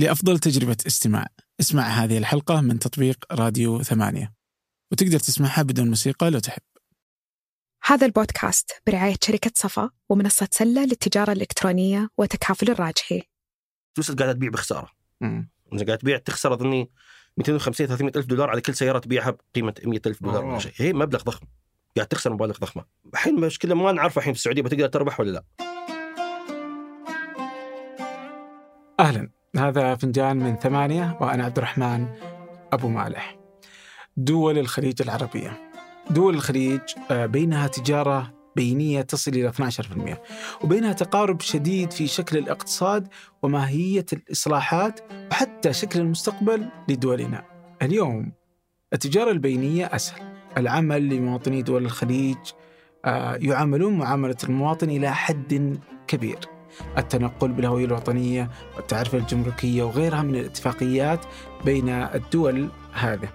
[0.00, 1.26] لأفضل تجربة استماع.
[1.60, 4.32] اسمع هذه الحلقة من تطبيق راديو ثمانية.
[4.92, 6.62] وتقدر تسمعها بدون موسيقى لو تحب.
[7.84, 13.22] هذا البودكاست برعاية شركة صفا ومنصة سلة للتجارة الإلكترونية وتكافل الراجحي.
[13.94, 14.90] فلوسك قاعدة تبيع بخسارة.
[15.20, 15.50] مم.
[15.72, 16.90] أنت قاعد تبيع تخسر أظني
[17.36, 20.50] 250 300 ألف دولار على كل سيارة تبيعها بقيمة 100 ألف دولار أوه.
[20.50, 20.72] ولا شيء.
[20.76, 21.46] هي مبلغ ضخم.
[21.96, 22.84] قاعد تخسر مبالغ ضخمة.
[23.12, 25.44] الحين المشكلة ما نعرف الحين في السعودية بتقدر تربح ولا لا.
[29.00, 29.39] أهلا.
[29.56, 32.06] هذا فنجان من ثمانية وأنا عبد الرحمن
[32.72, 33.36] أبو مالح.
[34.16, 35.70] دول الخليج العربية.
[36.10, 36.80] دول الخليج
[37.10, 40.22] آه، بينها تجارة بينية تصل إلى 12%
[40.64, 43.08] وبينها تقارب شديد في شكل الاقتصاد
[43.42, 47.44] وماهية الإصلاحات وحتى شكل المستقبل لدولنا.
[47.82, 48.32] اليوم
[48.92, 50.22] التجارة البينية أسهل.
[50.56, 52.38] العمل لمواطني دول الخليج
[53.04, 56.59] آه، يعاملون معاملة المواطن إلى حد كبير.
[56.98, 61.20] التنقل بالهوية الوطنية والتعرفة الجمركية وغيرها من الاتفاقيات
[61.64, 63.28] بين الدول هذه.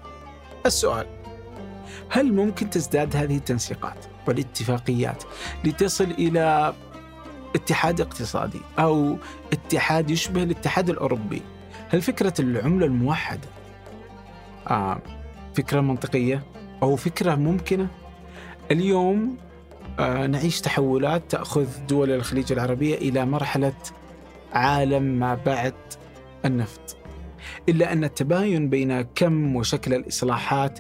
[0.65, 1.05] السؤال
[2.10, 5.23] هل ممكن تزداد هذه التنسيقات والاتفاقيات
[5.63, 6.73] لتصل إلى
[7.55, 9.18] اتحاد اقتصادي أو
[9.54, 11.41] اتحاد يشبه الاتحاد الأوروبي؟
[11.90, 13.48] هل فكرة العملة الموحدة
[14.70, 15.01] آه
[15.55, 16.43] فكرة منطقية
[16.84, 17.88] أو فكرة ممكنة؟
[18.71, 19.38] اليوم
[19.99, 23.74] نعيش تحولات تأخذ دول الخليج العربية إلى مرحلة
[24.54, 25.74] عالم ما بعد
[26.46, 26.98] النفط.
[27.70, 30.79] إلا أن التباين بين كم وشكل الإصلاحات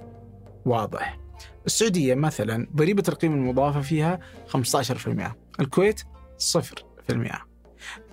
[0.65, 1.19] واضح.
[1.65, 6.01] السعودية مثلا ضريبة القيمة المضافة فيها 15% الكويت
[6.37, 7.13] 0%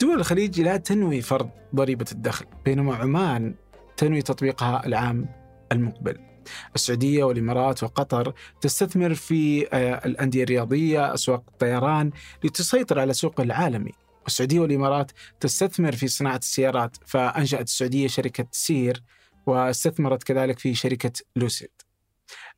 [0.00, 3.54] دول الخليج لا تنوي فرض ضريبة الدخل بينما عمان
[3.96, 5.26] تنوي تطبيقها العام
[5.72, 6.31] المقبل.
[6.74, 12.10] السعودية والإمارات وقطر تستثمر في آه، الأندية الرياضية أسواق الطيران
[12.44, 19.02] لتسيطر على السوق العالمي والسعودية والإمارات تستثمر في صناعة السيارات فأنشأت السعودية شركة سير
[19.46, 21.70] واستثمرت كذلك في شركة لوسيد.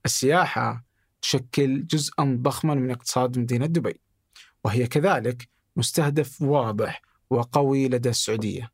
[0.05, 0.85] السياحة
[1.23, 4.01] تشكل جزءا ضخما من اقتصاد مدينة دبي
[4.65, 8.71] وهي كذلك مستهدف واضح وقوي لدى السعودية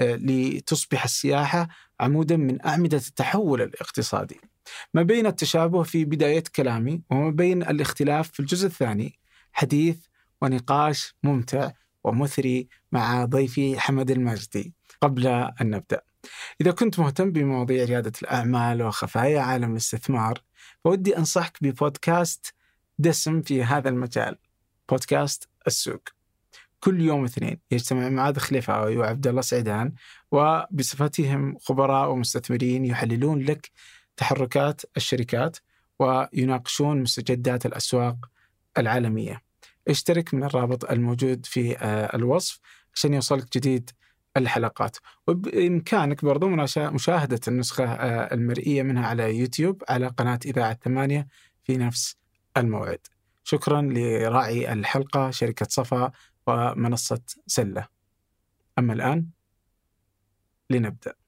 [0.00, 1.68] آه، لتصبح السياحة
[2.00, 4.40] عمودا من أعمدة التحول الاقتصادي.
[4.94, 9.18] ما بين التشابه في بداية كلامي وما بين الاختلاف في الجزء الثاني
[9.52, 9.98] حديث
[10.42, 11.70] ونقاش ممتع
[12.04, 16.00] ومثري مع ضيفي حمد المجدي قبل أن نبدأ.
[16.60, 20.42] إذا كنت مهتم بمواضيع ريادة الأعمال وخفايا عالم الاستثمار
[20.84, 22.54] فودي أنصحك ببودكاست
[22.98, 24.36] دسم في هذا المجال
[24.88, 26.02] بودكاست السوق.
[26.80, 29.92] كل يوم اثنين يجتمع معاذ خليفاوي وعبد الله سعيدان
[30.30, 33.70] وبصفتهم خبراء ومستثمرين يحللون لك
[34.16, 35.56] تحركات الشركات
[35.98, 38.16] ويناقشون مستجدات الأسواق
[38.78, 39.42] العالمية.
[39.88, 42.60] اشترك من الرابط الموجود في آه، الوصف
[42.94, 43.90] عشان يوصلك جديد
[44.36, 44.96] الحلقات.
[45.26, 51.28] وبإمكانك برضو مشاهدة النسخة آه، المرئية منها على يوتيوب على قناة إذاعة ثمانية
[51.64, 52.16] في نفس
[52.56, 53.06] الموعد.
[53.44, 56.12] شكرا لراعي الحلقة شركة صفا
[56.46, 57.86] ومنصة سلة.
[58.78, 59.26] أما الآن
[60.70, 61.19] لنبدأ.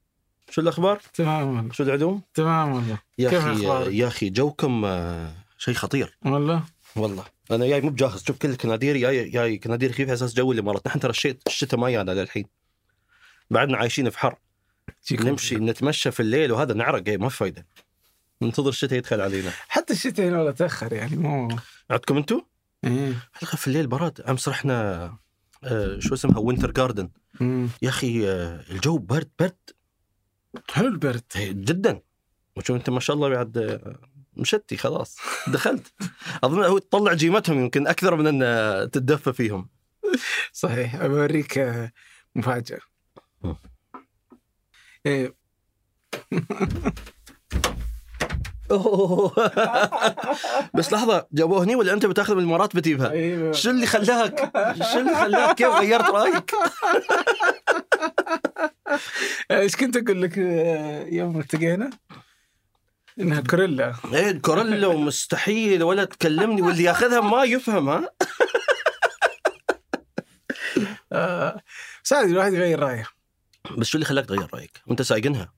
[0.52, 1.72] شو الأخبار؟ تمام والله.
[1.72, 2.98] شو العدوم؟ تمام والله.
[3.18, 6.18] يا أخي؟ يا أخي جوكم آه، شيء خطير.
[6.24, 6.64] والله.
[6.96, 7.24] والله.
[7.50, 8.24] أنا جاي مو بجاهز.
[8.24, 11.10] شوف كل الكنادير جاي جاي كنادير خفيف على أساس جو الامارات نحن ترى
[11.46, 12.44] الشتاء ما جانا للحين.
[13.50, 14.36] بعدنا عايشين في حر.
[15.12, 17.02] نمشي نتمشى في الليل وهذا نعرق.
[17.02, 17.66] جاي ما في فايدة.
[18.42, 19.50] ننتظر الشتاء يدخل علينا.
[19.68, 21.56] حتى الشتاء هنا والله تأخر يعني مو
[21.90, 22.40] عندكم أنتم؟
[22.84, 23.14] إيه.
[23.32, 25.04] حلقة في الليل برد أمس رحنا
[25.64, 27.08] آه، شو اسمها؟ وينتر جاردن.
[27.82, 29.56] يا أخي آه، الجو برد برد.
[30.70, 30.88] حلو.
[30.88, 32.00] البرد إيه، جدا.
[32.56, 33.98] وشوف أنت ما شاء الله بعد آه،
[34.36, 35.16] مشتي خلاص.
[35.54, 35.92] دخلت.
[36.44, 39.68] أظن هو تطلع جيمتهم يمكن أكثر من ان تتدفى فيهم.
[40.52, 40.94] صحيح.
[40.94, 41.92] أوريك آه،
[42.36, 42.78] مفاجأة
[43.42, 43.56] مم.
[45.06, 45.34] إيه
[46.32, 46.92] أوه.
[50.74, 53.52] بس لحظة جابوه هني ولا أنت بتاخذ من الامارات بتجيبها؟ أيوة.
[53.52, 54.50] شو اللي خلاك؟
[54.92, 56.54] شو اللي خلاك؟ كيف غيرت رأيك؟
[59.50, 61.90] إيش كنت أقول لك آه، يوم التقينا؟
[63.20, 68.10] إنها كوريلا إيه كوريلا ومستحيل ولا تكلمني واللي ياخذها ما يفهم ها؟
[71.12, 71.60] آه،
[72.12, 73.06] الواحد يغير رأيه
[73.78, 75.52] بس شو اللي خلاك تغير رأيك؟ وأنت سايقنها؟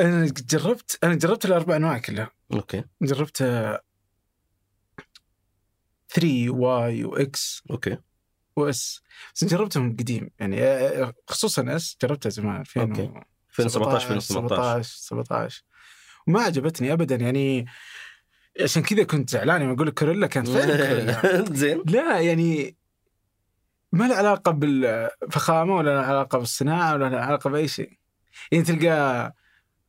[0.00, 2.30] أنا جربت أنا جربت الأربع أنواع كلها.
[2.52, 2.84] okay.
[3.02, 3.36] جربت
[6.08, 7.98] 3 و Y و X okay.
[8.56, 9.02] و S
[9.34, 10.30] بس جربتهم قديم.
[10.38, 13.02] يعني آه، خصوصا S جربتها زمان 2000 okay.
[13.50, 15.62] 2017 2018 17 17
[16.26, 17.16] وما عجبتني ابدا.
[17.16, 17.66] يعني
[18.62, 21.82] عشان كذا كنت زعلان يوم أقول لك كوريلا كانت كوريلا؟ زين.
[21.86, 22.76] لا يعني
[23.92, 27.98] ما له علاقة بالفخامة ولا له علاقة بالصناعة ولا له علاقة بأي شيء.
[28.52, 29.34] يعني تلقى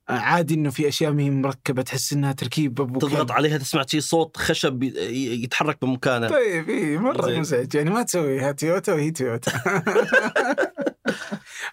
[0.09, 3.31] عادي إنه في أشياء ما هي مركبة تحس إنها تركيب تضغط.
[3.31, 6.27] عليها تسمع شي صوت خشب يتحرك بمكانه.
[6.29, 7.39] طيب اي مرة.
[7.39, 7.75] مزعج.
[7.75, 9.51] يعني ما تسويها تويوتا وهي تويوتا.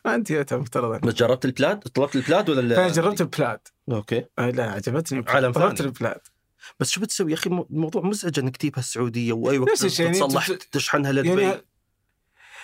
[0.05, 0.99] ما أنت تويوتا مفترضا.
[0.99, 3.61] بس جربت البلاد؟ طلبت البلاد ولا ال- جربت البلاد.
[3.93, 4.25] أوكي.
[4.39, 5.25] آه، لا عجبتني.
[5.29, 5.81] عالم طلبت.
[5.81, 6.21] البلاد.
[6.81, 10.51] بس شو بتسوي يا أخي؟ مو- الموضوع مزعج إنك تجيبها السعوديه وأي وقت يعني؟ تصلح
[10.73, 11.63] تشحنها لدبي يعني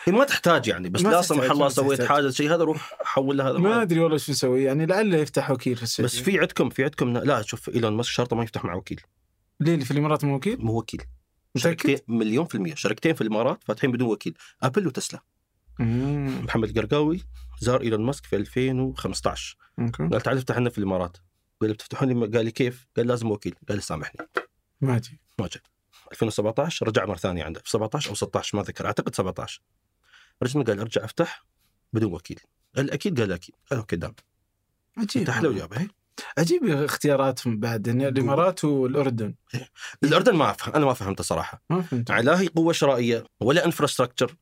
[0.09, 2.03] ما تحتاج يعني بس لا سمح الله سويت.
[2.03, 5.51] حاجة شيء هذا روح حول له هذا ما أدري والله شو نسوي يعني لعله يفتح
[5.51, 8.65] وكيل في السعوديه بس في عندكم في عندكم لا شوف إيلون ماسك شرطه ما يفتح
[8.65, 9.01] مع وكيل.
[9.61, 11.03] ليه؟ اللي في الإمارات مو وكيل؟ مو وكيل؟
[11.56, 12.75] شركتين مليون في المية.
[12.75, 14.35] شركتين في الإمارات فاتحين بدون وكيل.
[14.62, 15.21] أبل وتسلا.
[15.79, 16.45] مم.
[16.45, 17.21] محمد القرقاوي
[17.61, 20.09] زار إيلون ماسك في 2015 okay.
[20.09, 21.17] قال تعال افتح لنا في الإمارات.
[21.61, 23.55] قال بتفتحون لي قال لي كيف؟ قال لازم وكيل.
[23.69, 24.27] قال لي سامحني.
[24.81, 25.62] ما أجي ما جاء
[26.12, 27.61] 2017 رجع مرة ثانية عنده.
[27.61, 28.87] في 17 أو 16 ما أذكر.
[28.87, 29.62] أعتقد 17
[30.43, 31.45] رجع قال أرجع أفتح
[31.93, 32.41] بدون وكيل.
[32.77, 33.55] قال أكيد؟ قال أكيد.
[33.71, 34.15] قال okay دام.
[34.99, 35.25] عجيب.
[35.25, 35.89] فتح له وجاب هي.
[36.39, 37.89] عجيب اختياراتهم بعد.
[37.89, 39.35] إن الإمارات والأردن.
[40.05, 40.75] الأردن ما أفهم.
[40.75, 41.63] أنا ما فهمته صراحة.
[41.71, 44.37] ما فهمت لا هي قوة شرائية ولا infrastructure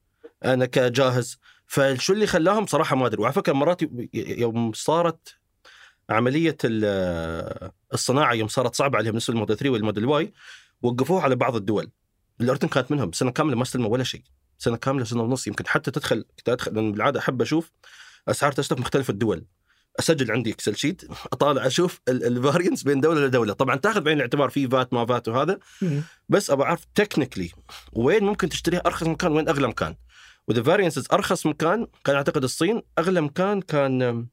[0.45, 1.39] أنا كجاهز.
[1.67, 3.23] فشو اللي خلاهم صراحة ما أدري.
[3.23, 3.81] وعلى فكرة مرات
[4.15, 5.37] يوم صارت
[6.11, 10.33] عملية ال- الصناعة يوم صارت صعبة عليهم بالنسبة للموديل 3 والموديل Y
[10.83, 11.91] وقفوها على بعض الدول.
[12.41, 14.23] الأردن كانت منهم سنة كاملة ما استلموا ولا شيء.
[14.63, 17.73] سنة كاملة سنة ونص يمكن حتى تدخل كنت ادخل لأن بالعادة أحب أشوف
[18.29, 19.45] أسعار تسلا في مختلف الدول.
[19.99, 24.51] أسجل عندي Excel sheet أطالع أشوف ال variance بين دولة لدوله طبعا تأخذ بعين الاعتبار
[24.51, 25.59] في VAT ما VAT وهذا.
[26.29, 27.51] بس أبغى أعرف technically
[27.93, 29.95] وين ممكن تشتريها أرخص مكان وين أغلى مكان.
[30.49, 34.27] وذا variances أرخص مكان كان أعتقد الصين أغلى مكان كان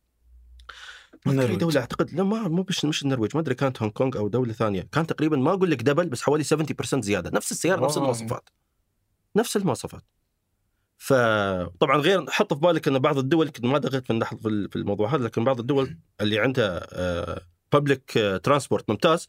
[1.28, 1.60] النرويج.
[1.60, 4.54] دولة أعتقد لا ما مو مش مش النرويج ما أدري كانت هونغ كونغ أو دولة
[4.54, 4.88] ثانية.
[4.92, 7.30] كان تقريبا ما أقول لك double بس حوالي 70% زيادة.
[7.34, 8.04] نفس السيارة نفس wow.
[8.04, 8.50] المواصفات.
[9.36, 10.04] نفس المواصفات.
[11.02, 13.80] فطبعا غير حط في بالك إن بعض الدول ما
[14.10, 16.88] ناحيه في في الموضوع هذا لكن بعض الدول اللي عندها
[17.72, 18.12] public
[18.44, 19.28] transport ممتاز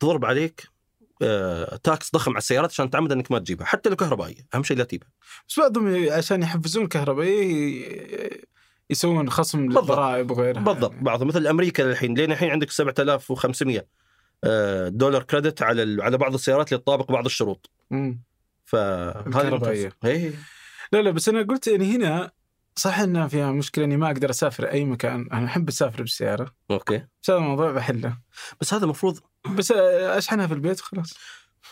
[0.00, 0.76] تضرب عليك
[1.22, 4.76] آه، tax ضخم على السيارات عشان تعمد إنك ما تجيبها حتى لو كهربائيه أهم شيء
[4.76, 5.08] لا تجيبها.
[5.48, 8.30] بس بعضهم عشان يحفزون الكهربائيه
[8.90, 9.64] يسوون خصم.
[9.64, 10.60] للضرائب وغيرها.
[10.60, 10.94] بالضبط.
[11.00, 13.86] بعضهم مثل أمريكا الحين لين الحين عندك 7500
[14.44, 17.70] آه، دولار credit على على بعض السيارات اللي تطابق بعض الشروط.
[17.90, 18.22] مم.
[18.64, 19.92] فهذه الكهربائية.
[20.92, 22.30] لا لا بس أنا قلت يعني هنا
[22.76, 25.28] صح إنها فيها مشكلة إني ما أقدر أسافر أي مكان.
[25.32, 26.54] أنا أحب أسافر بالسيارة.
[26.70, 27.06] أوكي.
[27.22, 28.18] بس هذا الموضوع بحله.
[28.60, 29.20] بس هذا المفروض
[29.56, 31.14] بس أشحنها في البيت وخلاص.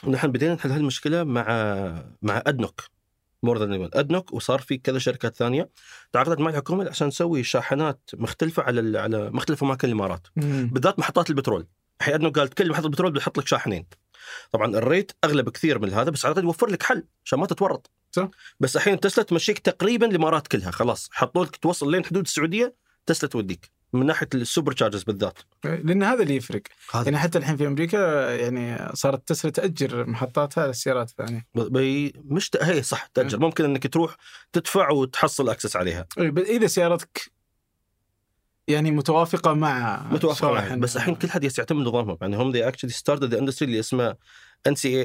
[0.08, 1.44] نحن بدينا نحل هالمشكلة مع
[2.22, 2.80] مع أدنوك.
[3.42, 5.70] more than أدنوك وصار في كذا شركات ثانية
[6.12, 10.26] تعاقدت مع الحكومة عشان نسوي شاحنات مختلفة على على مختلف أماكن الإمارات.
[10.36, 11.66] بالذات محطات البترول.
[12.00, 13.86] الحين أدنوك قالت كل محطة بترول بتحط لك شاحنين.
[14.52, 17.46] طبعا ال rate اغلى بكثير من هذا بس على الأقل يوفر لك حل عشان ما
[17.46, 17.90] تتورط.
[18.12, 18.28] صح.
[18.60, 21.08] بس الحين تسلا تمشيك تقريبا الإمارات كلها خلاص.
[21.12, 22.74] حطوا لك توصل لين حدود السعودية
[23.06, 23.70] تسلا توديك.
[23.92, 25.38] من ناحية ال superchargers بالذات.
[25.64, 26.62] لأن هذا اللي يفرق.
[26.94, 27.04] هذا.
[27.04, 31.46] يعني حتى الحين في أمريكا يعني صارت تسلا تأجر محطاتها للسيارات الثانية.
[31.54, 32.50] بي مش.
[32.62, 33.38] هي صح تأجر.
[33.38, 34.16] ممكن إنك تروح
[34.52, 36.06] تدفع وتحصل access عليها.
[36.18, 37.32] إيه، إذا سيارتك
[38.68, 42.18] يعني متوافقة مع متوافق شوائح معها بس الحين كل حد يعتمد نظامهم.
[42.20, 44.16] يعني هم they actually started the industry اللي اسمه
[44.66, 45.02] ان سي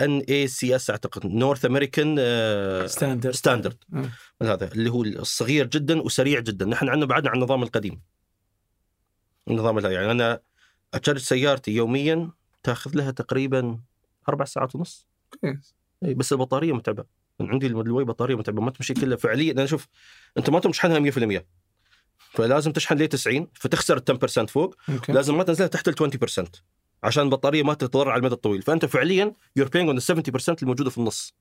[0.00, 2.16] ان اي سي اس أعتقد North American
[2.86, 3.76] Standard standard.
[4.42, 6.66] هذا اللي هو الصغير جدا وسريع جدا.
[6.66, 8.00] نحن عندنا بعدنا عن النظام القديم.
[9.48, 10.40] النظام هذا يعني أنا
[10.94, 12.30] اتشارج سيارتي يوميا
[12.62, 13.78] تأخذ لها تقريبا
[14.28, 15.06] أربع ساعات ونص.
[15.40, 15.74] كويس.
[16.04, 17.04] اي بس البطارية متعبة.
[17.40, 19.16] عندي الموديل بطارية متعبة ما تمشي كلها.
[19.16, 19.88] فعليا أنا شوف
[20.38, 21.61] أنت ما تشحنها 100%
[22.30, 24.76] فلازم تشحن ليه 90 فتخسر ال 10% فوق.
[24.88, 25.12] أوكي.
[25.12, 26.62] لازم ما تنزلها تحت ال 20%
[27.02, 28.62] عشان البطارية ما تتضرر على المدى الطويل.
[28.62, 31.34] فأنت فعليا you're being on 70% الموجودة في النص.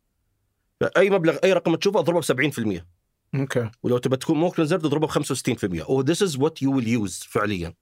[0.79, 2.85] فأي مبلغ أي رقم تشوفه اضربه ب 70%
[3.35, 3.69] أوكي.
[3.83, 7.19] ولو تبى تكون ممكن زر تضربه ب 65% أو this is what you will use
[7.29, 7.73] فعليا.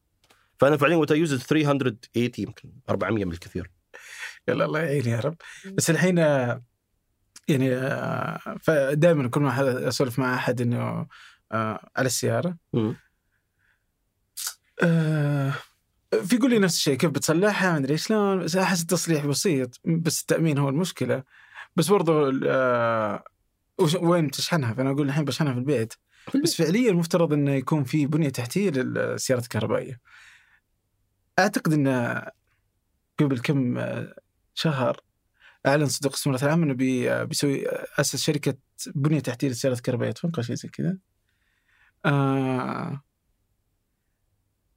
[0.59, 3.71] فأنا فعليا what use 380 يمكن 400 من الكثير.
[4.47, 5.35] يلا الله يعين يا رب.
[5.65, 6.63] بس الحين آه،
[7.47, 7.69] يعني
[8.95, 11.07] دائما كل ما أسولف مع أحد إنه
[11.51, 12.57] آه، على السيارة.
[14.83, 15.53] آه،
[16.23, 20.21] في يقول لي نفس الشيء كيف بتصلحها؟ ما أدري شلون بس أحس التصليح بسيط بس
[20.21, 21.23] التأمين هو المشكلة.
[21.75, 23.23] بس برضو آه،
[24.01, 25.93] وين تشحنها؟ فأنا أقول الحين بشحنها في البيت.
[26.43, 29.99] بس فعليا المفترض إنه يكون في بنية تحتيه للسيارات الكهربائية.
[31.39, 32.21] أعتقد انه
[33.19, 34.15] قبل كم آه،
[34.53, 35.01] شهر
[35.65, 37.67] أعلن صندوق الاستثمارات العامه انه بي- بيسوي
[37.99, 38.53] أسس شركة
[38.95, 40.97] بنية تحتيه للسيارات الكهربائيه أتوقع شيء زي كذا.
[42.05, 43.01] آه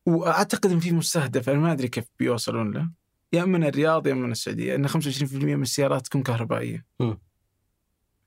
[0.07, 2.91] وأعتقد إن في مستهدف أنا ما أدري كيف بيوصلون له.
[3.33, 6.87] يا من الرياض يا من السعودية إن 25% من السيارات تكون كهربائية.
[7.01, 7.19] مم.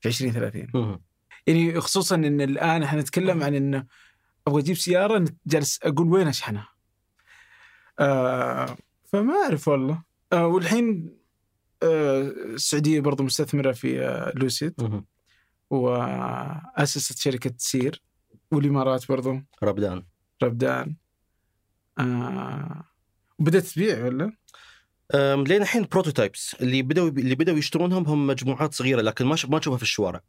[0.01, 1.01] في 2030 مم.
[1.47, 3.85] يعني خصوصا إن الآن إحنا نتكلم عن إنه
[4.47, 6.69] أبغى أجيب سيارة جالس أقول وين أشحنها؟
[7.99, 10.03] آه فما أعرف والله.
[10.33, 11.17] آه والحين
[11.83, 15.03] آه السعودية برضو مستثمرة في آه لوسيد.
[15.69, 18.01] وأسست شركة سير.
[18.51, 20.03] والإمارات برضو ربدان
[20.43, 20.95] ربدان
[21.99, 22.83] آه
[23.39, 24.31] بدأت تبيع ولا؟
[25.13, 29.77] لين الحين بروتوتايبس اللي بدأوا اللي بدأوا يشترونهم هم مجموعات صغيرة لكن ما ما تشوفها
[29.77, 30.21] في الشوارع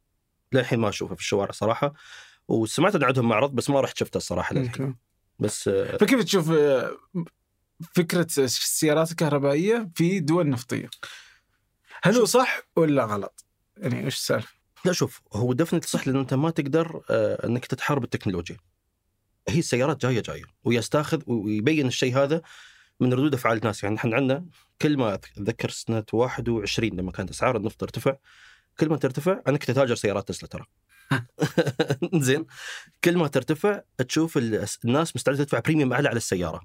[0.52, 1.92] للحين ما أشوفها في الشوارع صراحة
[2.48, 4.96] وسمعت إن عندهم معرض بس ما رحت شفته الصراحة للحين.
[5.38, 6.96] بس آه، فكيف تشوف آه،
[7.94, 10.90] فكرة السيارات الكهربائية في دول نفطية؟
[12.02, 13.44] هل هو صح ولا غلط؟
[13.76, 14.55] يعني إيش السالفة؟
[14.86, 18.56] لا شوف هو دفنت صح لأن أنت ما تقدر آه، إنك تتحارب التكنولوجيا.
[19.48, 22.42] هي السيارات جاية جاية ويستاخذ ويبين الشيء هذا
[23.00, 23.82] من ردود أفعال الناس.
[23.84, 24.46] يعني إحنا عندنا
[24.82, 28.16] كل ما أتذكر سنة 21 لما كانت أسعار النفط ترتفع
[28.80, 30.64] كل ما ترتفع أنا كنت اتاجر سيارات تسلا ترى.
[32.26, 32.46] زين؟
[33.04, 36.60] كل ما ترتفع تشوف ال- الناس مستعدة تدفع premium أعلى على السيارة.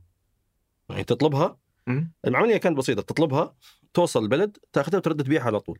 [0.89, 1.57] يعني تطلبها.
[2.27, 3.55] العملية كانت بسيطة تطلبها
[3.93, 5.79] توصل البلد تأخذها وترد تبيعها على طول.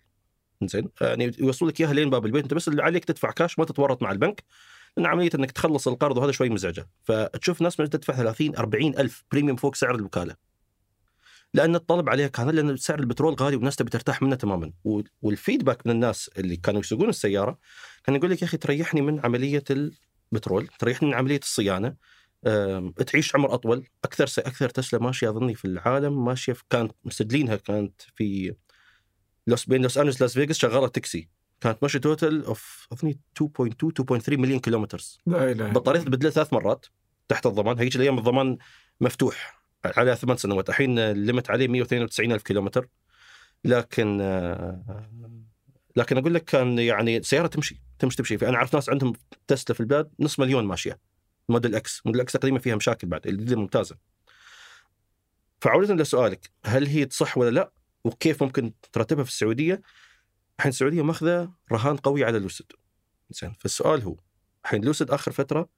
[0.68, 2.44] زين؟ يعني يوصل لك إياها لين باب البيت.
[2.44, 4.44] أنت بس اللي عليك تدفع كاش ما تتورط مع البنك.
[4.98, 6.90] لأن عملية إنك تخلص القرض وهذا شوي مزعجة.
[7.04, 10.36] فتشوف ناس تدفع 30 40 ألف premium فوق سعر الوكالة.
[11.54, 14.72] لأن الطلب عليها كان لأن سعر البترول غالي والناس تبي ترتاح منه تماما.
[14.84, 17.60] وال- وال feedback من الناس اللي كانوا يسوقون السيارة
[18.04, 19.64] كان يقول لك يا أخي تريحني من عملية
[20.32, 21.96] البترول تريحني من عملية الصيانة.
[23.08, 23.88] تعيش عمر أطول.
[24.04, 24.24] أكثر.
[24.38, 26.56] أكثر تسلا ماشية أظني في العالم ماشية.
[26.70, 28.56] كانت مسجلينها كانت في
[29.48, 31.30] لوس بين لوس انجلوس لاس فيغاس شغالة تاكسي.
[31.62, 36.86] كانت ماشيه total of اظني 2.2 2.3 مليون كيلومتر لا إله بطارية تبدلها ثلاث مرات
[37.28, 37.80] تحت الضمان.
[37.80, 38.58] هيجي الأيام الضمان
[39.02, 39.62] مفتوح.
[39.86, 40.70] على ثمان سنوات.
[40.70, 42.88] الحين ال limit عليه 192 ألف كيلومتر
[43.66, 45.10] لكن آه،
[45.96, 47.82] لكن أقول لك كان يعني سيارة تمشي.
[48.00, 48.38] تمشي تمشي.
[48.38, 49.14] فانا أعرف ناس عندهم
[49.48, 51.00] تسلا في البلاد نص مليون ماشية.
[51.50, 52.02] موديل إكس.
[52.06, 53.28] موديل إكس تقريبا فيها مشاكل بعد.
[53.28, 53.98] الجديدة ممتازة.
[55.62, 56.52] فعودة لسؤالك.
[56.66, 57.72] هل هي تصح ولا لا؟
[58.04, 59.82] وكيف ممكن ترتبها في السعودية؟
[60.60, 62.72] الحين السعودية ماخذة رهان قوي على لوسيد.
[63.30, 64.16] زين فالسؤال هو
[64.66, 65.70] الحين لوسيد آخر فترة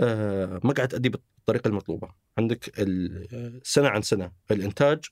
[0.00, 2.08] آه، ما قاعد تأدي بالطريقة المطلوبة.
[2.38, 5.04] عندك ال- سنة عن سنة الإنتاج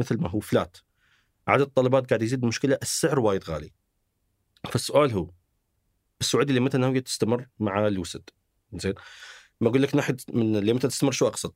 [0.00, 0.76] مثل ما هو فلات
[1.48, 3.72] عدد الطلبات قاعد يزيد المشكلة السعر وايد غالي.
[4.70, 5.30] فالسؤال هو
[6.20, 8.30] السعودية اللي متى ناوية تستمر مع لوسيد؟
[8.74, 8.94] زين
[9.60, 11.52] ما أقول لك ناحية من اللي متى تستمر شو أقصد؟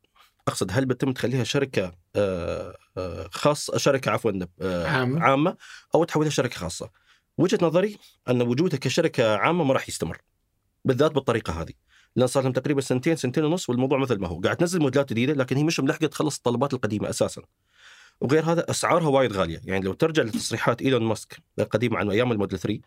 [0.48, 4.86] أقصد هل بتم تخليها شركة آه، آه، خاصة شركة عفوا آه،.
[5.20, 5.56] عامة.
[5.94, 6.90] أو تحولها شركة خاصة.
[7.38, 7.98] وجهة نظري
[8.28, 10.18] أن وجودها كشركة عامة ما راح يستمر
[10.84, 11.72] بالذات بالطريقة هذه.
[12.16, 14.40] لأن صار لهم تقريبا سنتين سنتين ونص والموضوع مثل ما هو.
[14.40, 17.42] قاعد تنزل موديلات جديدة لكن هي مش ملحقة تخلص الطلبات القديمة أساسا.
[18.20, 19.60] وغير هذا أسعارها وايد غالية.
[19.64, 22.80] يعني لو ترجع لتصريحات إيلون ماسك القديمة عن أيام الموديل 3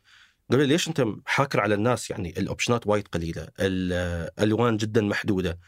[0.52, 5.02] قال لي ليش أنت حاكر على الناس؟ يعني ال options ات وايد قليلة الالوان جدا
[5.02, 5.60] محدودة.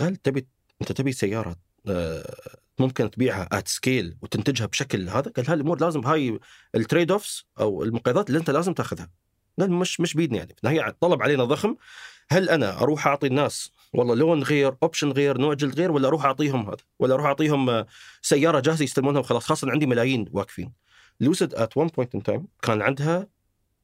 [0.00, 0.46] قال تبي
[0.80, 1.56] أنت تبي سيارة
[1.88, 2.34] آه،
[2.78, 6.38] ممكن تبيعها at scale وتنتجها بشكل هذا؟ قال هالامور لازم هاي
[6.74, 9.10] ال trade-offs أو المقايضات اللي أنت لازم تأخذها.
[9.60, 10.54] قال مش مش بيدنا يعني.
[10.64, 11.76] هي الطلب علينا ضخم.
[12.30, 16.24] هل أنا أروح أعطي الناس والله لون غير option غير نوع جلد غير ولا أروح
[16.24, 17.86] أعطيهم هذا؟ ولا أروح أعطيهم آه،
[18.22, 20.72] سيارة جاهزة يستلمونها وخلاص خاصة عندي ملايين واقفين.
[21.20, 23.26] لوسيد at one point in time كان عندها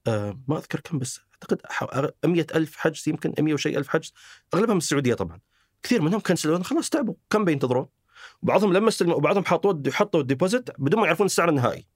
[0.07, 4.13] آه ما أذكر كم بس أعتقد 100 ألف حجز يمكن 100 وشيء ألف حجز.
[4.55, 5.41] أغلبها من السعودية طبعا.
[5.83, 7.15] كثير منهم cancel ون خلاص تعبوا.
[7.31, 7.87] كم بينتظرون؟
[8.43, 11.87] وبعضهم لما استلموا وبعضهم حطوا حطوا ال deposit بدون ما يعرفون السعر النهائي.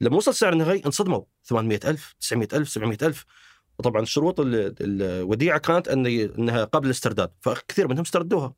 [0.00, 1.22] لما وصل السعر النهائي انصدموا.
[1.44, 3.24] 800 ألف 900 ألف 700 ألف.
[3.78, 8.54] وطبعا شروط ال- الوديعة كانت إن إنها قبل الاسترداد فكثير منهم استردوها.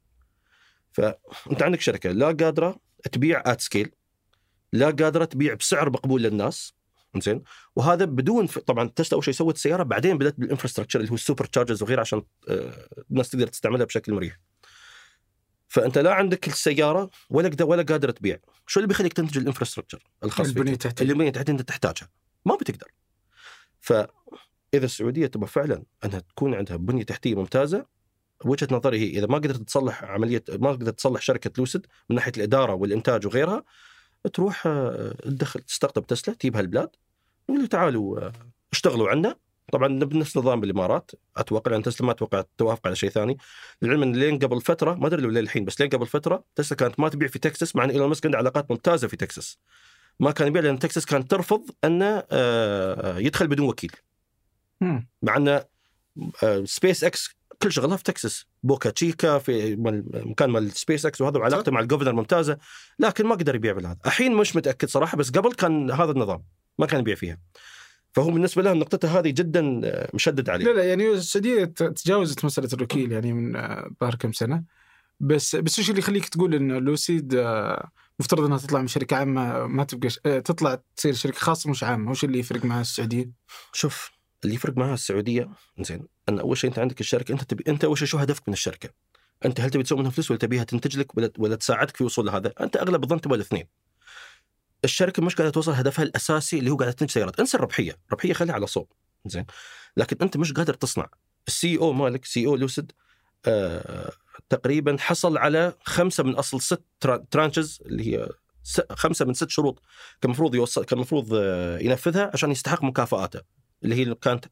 [0.93, 2.81] فانت عندك شركة لا قادرة
[3.13, 3.91] تبيع at scale
[4.73, 6.75] لا قادرة تبيع بسعر مقبول للناس.
[7.17, 7.43] زين
[7.77, 8.47] وهذا بدون.
[8.47, 12.01] طبعا تسلا أول شيء سوت السياره بعدين بدأت بال infrastructure اللي هو ال superchargers وغيره
[12.01, 14.39] عشان آه، الناس تقدر تستعملها بشكل مريح.
[15.77, 20.47] فأنت لا عندك السيارة ولا ولا قادر تبيع، شو اللي بيخليك تنتج ال infrastructure الخاص
[20.73, 21.03] التحتية.
[21.03, 22.09] اللي البنية التحتية أنت تحتاجها.
[22.45, 22.93] ما بتقدر.
[23.81, 24.09] فإذا
[24.75, 27.87] السعودية تبغى فعلا أنها تكون عندها بنية تحتية ممتازة
[28.45, 32.33] وجهة نظري هي إذا ما قدرت تصلح عمليه ما قدرت تصلح شركة لوسيد من ناحية
[32.37, 33.65] الإدارة والإنتاج وغيرها
[34.35, 36.91] تروح آه، تدخل تستقطب تسلا تجيبها البلاد
[37.49, 38.33] يقول تعالوا آه،
[38.73, 39.37] اشتغلوا عنا
[39.73, 43.39] طبعا بنفس نظام بالامارات أتوقع لأن تسلا ما أتوقع توافق على شيء ثاني.
[43.83, 47.01] للعلم إن لين قبل فترة ما أدري لو للحين بس لين قبل فترة تسلا كانت
[47.01, 49.59] ما تبيع في تكساس مع إن إيلون ماسك عنده علاقات ممتازة في تكساس.
[50.21, 53.93] ما كان يبيع لأن تكساس كانت ترفض أنه آه، يدخل بدون وكيل.
[55.23, 55.65] مع إن
[56.65, 58.47] سبيس إكس كل شغلها في تكساس.
[58.63, 59.77] بوكا تشيكا في
[60.13, 62.59] مكان مال سبيس إكس وهذا وعلاقته مع ال governor ممتازة.
[62.99, 63.99] لكن ما قدر يبيع بالهذا.
[64.07, 66.43] الحين مش متأكد صراحة بس قبل كان هذا النظام.
[66.79, 67.39] ما كان يبيع فيها.
[68.17, 72.69] فهو بالنسبة له نقطته هذه جدا آه، مشدد عليه لا لا يعني السعوديه تجاوزت مسألة
[72.73, 74.65] الوكيل يعني من آه، ظهر كم سنة
[75.21, 79.67] بس بس إيش اللي يخليك تقول إن لوسيد آه، مفترض إنها تطلع من شركة عامة
[79.67, 80.17] ما تبقى ش...
[80.19, 83.33] تطلع تصير شركة خاصة مش عامة وش اللي يفرق مع السعوديين؟
[83.73, 84.11] شوف
[84.45, 85.49] اللي يفرق معها السعودية
[85.81, 88.53] زين أن أول شيء أنت عندك الشركة أنت تبي أنت أول شيء شو هدفك من
[88.53, 88.89] الشركة؟
[89.45, 92.27] أنت هل تبي تسوي منها فلوس ولا تبيها تنتج لك ولا, ولا تساعدك في وصول
[92.27, 93.67] لهذا؟ أنت أغلب الظن تبغى الاثنين.
[94.85, 98.55] الشركة مش قاعدة توصل هدفها الأساسي اللي هو قاعدة تنتج سيارات، انسى الربحية، الربحية خليها
[98.55, 98.93] على صوب.
[99.27, 99.47] زين.
[99.97, 101.09] لكن أنت مش قادر تصنع.
[101.49, 102.93] السي أو مالك سي أو لوسيد
[103.47, 104.13] آه
[104.49, 108.29] تقريبا حصل على خمسة من أصل ست tra- tranches اللي هي
[108.91, 109.79] خمسة من ست شروط
[110.21, 113.41] كان المفروض يوصل كان المفروض آه، ينفذها عشان يستحق مكافآته
[113.85, 114.45] اللي هي كانت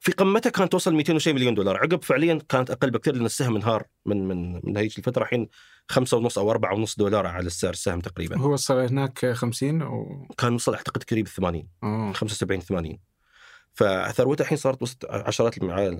[0.00, 1.76] في قمتها كانت توصل 200 وشيء مليون دولار.
[1.76, 5.48] عقب فعليا كانت أقل بكثير لأن السهم انهار من من من هيك الفترة الحين
[5.88, 8.38] خمسة ونص أو أربعة ونص دولار على السعر السهم تقريبا.
[8.38, 12.12] هو وصل هناك 50 و كان وصل أعتقد قريب 80 أوه.
[12.12, 12.98] 75 80
[13.72, 15.54] فثروته الحين صارت وسط عشرات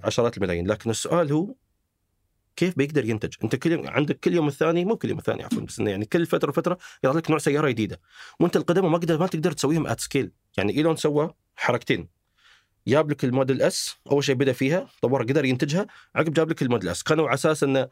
[0.04, 0.66] عشرات الملايين.
[0.66, 1.54] لكن السؤال هو
[2.56, 5.62] كيف بيقدر ينتج؟ أنت كل يوم عندك كل يوم الثاني مو كل يوم الثاني عفوا
[5.62, 8.00] بس يعني كل فترة وفترة يطلع لك نوع سيارة جديدة.
[8.40, 12.17] وأنت القديم ما تقدر ما تقدر تسويهم at scale يعني إيلون سوى حركتين.
[12.86, 16.62] جاب لك ال Model S أول شيء بدأ فيها طور قدر ينتجها عقب جاب لك
[16.62, 17.88] ال Model S كانوا على أساس انه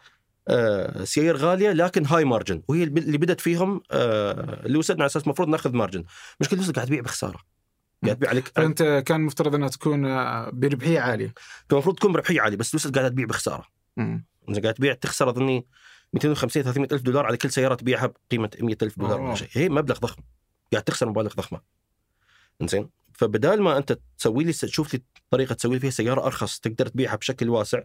[0.48, 5.48] آه سيايير غالية لكن high margin وهي اللي بدت فيهم آه لوسيد على أساس المفروض
[5.48, 6.04] ناخذ margin
[6.40, 7.38] مشكله لوسيد قاعد تبيع بخسارة.
[8.04, 11.26] قاعد تبيع عليك فأنت كان مفترض إنها تكون آه، بربحية عالية.
[11.26, 11.34] كان
[11.72, 13.66] المفروض تكون بربحية عالية بس لوسيد قاعدة تبيع بخسارة.
[13.96, 14.24] مم.
[14.48, 15.66] انت قاعد تبيع تخسر أظني
[16.12, 19.20] 250 300 ألف دولار على كل سيارة تبيعها بقيمة 100 ألف دولار.
[19.20, 19.48] ولا شيء.
[19.52, 20.22] هي مبلغ ضخم.
[20.72, 21.60] قاعد تخسر مبالغ ضخمة.
[22.62, 22.88] زين
[23.18, 27.16] فبدال ما أنت تسوي لي تشوف لي طريقة تسوي لي فيها سيارة أرخص تقدر تبيعها
[27.16, 27.80] بشكل واسع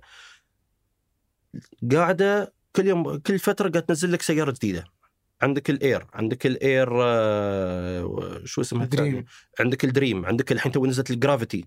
[1.92, 4.84] قاعدة كل يوم كل فترة قاعد تنزل لك سيارة جديدة
[5.42, 9.06] عندك ال Air عندك ال Air آه، شو اسمها Dream.
[9.08, 9.26] الثانية؟
[9.60, 11.66] عندك ال Dream عندك الحين تو نزلت ال Gravity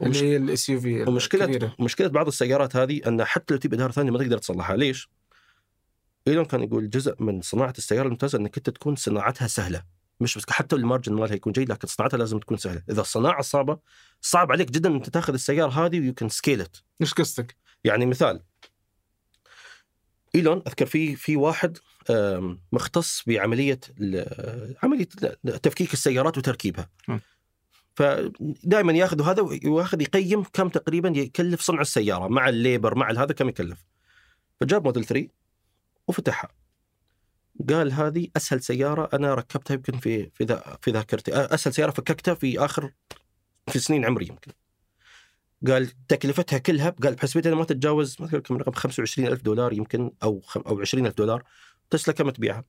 [0.00, 3.92] ومش- اللي هي ال SUV ومشكله مشكلة بعض السيارات هذه إن حتى لو تبي إدارة
[3.92, 5.08] ثانية ما تقدر تصلحها ليش؟
[6.28, 9.82] إيلون كان يقول جزء من صناعة السيارة الممتازة إنك أنت تكون صناعتها سهلة
[10.20, 13.42] مش بس حتى ال margin مالها يكون جيد لكن صناعتها لازم تكون سهلة، إذا الصناعه
[13.42, 13.78] صعبة
[14.20, 16.66] صعب عليك جدا انت تاخذ السيارة هذه و you can scale
[17.00, 18.42] إيش قصدك؟ يعني مثال
[20.34, 21.78] إيلون أذكر في في واحد
[22.72, 23.80] مختص بعملية
[24.82, 25.08] عملية
[25.62, 26.90] تفكيك السيارات وتركيبها.
[27.08, 27.18] م.
[27.94, 33.32] فدائما ياخذ هذا وياخذ يقيم كم تقريبا يكلف صنع السيارة مع ال labor مع هذا
[33.32, 33.84] كم يكلف.
[34.60, 35.28] فجاب موديل 3
[36.08, 36.59] وفتحها.
[37.68, 41.32] قال هذه أسهل سيارة أنا ركبتها يمكن في في ذا في ذاكرتي.
[41.34, 42.92] أسهل سيارة فككتها في آخر
[43.68, 44.52] في سنين عمري يمكن.
[45.66, 50.10] قال تكلفتها كلها قال بحسبتها ما تتجاوز ما أذكر كم رقم 25 ألف دولار يمكن
[50.22, 51.42] أو خم أو 20 ألف دولار
[51.90, 52.64] تسلا كم تبيعها؟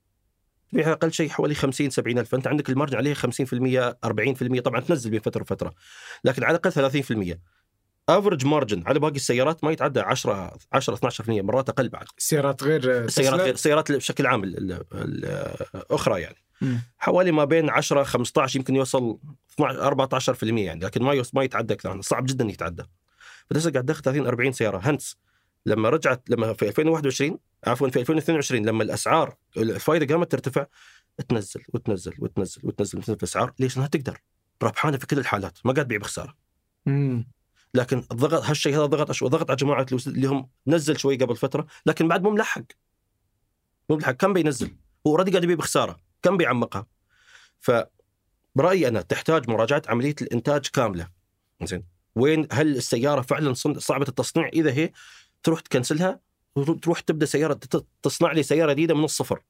[0.72, 2.30] تبيعها أقل شيء حوالي 50 70 ألف.
[2.30, 5.74] فأنت عندك المارجن عليها 50% 40% طبعا تنزل بين فترة وفترة.
[6.24, 7.40] لكن على الأقل 30%
[8.20, 12.06] افرج مارجن على باقي السيارات ما يتعدى 10 10 12% مرات أقل بعد.
[12.18, 15.26] السيارات غير السيارات تسلا؟ غير السيارات بشكل عام ال- ال- ال-
[15.76, 16.36] الاخرى يعني.
[16.62, 16.80] مم.
[16.98, 19.18] حوالي ما بين 10 15 يمكن يوصل
[19.54, 22.84] 12 14% يعني لكن ما ما يتعدى أكثر صعب جدا يتعدى.
[23.50, 24.78] فتسلا قاعد تاخذ 30 40 سيارة.
[24.84, 25.18] هنس
[25.66, 30.66] لما رجعت لما في 2021 عفوا في 2022 لما الأسعار الفائده قامت ترتفع
[31.30, 34.22] تنزل وتنزل وتنزل وتنزل وتنزل في الاسعار ليش؟ لأنها تقدر.
[34.64, 35.60] ربحانة في كل الحالات.
[35.66, 36.36] ما قاعد تبيع بخسارة.
[37.74, 41.68] لكن الضغط هالشيء هذا ضغط أش- ضغط على جماعة اللي هم نزل شوي قبل فترة
[41.86, 42.64] لكن بعد مو ملحق.
[43.90, 44.12] مو ملحق.
[44.12, 44.76] كم بينزل؟
[45.08, 46.00] هو أوريدي قاعد يبيع بخسارة.
[46.22, 46.86] كم بيعمقها؟
[47.60, 51.10] فبرايي أنا تحتاج مراجعة عملية الإنتاج كاملة.
[51.64, 51.84] زين.
[52.16, 54.92] وين هل السيارة فعلا صعبة التصنيع؟ إذا هي
[55.44, 56.20] تروح تكنسلها
[56.56, 57.60] وتروح تبدأ سياره
[58.02, 59.42] تصنع لي سيارة جديدة من الصفر.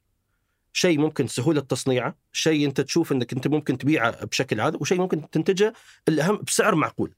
[0.74, 5.30] شيء ممكن سهولة تصنيعه شيء أنت تشوف إنك أنت ممكن تبيعه بشكل هذا وشيء ممكن
[5.30, 5.74] تنتجه
[6.08, 7.14] الأهم بسعر معقول.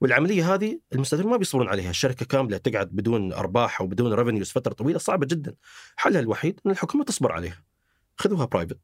[0.00, 4.72] والعملية هذه المستثمرين ما بيصبرون عليها، الشركة كاملة تقعد بدون أرباح أو بدون revenues فترة
[4.72, 5.54] طويلة صعبة جدا.
[5.96, 7.64] حلها الوحيد إن الحكومة تصبر عليها.
[8.16, 8.78] خذوها private.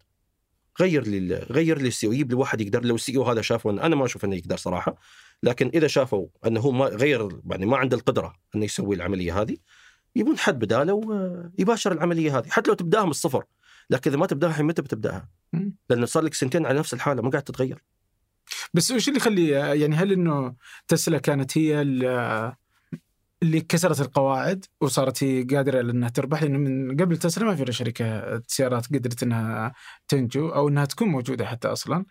[0.80, 3.72] غير لي غير لي ال CEO يجيب لي واحد يقدر لو ال CEO هذا شافوا
[3.72, 4.96] إن أنا ما أشوف إنه يقدر صراحة
[5.42, 9.56] لكن إذا شافوا إنه هو ما غير يعني ما عنده القدرة إنه يسوي العملية هذه
[10.16, 13.44] يبون حد بدالة ويباشر العملية هذه حتى لو تبداها من الصفر
[13.90, 15.74] لكن إذا ما تبداها الحين متى بتبداها؟ مم.
[15.90, 17.82] لأن صار لك سنتين على نفس الحالة ما قاعد تتغير.
[18.74, 20.54] بس وش اللي يخلي يعني هل إنه
[20.88, 22.54] تسلا كانت هي ال-
[23.42, 28.42] اللي كسرت القواعد وصارت هي قادرة إنها تربح؟ لأنه من قبل تسلا ما في شركة
[28.46, 29.72] سيارات قدرت إنها
[30.08, 32.04] تنجو أو إنها تكون موجودة حتى أصلا.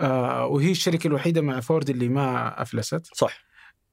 [0.00, 3.06] آه وهي الشركة الوحيدة مع فورد اللي ما أفلست.
[3.14, 3.38] صح.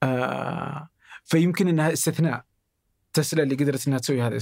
[0.02, 0.88] آه
[1.24, 2.44] فيمكن إنها استثناء
[3.12, 4.38] تسلا اللي قدرت إنها تسوي هذا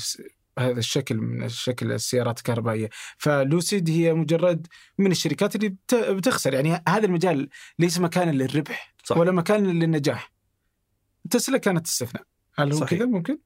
[0.59, 2.91] هذا الشكل من الشكل السيارات الكهربائية.
[3.19, 4.67] فلوسيد هي مجرد
[4.99, 6.55] من الشركات اللي بت- بتخسر.
[6.55, 9.17] يعني هذا المجال ليس مكانا للربح صح.
[9.17, 10.33] ولا مكانا للنجاح.
[11.31, 12.25] تسلا كانت استثناء.
[12.59, 12.85] هل هو.
[12.85, 13.39] كذا ممكن؟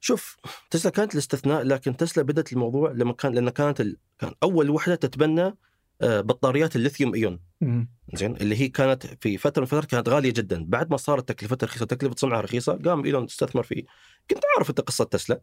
[0.00, 0.36] شوف
[0.70, 3.96] تسلا كانت الاستثناء لكن تسلا بدأت الموضوع لما كان لأن كانت ال...
[4.18, 5.54] كان أول وحدة تتبنى
[6.02, 7.40] آه، بطاريات الليثيوم إيون.
[8.14, 10.64] زين؟ اللي هي كانت في فترة من الفترات كانت غالية جدا.
[10.64, 13.84] بعد ما صارت تكلفتها رخيصة تكلفة صنعها رخيصة قام إيلون استثمر فيه.
[14.30, 15.40] كنت عارف أنت قصة تسلا.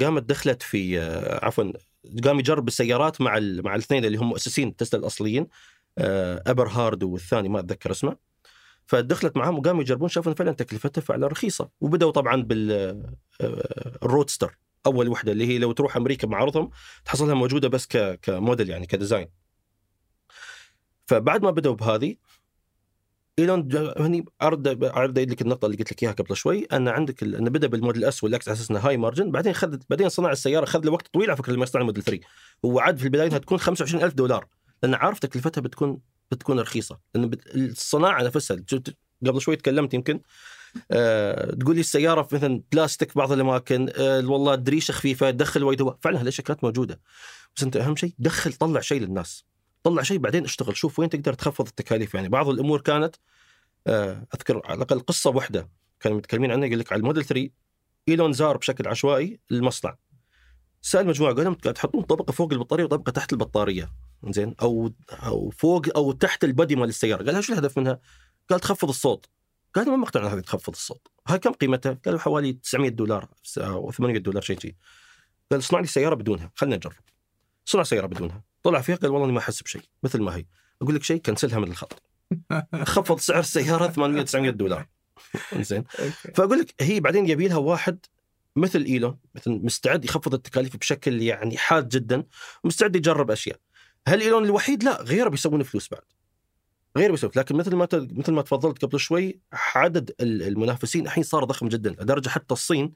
[0.00, 1.72] قامت دخلت في آه عفوا
[2.24, 3.38] قام يجرب السيارات مع.
[3.40, 5.46] مع الاثنين اللي هم مؤسسين تسلا الأصليين
[5.98, 8.16] آه ابرهارد والثاني ما أتذكر اسمه
[8.86, 12.72] فدخلت معهم وقاموا يجربون شافوا فعلا تكلفتها فعلا رخيصة وبدأوا طبعا بال
[13.40, 16.70] آه، ال Roadster أول وحدة اللي هي لو تروح أمريكا معرضهم
[17.04, 17.86] تحصلها موجودة بس.
[18.22, 19.28] كموديل يعني ك design
[21.06, 22.16] فبعد ما بدأوا بهذه
[23.38, 23.68] إيلون
[23.98, 27.50] هني أرد أرد لك النقطة اللي قلت لك إياها قبل شوي أن عندك ال- انه
[27.50, 30.32] بدأ بال Model S وال X على أساس إنه high margin بعدين خذ بعدين صنع
[30.32, 32.26] السيارة خذ له وقت طويل على فكرة لما يصنع الموديل 3
[32.64, 34.46] هو عاد في البداية إنها تكون 25000 دولار.
[34.82, 35.98] لأن عارف تكلفتها بتكون
[36.32, 36.98] بتكون رخيصة.
[37.14, 37.56] لأن بت...
[37.56, 38.56] الصناعة نفسها
[39.26, 40.20] قبل شوي تكلمت يمكن
[40.90, 45.82] أه تقول لي السيارة في مثلا بلاستيك بعض الأماكن أه والله الدريشة خفيفة دخل وايد
[46.02, 47.00] فعلا هالاشياء كانت موجودة.
[47.56, 49.44] بس أنت أهم شيء دخل طلع شيء للناس.
[49.84, 50.76] طلع شيء بعدين اشتغل.
[50.76, 52.14] شوف وين تقدر تخفض التكاليف.
[52.14, 53.16] يعني بعض الأمور كانت
[53.86, 55.68] آه، أذكر على الأقل قصة واحدة
[56.00, 57.50] كانوا متكلمين عنها يقول لك على الموديل 3
[58.08, 59.96] إيلون زار بشكل عشوائي المصنع.
[60.82, 63.92] سأل مجموعة قال لهم تحطون طبقة فوق البطارية وطبقة تحت البطارية.
[64.30, 64.54] زين.
[64.62, 67.30] أو أو فوق أو تحت البدي مال السيارة.
[67.30, 68.00] قال شو الهدف منها؟
[68.50, 69.26] قال تخفض الصوت.
[69.74, 71.08] قال ما مقتنع هذه تخفض الصوت.
[71.28, 74.74] هاي كم قيمتها؟ قالوا حوالي 900 دولار أو 800 دولار شيء شيء
[75.50, 76.50] قال اصنع لي سياره بدونها.
[76.54, 77.13] خلينا نجرب.
[77.64, 78.42] صنع سيارة بدونها.
[78.62, 80.44] طلع فيها قال والله إني ما أحس بشيء مثل ما هي.
[80.82, 82.02] أقول لك شيء كنسلها من الخط.
[82.94, 84.86] خفض سعر السيارة 800 900 دولار.
[85.54, 85.84] زين
[86.34, 87.98] فأقول لك هي بعدين يبي لها واحد
[88.56, 92.24] مثل إيلون مثل مستعد يخفض التكاليف بشكل يعني حاد جدا
[92.64, 93.58] مستعد يجرب أشياء.
[94.08, 96.02] هل إيلون الوحيد؟ لا غيره بيسوون فلوس بعد.
[96.96, 99.40] غير بيسوي لكن مثل ما ت- مثل ما تفضلت قبل شوي
[99.74, 102.92] عدد ال- المنافسين الحين صار ضخم جدا لدرجة حتى الصين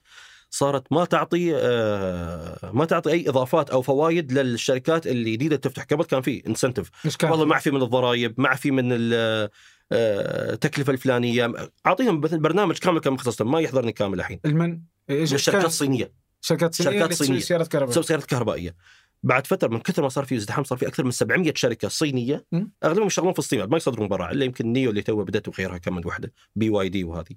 [0.50, 5.82] صارت ما تعطي آه، ما تعطي أي إضافات أو فوائد للشركات اللي جديدة تفتح.
[5.84, 6.90] قبل كان في انسنتف؟
[7.22, 9.48] والله معفي من الضرائب معفي من ال-
[9.92, 11.52] آه، التكلفه الفلانية.
[11.86, 14.40] أعطيهم مثل برنامج كامل كان مخصص لهم، ما يحضرني كامل الحين.
[14.44, 14.80] المن
[15.10, 16.12] إيش الشركات؟ الصينية.
[16.40, 17.38] شركات صينية شركات صينية.
[17.40, 17.92] سيارات كهربائية.
[17.92, 18.74] تسوي سيارات كهربائية.
[19.22, 22.46] بعد فترة من كثر ما صار في ازدحام صار في أكثر من 700 شركة صينية.
[22.84, 24.30] أغلبهم يشتغلون في الصين ما يصدرون برا.
[24.30, 27.34] الا يمكن نيو اللي تو بدأت وغيرها كم من وحده BYD وهذه.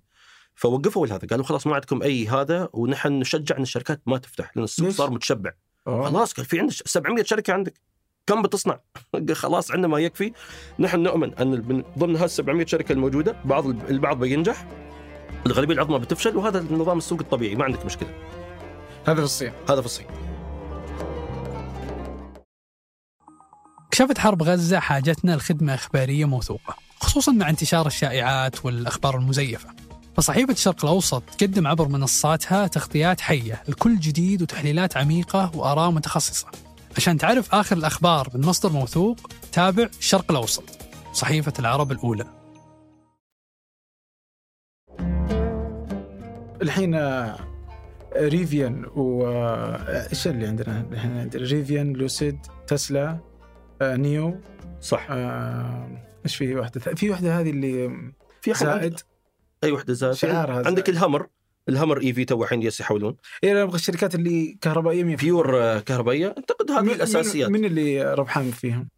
[0.62, 4.64] فوقفوا لهذا قالوا خلاص ما عندكم أي هذا ونحن نشجع إن الشركات ما تفتح لأن
[4.64, 5.52] السوق؟ صار متشبع.
[5.88, 6.10] أوه.
[6.10, 7.74] خلاص قال في عندك 700 شركة عندك.
[8.28, 8.80] كم بتصنع؟
[9.14, 10.34] قال خلاص عندنا ما يكفي.
[10.80, 14.68] نحن نؤمن أن من ضمن هال 700 شركة الموجودة بعض البعض بينجح.
[15.46, 17.56] الغالبيه العظمى بتفشل وهذا النظام السوق الطبيعي.
[17.56, 18.10] ما عندك مشكلة.
[19.08, 19.54] هذا في الصين.
[19.70, 20.08] هذا في الصين.
[23.92, 29.91] كشفت حرب غزة حاجتنا لخدمة إخبارية موثوقة خصوصا مع انتشار الشائعات والأخبار المزيفة.
[30.22, 36.48] فصحيفة الشرق الأوسط تقدم عبر منصاتها تغطيات حية لكل جديد وتحليلات عميقة وآراء متخصصة.
[36.98, 39.18] عشان تعرف آخر الأخبار من مصدر موثوق
[39.52, 40.64] تابع الشرق الأوسط
[41.14, 42.26] صحيفة العرب الأولى.
[46.62, 47.40] الحين آه،
[48.16, 53.20] ريفيان و آه، إيش اللي عندنا؟ الحين؟ عندنا ريفيان لوسيد تسلا
[53.82, 54.42] آه، نيو.
[54.82, 55.08] صح.
[55.10, 57.90] آه، إيش في واحدة في واحدة هذه اللي
[58.42, 59.00] في أحد زائد.
[59.64, 60.68] أي وحدة زائد شعار هذا.
[60.68, 61.28] عندك الهامر.
[61.70, 63.16] الهامر EV تو الحين يحولون.
[63.44, 66.28] إيه أنا أبغى الشركات اللي كهربائية مين pure آه، كهربائية.
[66.28, 67.50] أعتقد هذه الأساسيات.
[67.50, 68.90] من, اللي ربحان فيهم؟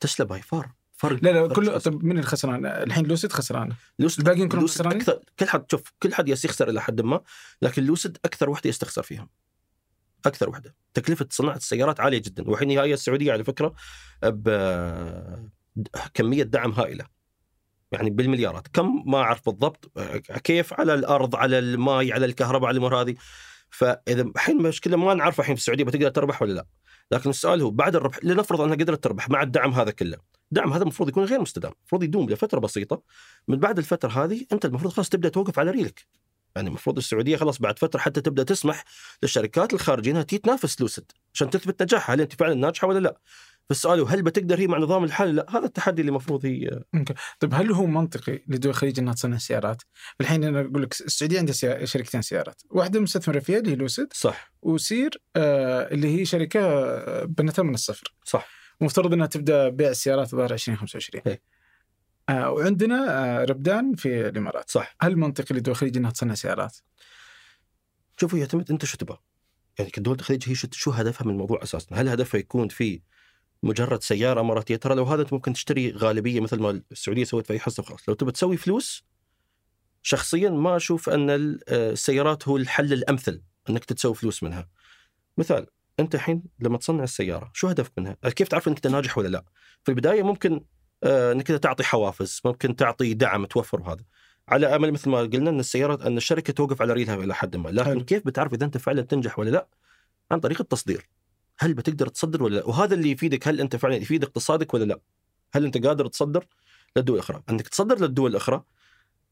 [0.00, 0.72] تسلا by far.
[0.96, 1.90] فرق لا لا فرق كل شاسع.
[1.90, 3.72] طب من اللي خسران؟ الحين لوسيد خسران.
[3.98, 7.20] لوسيد الباقيين كلهم خسرانين؟ أكثر كل حد شوف كل حد يس يخسر إلى حد ما
[7.62, 9.28] لكن لوسيد أكثر وحدة يستخسر فيهم
[10.26, 10.74] أكثر وحدة.
[10.94, 12.50] تكلفة صناعة السيارات عالية جدا.
[12.50, 13.74] والحين هي السعودية على فكرة
[15.76, 17.19] بكميه دعم هائلة.
[17.92, 18.68] يعني بالمليارات.
[18.68, 23.14] كم ما أعرف بالضبط آه، كيف على الأرض على الماء على الكهرباء على الأمور هذه.
[23.70, 26.66] فإذا الحين مشكلة ما نعرف الحين في السعودية بتقدر تربح ولا لا.
[27.10, 30.18] لكن السؤال هو بعد الربح لنفرض أنها قدرت تربح مع الدعم هذا كله.
[30.52, 33.02] الدعم هذا المفروض يكون غير مستدام المفروض يدوم لفترة بسيطة.
[33.48, 36.06] من بعد الفترة هذه أنت المفروض خلاص تبدأ توقف على ريلك.
[36.56, 38.84] يعني المفروض السعودية خلاص بعد فترة حتى تبدأ تسمح
[39.22, 43.16] للشركات الخارجيه انها تنافس لوسد عشان تثبت نجاحها هل أنت فعلا ناجحة ولا لا؟
[43.70, 46.82] فالسؤال هل بتقدر هي مع نظام الحالي؟ لا هذا التحدي اللي المفروض هي
[47.40, 49.82] طيب هل هو منطقي لدول الخليج انها تصنع سيارات؟
[50.20, 54.52] الحين أنا أقول لك السعودية عندها شركتين سيارات، واحدة مستثمرة فيها اللي هي لوسيد صح
[54.62, 58.14] وسير آه اللي هي شركة آه، بنتها من الصفر.
[58.24, 58.48] صح
[58.80, 61.22] مفترض إنها تبدأ بيع السيارات ظهر 2025.
[61.26, 61.42] إيه.
[62.28, 64.70] آه وعندنا آه ربدان في الإمارات.
[64.70, 66.76] صح هل منطقي لدول الخليج إنها تصنع سيارات؟
[68.20, 69.18] شوفوا يعتمد أنت شو تبغى
[69.78, 73.00] يعني كدول الخليج هي شو- شو هدفها من الموضوع أساسا؟ هل هدفها يكون في
[73.62, 77.52] مجرد سيارة اماراتيه ترى لو هذا أنت ممكن تشتري غالبية مثل ما السعودية سوت في
[77.52, 79.04] أي حصة خلاص لو تبي تسوي فلوس
[80.02, 84.68] شخصيا ما أشوف أن آه، السيارات هو الحل الأمثل أنك تسوي فلوس منها.
[85.38, 85.66] مثال
[86.00, 89.44] أنت الحين لما تصنع السيارة شو هدفك منها؟ كيف تعرف إنك ناجح ولا لا؟
[89.84, 90.64] في البداية ممكن
[91.04, 94.04] آه، إنك تعطي حوافز، ممكن تعطي دعم توفر هذا.
[94.48, 97.68] على أمل مثل ما قلنا أن السياره أن الشركة توقف على ريلها إلى حد ما،
[97.68, 98.04] لكن حلو.
[98.04, 99.68] كيف بتعرف إذا أنت فعلا تنجح ولا لا؟
[100.30, 101.08] عن طريق التصدير.
[101.60, 105.00] هل بتقدر تصدر ولا لا؟ وهذا اللي يفيدك هل أنت فعلا يفيد اقتصادك ولا لا؟
[105.54, 106.46] هل أنت قادر تصدر
[106.96, 108.62] للدول الأخرى؟ أنك تصدر للدول الأخرى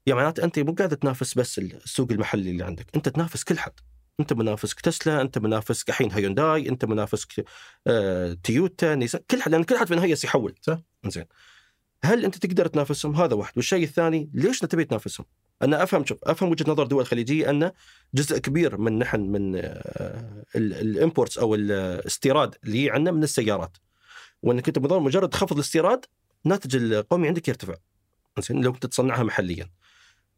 [0.07, 3.73] يعني معناته أنت مو قاعد تنافس بس السوق المحلي اللي عندك، أنت تنافس كل حد.
[4.21, 7.45] أنت منافسك تسلا، أنت منافسك الحين هيونداي، أنت منافسك
[7.87, 10.55] آه، تويوتا، نيسان، كل حد لأن كل حد في النهايه يحول.
[10.63, 10.79] صح.
[11.07, 11.25] زين.
[12.05, 15.27] هل أنت تقدر تنافسهم؟ هذا واحد، والشيء الثاني ليش تبي تنافسهم؟
[15.63, 17.73] أنا أفهم شوف أفهم وجهة نظر دول الخليجية أن
[18.15, 19.63] جزء كبير من نحن من
[20.57, 23.77] ال imports أو الاستيراد اللي هي عندنا من السيارات.
[24.43, 26.05] وأنك أنت مجرد- تخفض الاستيراد
[26.45, 27.75] الناتج القومي عندك يرتفع.
[28.39, 29.71] زين لو كنت تصنعها محليا.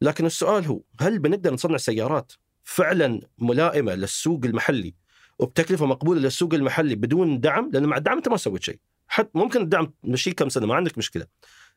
[0.03, 2.33] لكن السؤال هو هل بنقدر نصنع سيارات
[2.65, 4.95] فعلا ملائمة للسوق المحلي
[5.39, 8.79] وبتكلفة مقبولة للسوق المحلي بدون دعم؟ لأن مع الدعم أنت ما سويت شيء.
[9.09, 11.27] حتى ممكن الدعم تمشيه كم سنة ما عندك مشكلة.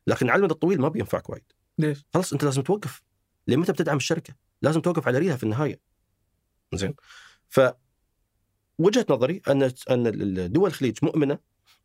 [0.06, 1.42] لكن على المدى الطويل ما بينفعك وايد.
[1.78, 3.02] ليش؟ خلاص أنت لازم توقف.
[3.48, 5.80] ليه متى بتدعم الشركة؟ لازم توقف على ريلها في النهاية.
[6.74, 6.94] زين؟
[7.48, 7.60] ف
[8.78, 11.38] وجهة نظري أن أن الدول الخليج مؤمنة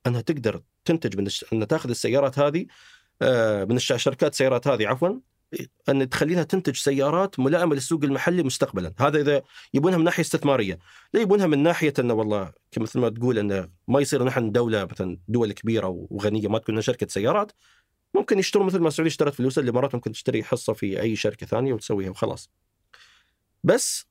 [0.08, 1.45] أنها تقدر تنتج من الش...
[1.54, 2.65] أن تاخذ السيارات هذه
[3.22, 5.19] آه، من الش- شركات السيارات هذه عفوا
[5.89, 9.41] أن تخليها تنتج سيارات ملائمة للسوق المحلي مستقبلا، هذا إذا
[9.74, 10.80] يبونها من ناحية استثمارية،
[11.13, 15.17] لا يبونها من ناحية أنه والله مثل ما تقول أنه ما يصير نحن دولة مثلا
[15.28, 17.52] دول كبيرة وغنية ما تكون شركة سيارات
[18.13, 21.74] ممكن يشتروا مثل ما السعودية اشترت فلوس الامارات ممكن تشتري حصة في أي شركة ثانية
[21.74, 22.50] وتسويها وخلاص.
[23.63, 24.06] بس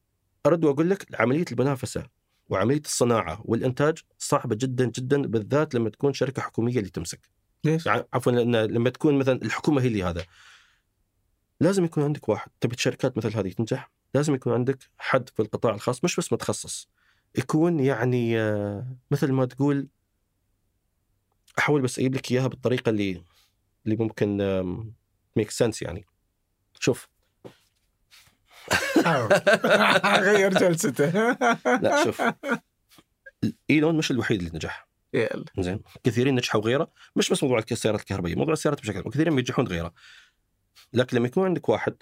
[0.47, 2.07] أرد وأقول لك عملية المنافسة
[2.49, 7.21] وعملية الصناعة والإنتاج صعبة جدا جدا بالذات لما تكون شركة حكومية اللي تمسك.
[7.65, 10.25] ليش؟ يعني عفوا لما تكون مثلا الحكومة هي اللي هذا
[11.61, 15.75] لازم يكون عندك واحد تبي شركات مثل هذه تنجح لازم يكون عندك حد في القطاع
[15.75, 16.89] الخاص مش بس متخصص
[17.39, 19.89] يكون يعني آه، مثل ما تقول
[21.59, 23.23] أحاول بس أجيب لك إياها بالطريقة اللي
[23.87, 24.37] اللي ممكن
[25.37, 26.07] make sense يعني.
[26.81, 27.09] شوف.
[30.19, 31.11] غير جلسته.
[31.83, 32.23] لا شوف.
[33.71, 34.89] إيلون مش الوحيد اللي نجح.
[35.15, 35.45] يلا.
[35.59, 35.81] زين.
[36.05, 36.91] كثيرين نجحوا غيره.
[37.17, 39.11] مش بس موضوع السيارات الكهربائية موضوع السيارات بشكل عام.
[39.11, 39.93] كثيرين بينجحون غيره.
[40.93, 41.95] لكن لما يكون عندك واحد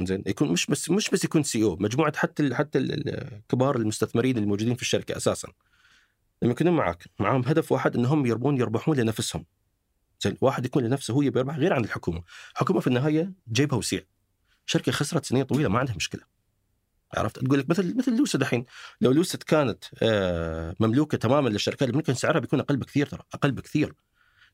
[0.00, 3.76] زين يكون مش بس مش بس يكون CEO مجموعة حتى ال حتى ال- ال- كبار
[3.76, 5.48] المستثمرين الموجودين في الشركة أساسا.
[6.42, 9.44] لما يكونون معك معاهم هدف واحد إنهم يربون يربحون لنفسهم.
[10.20, 12.22] زين واحد يكون لنفسه هو يبي يربح غير عن الحكومة.
[12.52, 14.02] الحكومة في النهاية جيبها وسيع.
[14.66, 16.22] شركة خسرت سنين طويلة ما عندها مشكلة.
[17.16, 18.64] عرفت؟ تقول لك مثل مثل لوسد الحين
[19.00, 23.94] لو لوسد كانت آه، مملوكة تماما للشركات ممكن سعرها بيكون أقل بكثير ترى أقل بكثير.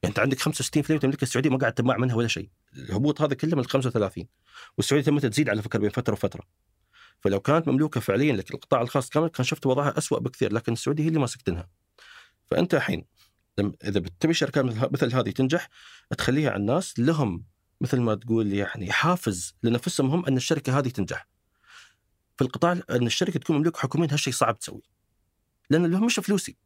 [0.03, 2.51] يعني أنت عندك 65% تملكها السعودية ما قاعد تباع منها ولا شيء.
[2.77, 4.27] الهبوط هذا كله من ال 35
[4.77, 6.43] والسعودية تمت تزيد على فكرة بين فترة وفترة.
[7.21, 11.05] فلو كانت مملوكة فعليا لك القطاع الخاص كامل كان شفت وضعها أسوأ بكثير لكن السعودية
[11.05, 11.69] هي اللي ماسكتنها.
[12.47, 13.05] فأنت الحين
[13.61, 15.69] إذا بتبي شركات مثل هذه تنجح
[16.19, 17.45] تخليها على الناس لهم
[17.81, 21.29] مثل ما تقول يعني حافز لنفسهم هم أن الشركة هذه تنجح.
[22.37, 24.83] في القطاع أن الشركة تكون مملوكه حكوميا هالشيء صعب تسوي
[25.71, 26.57] لأن اللي هم مش فلوسي.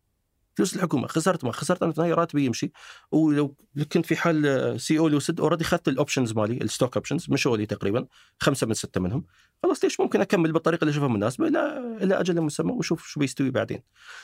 [0.57, 1.07] فلوس الحكومة.
[1.07, 2.72] خسرت ما خسرت أنا في راتبي يمشي.
[3.11, 3.57] ولو
[3.92, 7.57] كنت في حال سي أو لوسد already اخذت ال options مالي ال stock options مشوا
[7.57, 8.07] لي تقريبا
[8.40, 9.24] خمسة من ستة منهم.
[9.62, 13.50] خلاص ليش ممكن أكمل بالطريقة اللي أشوفها مناسبة؟ إلى إلى أجل مسمى وأشوف شو بيستوي
[13.50, 13.83] بعدين.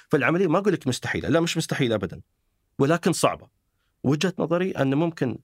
[0.09, 1.29] فالعملية ما أقول لك مستحيلة.
[1.29, 2.21] لا مش مستحيلة ابدا.
[2.81, 3.49] ولكن صعبة.
[4.03, 5.39] وجهة نظري أن ممكن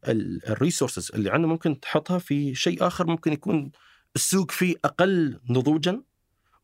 [0.48, 3.70] الريسورسز اللي عندنا ممكن تحطها في شيء آخر ممكن يكون
[4.16, 6.02] السوق فيه أقل نضوجا.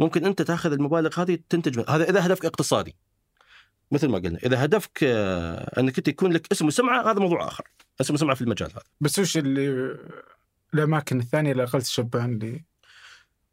[0.01, 2.97] ممكن أنت تأخذ المبالغ هذه تنتج من- هذا إذا هدفك اقتصادي.
[3.91, 7.65] مثل ما قلنا إذا هدفك آه، أنك أنت يكون لك اسم وسمعة هذا موضوع آخر.
[8.01, 8.83] اسم وسمعة في المجال هذا.
[9.01, 9.97] بس وش اللي
[10.75, 12.65] الأماكن الثانية اللي أقل تشبها اللي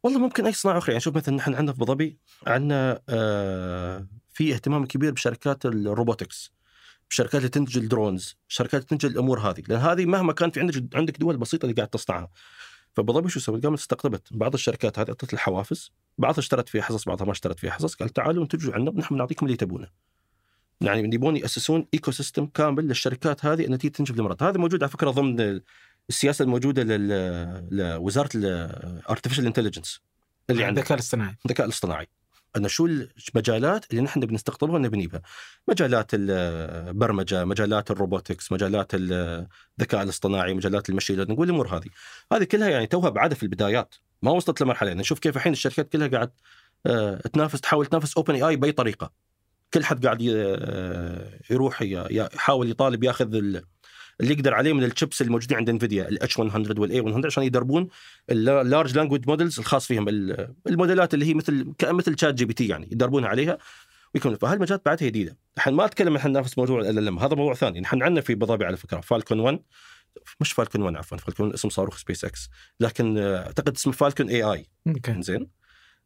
[0.02, 0.92] والله ممكن أي صناعة أخرى.
[0.92, 5.75] يعني شوف مثلا نحن عندنا في ابو ظبي عندنا آه، في اهتمام كبير بشركات ال
[5.75, 6.52] robotics.
[7.12, 10.60] شركات اللي تنتج ال drones شركات اللي تنتج الأمور هذه لأن هذه مهما كان في
[10.60, 12.28] عندك عندك دول بسيطة اللي قاعد تصنعها.
[12.94, 14.28] فابو ظبي شو سوت؟ قامت استقطبت.
[14.30, 18.08] بعض الشركات هذه أعطت الحوافز بعضها اشترت فيها حصص بعضها ما اشترت فيها حصص قال
[18.08, 19.88] تعالوا انتجوا عندنا ونحن بنعطيكم اللي تبونه.
[20.80, 25.10] يعني يبون يأسسون ecosystem كامل للشركات هذه إن تيجي تنتج بالامارات هذا موجود على فكرة
[25.10, 25.60] ضمن
[26.08, 26.82] السياسة الموجودة
[27.70, 30.00] لوزارة ال artificial intelligence
[30.50, 30.78] اللي عندك.
[30.78, 31.36] الذكاء الاصطناعي.
[31.46, 32.06] الذكاء الاصطناعي.
[32.56, 35.22] ان شو المجالات اللي نحن بنستقطبها ونبنيها
[35.68, 41.88] مجالات البرمجة مجالات ال robotics مجالات الذكاء الاصطناعي مجالات ال machine learning والامور هذه.
[42.32, 44.88] هذه كلها يعني توها بعدها في البدايات ما وصلت لمرحلة.
[44.88, 46.30] يعني نشوف كيف الحين الشركات كلها قاعد
[46.86, 49.12] آه، تنافس تحاول تنافس OpenAI بأي طريقة.
[49.74, 53.60] كل حد قاعد آه، يروح يحاول يطالب ياخذ
[54.20, 57.88] اللي يقدر عليه من الشيبس الموجودين عند Nvidia ال H100 وال A100 عشان يدربون
[58.30, 63.28] ال large language models الخاص فيهم ال- الموديلات اللي هي مثل مثل ChatGPT يعني يدربونها
[63.28, 63.58] عليها
[64.14, 65.36] ويكون فهالمجالات بعدها جديدة.
[65.56, 67.80] الحين ما أتكلم الحين نفس موضوع ال ال هذا موضوع ثاني.
[67.80, 69.60] نحن عندنا في ابو على فكرة Falcon 1
[70.40, 72.48] مش Falcon 1 عفوا Falcon 1 اسم صاروخ سبيس إكس
[72.80, 74.66] لكن أعتقد اسمه Falcon AI
[75.22, 75.59] زين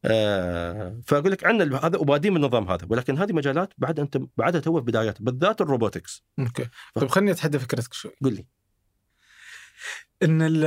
[0.04, 2.86] آه فأقول لك عندنا هذا وبادين بالنظام هذا.
[2.90, 6.24] ولكن هذه مجالات بعد انت بعدها تو في بدايات بالذات ال robotics.
[6.38, 6.68] Okay.
[6.94, 8.12] طيب خليني أتحدى فكرتك شوي.
[8.24, 8.46] قل لي.
[10.22, 10.64] إن ال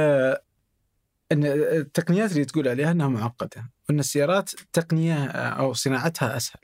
[1.31, 6.61] إن التقنيات اللي تقول عليها إنها معقدة وإن السيارات تقنية أو صناعتها أسهل.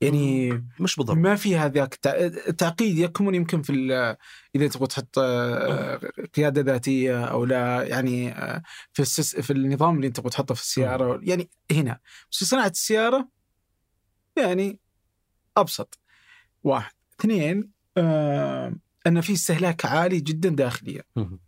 [0.00, 3.72] يعني مش بالضبط ما في هذاك التع- التعقيد يكمن يمكن في
[4.56, 6.00] إذا تبغى تحط آه،
[6.34, 10.60] قيادة ذاتية أو لا يعني آه، في السس في النظام اللي أنت تبغى تحطه في
[10.62, 12.00] السيارة يعني هنا.
[12.32, 13.28] بس في صناعة السيارة
[14.36, 14.78] يعني
[15.56, 15.98] أبسط.
[16.64, 16.92] واحد.
[17.20, 18.74] اثنين آه
[19.06, 21.02] أن في استهلاك عالي جدا داخليا.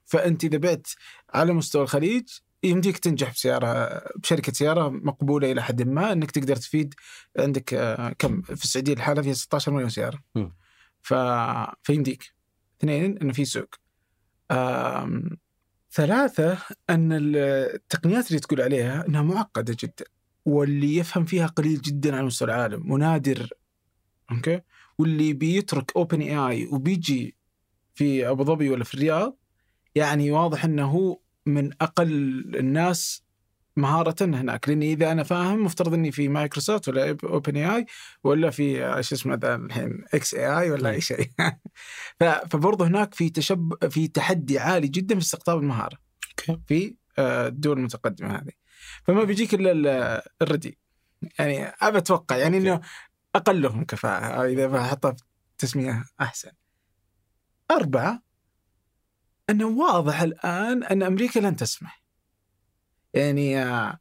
[0.04, 0.86] فأنت إذا بعت
[1.34, 2.28] على مستوى الخليج
[2.62, 6.94] يمديك تنجح بسياره بشركة سيارة مقبولة إلى حد ما إنك تقدر تفيد
[7.38, 10.22] عندك آه، كم؟ في السعودية الحالة فيها 16 مليون سيارة.
[11.02, 11.14] ف...
[11.82, 12.34] فيمديك.
[12.80, 13.74] اثنين إنه في سوق.
[14.50, 15.38] آم...
[15.92, 16.58] ثلاثة
[16.90, 20.04] إن التقنيات اللي تقول عليها إنها معقدة جدا
[20.44, 23.48] واللي يفهم فيها قليل جدا على مستوى العالم ونادر.
[24.30, 24.60] Okay؟
[24.98, 27.36] واللي بيترك OpenAI وبيجي
[27.94, 29.38] في أبو ظبي ولا في الرياض
[29.94, 32.12] يعني واضح هو من أقل
[32.56, 33.22] الناس
[33.76, 34.68] مهارة هناك.
[34.68, 37.86] لأني إذا أنا فاهم مفترض إني في مايكروسوفت ولا OpenAI
[38.24, 41.30] ولا في آه، شو اسمه ذا الحين xAI ولا أي شيء.
[42.50, 45.98] فبرضه هناك في تشب في تحدي عالي جدا في استقطاب المهارة.
[46.66, 48.52] في آه، الدول المتقدمة هذه.
[49.04, 50.78] فما بيجيك إلا ال- الردي.
[51.38, 52.80] يعني أبى أتوقع يعني إنه
[53.34, 55.16] أقلهم كفاءة إذا بحطها
[55.58, 56.50] تسمية أحسن.
[57.70, 58.22] أربعة
[59.50, 62.02] أنه واضح الآن أن أمريكا لن تسمح.
[63.14, 63.98] يعني آه،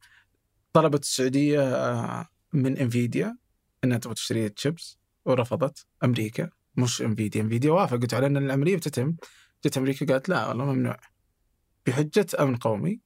[0.74, 3.38] طلبت السعودية آه، من إنفيديا
[3.84, 6.50] أنها تبغى تشتري تشيبس ورفضت أمريكا.
[6.76, 7.42] مش إنفيديا.
[7.42, 9.16] إنفيديا وافقت على أن العملية بتتم.
[9.66, 10.98] جت أمريكا قالت لا والله ممنوع.
[11.86, 13.00] بحجة أمن قومي.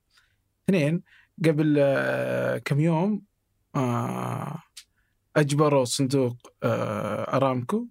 [0.63, 1.03] اثنين
[1.45, 3.21] قبل آه، كم يوم
[5.35, 7.87] أجبروا صندوق أرامكو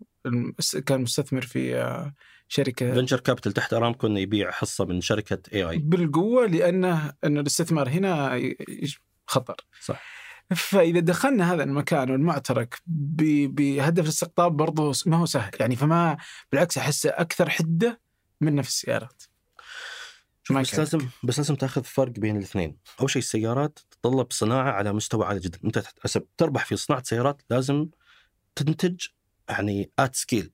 [0.86, 2.12] كان مستثمر في
[2.48, 7.88] شركة venture capital تحت أرامكو إنه يبيع حصة من شركة AI بالقوة لأنه ان الاستثمار
[7.88, 8.40] هنا
[9.26, 9.56] خطر.
[9.80, 10.02] صح.
[10.50, 16.16] فإذا دخلنا هذا المكان والمعترك بهدف الاستقطاب برضه ما هو سهل يعني فما
[16.52, 18.00] بالعكس احسه أكثر حدة
[18.40, 19.22] منه في السيارات.
[20.50, 20.78] بس.
[20.78, 25.40] لازم بس لازم تاخذ فرق بين الاثنين أول شيء السيارات تتطلب صناعة على مستوى عالي
[25.40, 27.88] جدا أنت تحسب تربح في صناعة سيارات لازم
[28.54, 29.06] تنتج
[29.48, 30.50] يعني at scale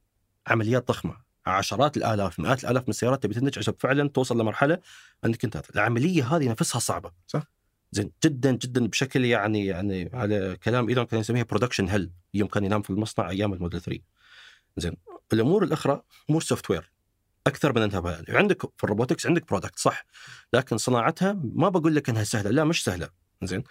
[0.46, 4.78] عمليات ضخمة عشرات الآلاف مئات الآلاف من السيارات تبي تنتج عشان فعلا توصل لمرحلة
[5.24, 7.10] انك انت العملية هذه نفسها صعبة.
[7.26, 7.42] صح.
[7.92, 12.64] زين جدا جدا بشكل يعني يعني على كلام إيلون كان يسميها production hell يوم كان
[12.64, 14.00] ينام في المصنع أيام الموديل 3
[14.76, 14.96] زين
[15.32, 16.92] الأمور الأخرى امور software
[17.46, 18.24] أكثر من إنها بيان.
[18.28, 20.06] عندك في ال robotics عندك product صح.
[20.52, 23.08] لكن صناعتها ما بقول لك إنها سهلة لا مش سهلة.
[23.42, 23.62] زين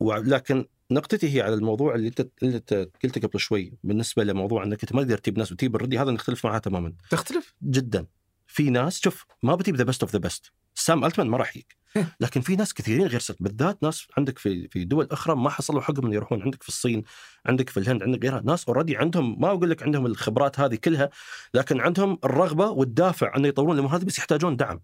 [0.00, 4.82] ولكن نقطتي هي على الموضوع اللي انت اللي أنت قلته قبل شوي بالنسبة لموضوع إنك
[4.82, 6.92] أنت ما تقدر تجيب ناس وتجيب already هذا نختلف معها تماما.
[7.10, 8.06] تختلف؟ جدا.
[8.46, 11.76] في ناس شوف ما بتجيب the best of the best سام ألتمان ما راح يجيك.
[12.20, 15.80] لكن في ناس كثيرين غير سام بالذات ناس عندك في في دول أخرى ما حصلوا
[15.80, 16.42] حقهم ان يروحون.
[16.42, 17.02] عندك في الصين
[17.46, 18.40] عندك في الهند عندك غيرها.
[18.40, 21.10] ناس already عندهم ما أقول لك عندهم الخبرات هذه كلها
[21.54, 23.74] لكن عندهم الرغبة والدافع إنه يطورون.
[23.74, 24.80] الأمور هذه بس يحتاجون دعم.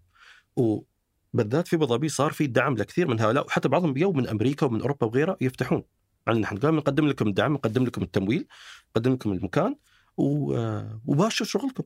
[0.55, 4.65] وبالذات في أبو ظبي صار في دعم لكثير من هؤلاء وحتى بعضهم ييو من أمريكا
[4.65, 5.83] ومن أوروبا وغيرها يفتحون.
[6.27, 8.47] يعني نحن قال نقدم لكم الدعم نقدم لكم التمويل
[8.89, 9.75] نقدم لكم المكان
[10.17, 10.53] و...
[11.05, 11.83] وباشروا شغلكم.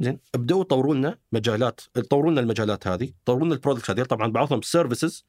[0.00, 4.02] زين أبدأوا طوروا لنا مجالات طوروا لنا المجالات هذه طوروا لنا ال product هذه.
[4.02, 5.24] طبعا بعضهم services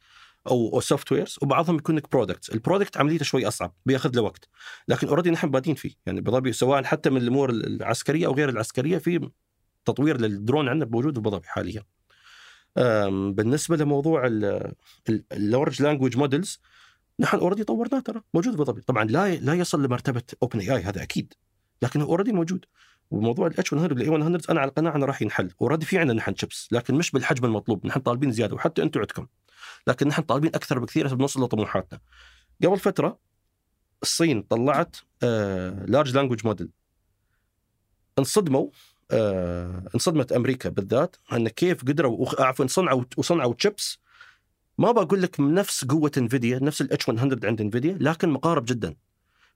[0.47, 4.49] أو softwares وبعضهم يكون لك products ال product عمليته شوي أصعب بيأخذ له وقت.
[4.87, 5.91] لكن already نحن بادين فيه.
[6.05, 9.29] يعني بابوظبي سواء حتى من الأمور العسكرية أو غير العسكرية في
[9.85, 11.83] تطوير للدرون عندنا موجود ابوظبي حاليا.
[13.09, 14.27] بالنسبة لموضوع
[15.31, 16.61] ال large language models
[17.19, 21.33] نحن already طورناه ترى موجود ابو ظبي طبعا لا لا يصل لمرتبة OpenAI هذا أكيد
[21.81, 22.65] لكنه already موجود.
[23.11, 25.51] وموضوع الاتش 100 والاي 100 أنا على قناعه انه راح ينحل.
[25.61, 27.87] already في عندنا نحن شيبس لكن مش بالحجم المطلوب.
[27.87, 29.27] نحن طالبين زيادة وحتى أنتم عندكم.
[29.87, 31.99] لكن نحن طالبين أكثر بكثير عشان نوصل لطموحاتنا.
[32.63, 33.19] قبل فترة
[34.03, 34.97] الصين طلعت
[35.87, 36.69] large language model
[38.19, 38.69] انصدموا
[39.11, 43.99] آه انصدمت أمريكا بالذات إن كيف قدروا عفوا صنعوا وصنعوا تشيبس
[44.77, 48.95] ما بقول لك نفس قوة Nvidia نفس ال H100 عند Nvidia لكن مقارب جدا.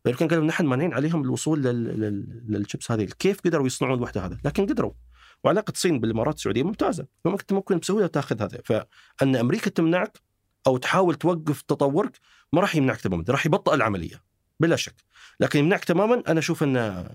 [0.06, 3.04] يمكن قالوا نحن مانعين عليهم الوصول لل- لل- للشيبس هذه.
[3.20, 4.92] كيف قدروا يصنعون الوحدة هذا لكن قدروا.
[5.44, 7.06] وعلاقة الصين بالإمارات السعودية ممتازة.
[7.26, 10.20] ممكن ممكن بسهوله تاخذ هذا فأن أمريكا تمنعك
[10.68, 12.20] أو تحاول توقف تطورك
[12.54, 14.24] ما راح يمنعك تماما راح يبطئ العملية
[14.60, 14.96] بلا شك.
[15.40, 17.08] لكن يمنعك تماما أنا أشوف أن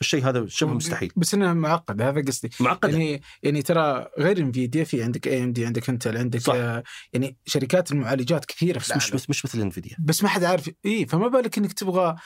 [0.00, 1.12] الشيء هذا شبه مستحيل.
[1.16, 2.50] بس انها معقده هذا قصدي.
[2.60, 6.54] معقده يعني يعني ترى غير Nvidia في عندك AMD عندك Intel عندك صح.
[6.54, 6.82] آه
[7.12, 9.16] يعني شركات المعالجات كثيرة في بس مش العالم.
[9.16, 10.70] بس مش مثل Nvidia بس ما حد عارف.
[10.86, 12.16] إي فما بالك إنك تبغى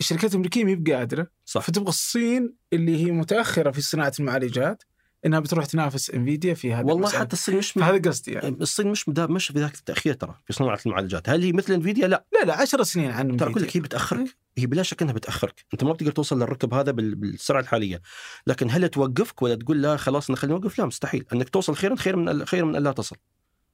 [0.00, 1.60] الشركات الأمريكية ما قادره صح.
[1.60, 4.82] فتبغى الصين اللي هي متأخرة في صناعة المعالجات
[5.26, 7.20] إنها بتروح تنافس انفيديا في هذا والله المسألة.
[7.20, 8.48] حتى الصين مش فهذا قصدي يعني.
[8.60, 11.28] الصين مش مدا- مش في ذاك التأخير ترى في صناعة المعالجات.
[11.28, 12.24] هل هي مثل انفيديا لا.
[12.32, 14.36] لا لا 10 سنين عن ترى أقول لك هي بتأخرك.
[14.58, 15.64] هي بلا شك إنها بتأخرك.
[15.72, 18.02] أنت ما بتقدر توصل للركب هذا بال- بالسرعة الحالية.
[18.46, 21.24] لكن هل توقفك ولا تقول لا خلاص خلينا نوقف؟ لا مستحيل.
[21.32, 23.16] إنك توصل خيرا خير من خير من أن لا تصل.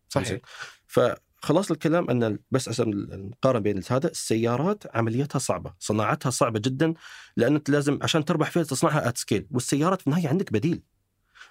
[0.08, 0.40] صحيح.
[0.86, 2.90] فخلاص الكلام أن بس عشان
[3.30, 6.94] نقارن بين هذا السيارات عمليتها صعبة صناعتها صعبة جدا
[7.36, 10.82] لأن أنت لازم عشان تربح فيها تصنعها at scale والسيارات في النهاية عندك بديل.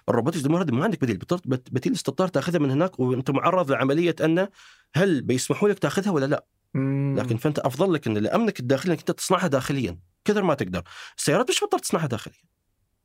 [0.08, 4.48] ال robotics دي ما عندك بديل بديل اضطرار تأخذها من هناك وأنت معرض لعملية انه
[4.94, 6.46] هل بيسمحوا لك تأخذها ولا لا.
[6.74, 7.14] مم.
[7.18, 10.82] لكن فأنت أفضل لك إن لأمنك الداخلي إنك أنت تصنعها داخليا كثر ما تقدر.
[11.18, 12.36] السيارات مش مضطر تصنعها داخليا.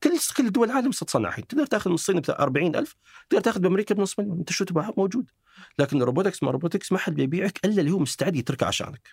[0.03, 2.95] كل كل دول العالم تصنع الحين تقدر تأخذ من الصين ب 40000
[3.29, 4.37] تقدر تأخذ بأمريكا بنص مليون.
[4.37, 5.29] أنت شو تبغى موجود.
[5.79, 9.07] لكن ال robotics ما robotics ما حد بيبيعك إلا اللي هو مستعد يتركه عشانك.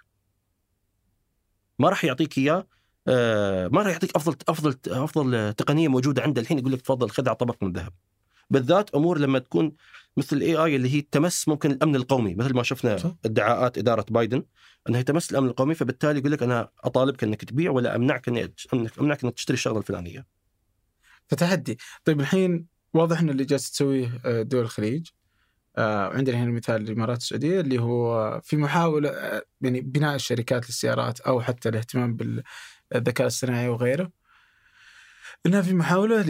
[1.79, 2.67] ما راح يعطيك إياه
[3.09, 7.29] آه، ما راح يعطيك أفضل أفضل أفضل تقنية موجودة عنده الحين يقول لك تفضل خذ
[7.29, 7.93] على طبق من ذهب
[8.51, 9.73] بالذات أمور لما تكون
[10.17, 13.15] مثل ال AI اللي هي تمس ممكن الأمن القومي مثل ما شفنا صح.
[13.25, 14.43] ادعاءات إدارة بايدن
[14.89, 18.55] أنها تمس الأمن القومي فبالتالي يقول لك أنا أطالبك إنك تبيع ولا أمنعك إني
[19.01, 20.27] أمنعك إنك تشتري الشغلة الفلانية.
[21.27, 25.07] فتحدي طيب الحين واضح إن اللي جالس تسويه آه، دول الخليج
[25.79, 31.41] آه، عندنا هنا مثال الإمارات السعودية اللي هو في محاولة يعني بناء الشركات للسيارات أو
[31.41, 32.17] حتى الاهتمام
[32.91, 34.11] بالذكاء الصناعي وغيره.
[35.47, 36.23] إنها في محاولة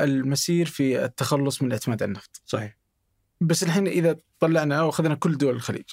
[0.00, 2.42] للمسير في التخلص من الاعتماد على النفط.
[2.46, 2.76] صحيح.
[3.40, 5.90] بس الحين إذا طلعنا وأخذنا كل دول الخليج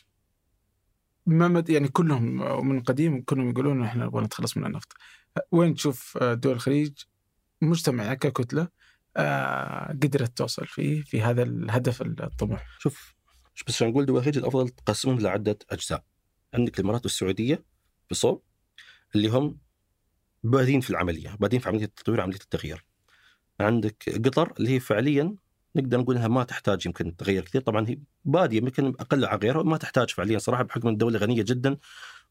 [1.26, 4.94] ما مد يعني كلهم من قديم كلهم يقولون إحنا نبغى نتخلص من النفط.
[5.52, 6.94] وين تشوف آه، دول الخليج؟
[7.62, 8.68] مجتمع ككتلة
[9.18, 12.80] آه، قدرت توصل فيه في هذا الهدف الطموح.
[12.80, 13.16] شوف
[13.54, 16.04] شوف بس عشان نقول دول الخليج؟ الأفضل تقسمهم لعدة أجزاء.
[16.54, 17.64] عندك الإمارات والسعودية
[18.12, 18.44] بصوب
[19.16, 19.57] اللي هم
[20.43, 22.86] بادين في العملية، بادين في عملية التطوير عملية التغيير.
[23.60, 25.36] عندك قطر اللي هي فعليا
[25.76, 29.64] نقدر نقول إنها ما تحتاج يمكن تغير كثير طبعا هي بادية يمكن أقل عن غيرها
[29.64, 31.78] ما تحتاج فعليا صراحة بحكم الدولة غنية جدا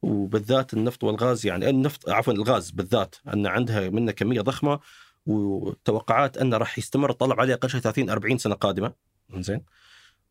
[0.02, 4.80] وبالذات النفط والغاز يعني النفط عفوا الغاز بالذات أن عندها منه كمية ضخمة
[5.26, 8.92] وتوقعات أنه راح يستمر الطلب عليه أقل شيء 30 40 سنة قادمة.
[9.36, 9.64] زين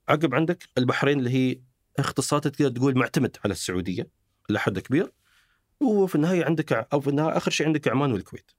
[0.09, 1.59] عقب عندك البحرين اللي هي
[1.99, 4.07] اختصاصات تقدر تقول معتمد على السعودية
[4.49, 5.11] إلى حد كبير.
[5.82, 8.51] وفي النهاية عندك أو في النهاية آخر شيء عندك عمان والكويت.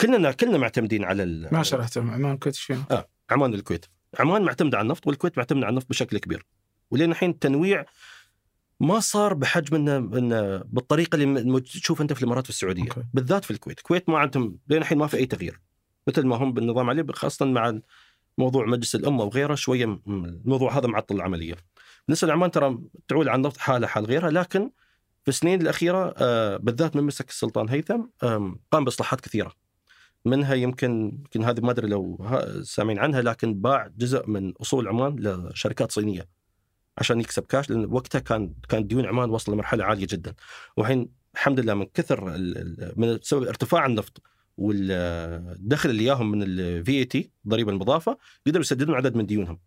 [0.00, 3.86] كلنا كلنا معتمدين على ال- ما شرحتهم عمان كنت إيش؟ آه عمان والكويت.
[4.18, 6.46] عمان معتمدة على النفط والكويت معتمدة على النفط بشكل كبير.
[6.90, 7.84] ولين الحين التنويع
[8.80, 13.02] ما صار بحجم انه إنه بالطريقة اللي تشوف أنت في الإمارات والسعوديه أوكي.
[13.14, 15.60] بالذات في الكويت، الكويت ما عندهم لين الحين ما في أي تغيير.
[16.08, 17.78] مثل ما هم بالنظام عليه خاصة مع
[18.38, 21.54] موضوع مجلس الأمة وغيره شوية الموضوع هذا معطل العملية.
[22.08, 22.78] بالنسبة لعمان ترى
[23.08, 24.70] تعول عن النفط حاله حال غيرها لكن
[25.28, 28.00] في السنين الأخيرة آه، بالذات من مسك السلطان هيثم
[28.70, 29.52] قام بإصلاحات كثيرة.
[30.24, 32.26] منها يمكن يمكن هذه ما أدري لو
[32.62, 36.28] سامعين عنها لكن باع جزء من أصول عمان لشركات صينية
[36.98, 40.34] عشان يكسب كاش لأن وقتها كان كان ديون عمان وصل لمرحلة عالية جدا
[40.76, 42.24] والحين الحمد لله من كثر
[42.96, 44.22] من سبب ارتفاع النفط
[44.56, 49.58] والدخل اللي ياهم من ال VAT الضريبه المضافة قدروا يسددون عدد من ديونهم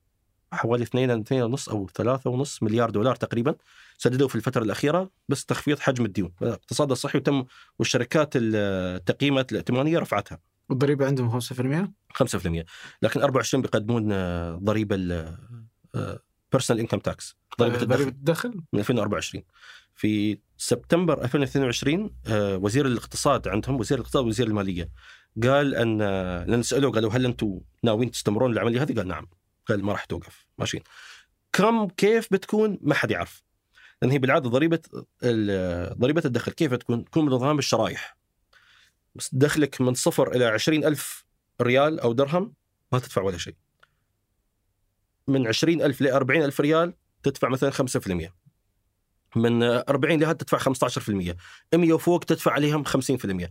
[0.52, 3.56] حوالي 2 2 ونص أو 3 ونص مليار دولار تقريبا
[3.98, 6.32] سددوا في الفترة الأخيرة بس تخفيض حجم الديون.
[6.42, 7.46] الاقتصاد الصحي وتم
[7.80, 10.40] والشركات التقييمات الائتمانية رفعتها.
[10.70, 12.66] والضريبه عندهم 5% 5%
[13.02, 14.96] لكن 24 بيقدمون آه، ضريبة
[16.52, 18.02] personal income tax ضريبة الدخل.
[18.02, 19.44] الدخل؟ من 2024
[19.96, 24.90] في سبتمبر 2022 آه، وزير الاقتصاد عندهم وزير الاقتصاد ووزير المالية
[25.44, 29.28] قال أن آه، لأن سألوه قالوا هل أنتم ناويين تستمرون العملية هذه؟ قال نعم.
[29.68, 30.46] قال ما راح توقف.
[30.58, 30.84] ماشيين
[31.54, 33.44] كم كيف بتكون؟ ما حد يعرف.
[34.02, 34.80] لأن هي بالعادة ضريبة
[35.98, 36.52] ضريبة الدخل.
[36.52, 38.18] كيف تكون؟ تكون بنظام الشرايح.
[39.16, 41.26] بس دخلك من صفر إلى 20 ألف
[41.62, 42.54] ريال أو درهم
[42.92, 43.56] ما تدفع ولا شيء.
[45.28, 46.94] من 20 ألف ل 40 ألف ريال
[47.24, 48.34] تدفع مثلا 5%
[49.36, 51.10] من 40 لهذا تدفع 15%
[51.74, 53.50] 100 وفوق تدفع عليهم 50%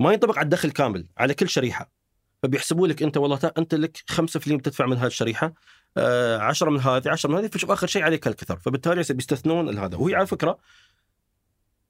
[0.00, 1.97] ما ينطبق على الدخل كامل على كل شريحة.
[2.42, 5.54] فبيحسبوا لك أنت والله أنت لك 5% بتدفع من هذه الشريحة
[5.96, 9.96] آه 10 من هذه 10 من هذه فشوف آخر شيء عليك الكثر فبالتالي بيستثنون هذا
[9.96, 10.58] وهي على فكرة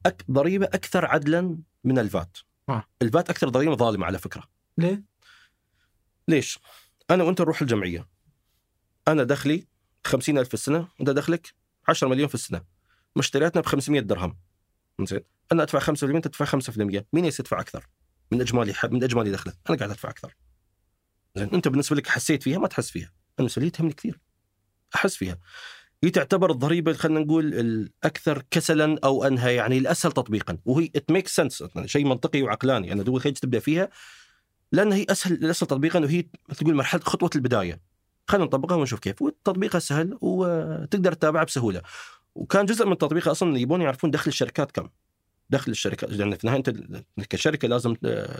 [0.06, 2.38] أك ضريبة أكثر عدلا من الفات.
[2.68, 2.84] آه.
[3.02, 4.42] الفات أكثر ضريبة ظالمة على فكرة.
[4.78, 5.02] ليه؟
[6.28, 6.58] ليش؟
[7.10, 8.08] أنا وأنت نروح الجمعية.
[9.08, 9.66] أنا دخلي
[10.06, 11.54] 50000 في السنة وانت دخلك
[11.88, 12.62] 10 مليون في السنة.
[13.16, 14.38] مشترياتنا ب 500 درهم.
[15.00, 15.20] زين؟
[15.52, 17.86] أنا أدفع 5% أنت تدفع 5% مين يدفع أكثر؟
[18.32, 19.52] من اجمالي من اجمالي دخلة.
[19.70, 20.34] أنا قاعد أدفع أكثر.
[21.36, 23.12] زين أنت بالنسبة لك حسيت فيها؟ ما تحس فيها.
[23.40, 24.20] أنا لي تهمني كثير.
[24.94, 25.38] أحس فيها.
[26.04, 30.58] هي تعتبر الضريبة خلينا نقول الأكثر كسلا أو أنها يعني الأسهل تطبيقا.
[30.64, 32.92] وهي ات ميك سنس شيء منطقي وعقلاني.
[32.92, 33.88] ان دول الخليج تبدأ فيها
[34.72, 36.00] لأن هي أسهل الأسهل تطبيقا.
[36.00, 36.24] وهي
[36.58, 37.80] تقول مرحلة خطوة البداية.
[38.28, 39.22] خلينا نطبقها ونشوف كيف.
[39.22, 41.82] وتطبيقها سهل وتقدر تتابعها بسهولة.
[42.34, 44.88] وكان جزء من تطبيقها أصلا يبون يعرفون دخل الشركات كم.
[45.50, 47.94] دخل الشركات لأن في النهايه انت كشركة لازم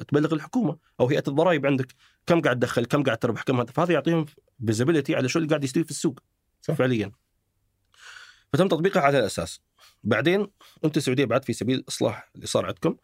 [0.09, 1.94] تبلغ الحكومة أو هيئة الضرائب عندك.
[2.26, 3.72] كم قاعد تدخل كم قاعد تربح كم هذا.
[3.72, 4.26] فهذا يعطيهم
[4.66, 6.20] visibility على شو اللي قاعد يستوي في السوق
[6.62, 6.74] صح.
[6.74, 7.12] فعليا.
[8.52, 9.61] فتم تطبيقها على الاساس
[10.04, 10.46] بعدين
[10.84, 12.96] أنت السعودية بعد في سبيل الاصلاح اللي صار عندكم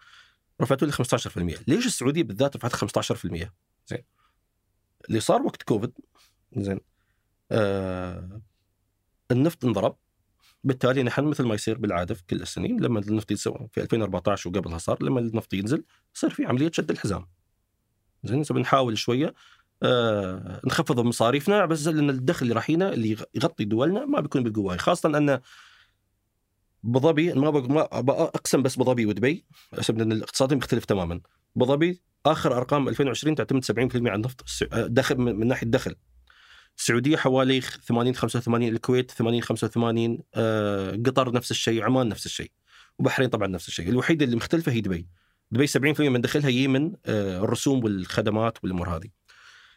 [0.61, 3.50] رفعتوا لي 15% ليش السعودية بالذات رفعت 15%
[3.86, 4.05] زين.
[5.09, 5.92] اللي صار وقت كوفيد
[6.57, 6.80] زين
[7.52, 8.40] آه
[9.30, 9.96] النفط انضرب.
[10.64, 14.78] بالتالي نحن مثل ما يصير بالعادة في كل السنين لما النفط يسوى في 2014 وقبلها
[14.78, 15.84] صار لما النفط ينزل
[16.16, 17.26] يصير في عملية شد الحزام.
[18.24, 19.34] زين؟ بنحاول شوية
[19.82, 25.08] آه نخفض مصاريفنا بس لأن الدخل اللي راح اللي يغطي دولنا ما بيكون بالقوه خاصة
[25.18, 25.40] أن
[26.84, 27.00] ابو
[27.60, 29.44] ما ما أقسم بس ابو ظبي ودبي
[29.78, 31.20] عشان إن الاقتصاد مختلف تماما.
[31.56, 34.44] ابو ظبي آخر أرقام 2020 تعتمد 70% على النفط
[34.74, 35.96] دخل من ناحية الدخل
[36.79, 42.51] السعودية حوالي 80 85 الكويت 80 85 آه قطر نفس الشيء عمان نفس الشيء
[42.99, 43.89] وبحرين طبعا نفس الشيء.
[43.89, 45.07] الوحيده اللي مختلفة هي دبي.
[45.51, 49.09] دبي 70% من دخلها يجي من آه الرسوم والخدمات والأمور هذه.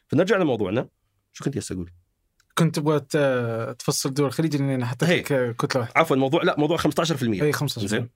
[0.07, 0.87] فنرجع لموضوعنا.
[1.33, 1.91] شو كنت جالس أقول؟
[2.57, 2.99] كنت تبغى
[3.73, 6.81] تفصل دول الخليج لأن أنا حطيت كتله واحدة عفوا الموضوع لا موضوع 15%
[7.23, 8.09] أي 15% زين.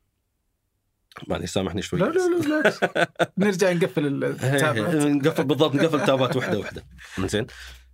[1.28, 2.00] معلش سامحني شوي.
[2.00, 2.12] لا لا
[2.48, 2.62] لا,
[2.96, 3.12] لا.
[3.38, 6.84] نرجع نقفل التابات نقفل بالضبط نقفل تابات واحدة واحدة.
[7.20, 7.48] زين.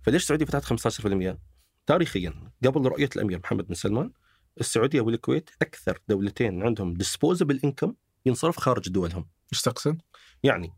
[0.08, 0.88] فليش السعودية فتحت
[1.34, 1.36] 15%؟
[1.86, 4.12] تاريخيا قبل رؤية الأمير محمد بن سلمان
[4.60, 7.94] السعودية والكويت أكثر دولتين عندهم ديسبوزبل انكم
[8.26, 9.28] ينصرف خارج دولهم.
[9.52, 10.00] إيش تقصد؟
[10.42, 10.72] يعني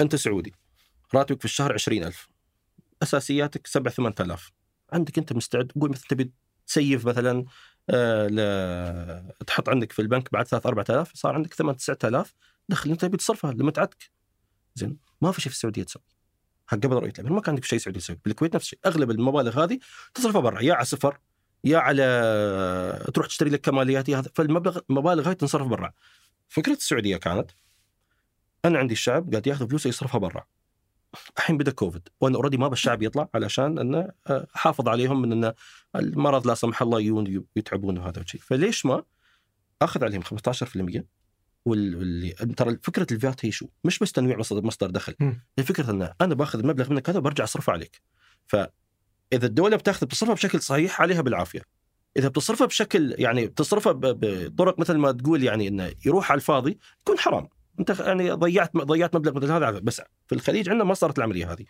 [0.00, 0.54] أنت سعودي
[1.14, 2.28] راتبك في الشهر 20000
[3.02, 4.52] أساسياتك 7 8000
[4.92, 6.32] عندك أنت مستعد قول مثلا تبي
[6.66, 7.44] تسيف مثلا
[7.90, 9.44] آه ل...
[9.46, 12.34] تحط عندك في البنك بعد 3 4000 صار عندك 8 9000
[12.68, 14.10] دخل أنت تبي تصرفها لمتعتك
[14.74, 16.02] زين ما في شيء في السعودية تسوي
[16.68, 17.32] قبل رؤية الأمير.
[17.32, 18.78] ما كان عندك شيء سعودي تسوي بالكويت نفس الشيء.
[18.86, 19.78] أغلب المبالغ هذه
[20.14, 21.18] تصرفها برا يا على سفر
[21.64, 24.30] يا على تروح تشتري لك كماليات هذا.
[24.34, 25.92] فالمبلغ المبالغ هاي تنصرف برا.
[26.48, 27.50] فكرة السعودية كانت
[28.64, 30.44] أنا عندي الشعب قاعد ياخذ فلوسه يصرفها برا.
[31.38, 32.08] الحين بدأ كوفيد.
[32.20, 34.08] وأنا already ما بالشعب يطلع علشان إنه
[34.56, 35.54] احافظ عليهم من ان
[35.96, 39.02] المرض لا سمح الله يجون يتعبون وهذا الشيء فليش ما
[39.82, 41.04] أخذ عليهم 15%
[41.64, 45.14] واللي ترى فكرة ال VAT هي شو؟ مش بس تنويع مصدر دخل،
[45.58, 48.00] هي فكرة ان أنا باخذ المبلغ منك هذا وبرجع أصرفه عليك.
[48.46, 48.72] فاذا
[49.32, 51.62] الدولة بتاخذ بتصرفها بشكل صحيح عليها بالعافية.
[52.16, 57.18] إذا بتصرفها بشكل يعني بتصرفها بطرق مثل ما تقول يعني إنه يروح على الفاضي يكون
[57.18, 57.48] حرام.
[57.80, 61.64] أنت يعني ضيعت ضيعت مبلغ مثل هذا بس في الخليج عندنا ما صارت العملية هذه.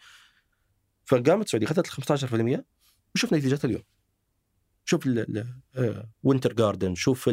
[1.04, 2.64] فقامت السعودية اخذت ال 15%
[3.14, 3.82] وشوف نتيجتها اليوم.
[4.84, 5.08] شوف
[6.22, 7.30] وينتر جاردن شوف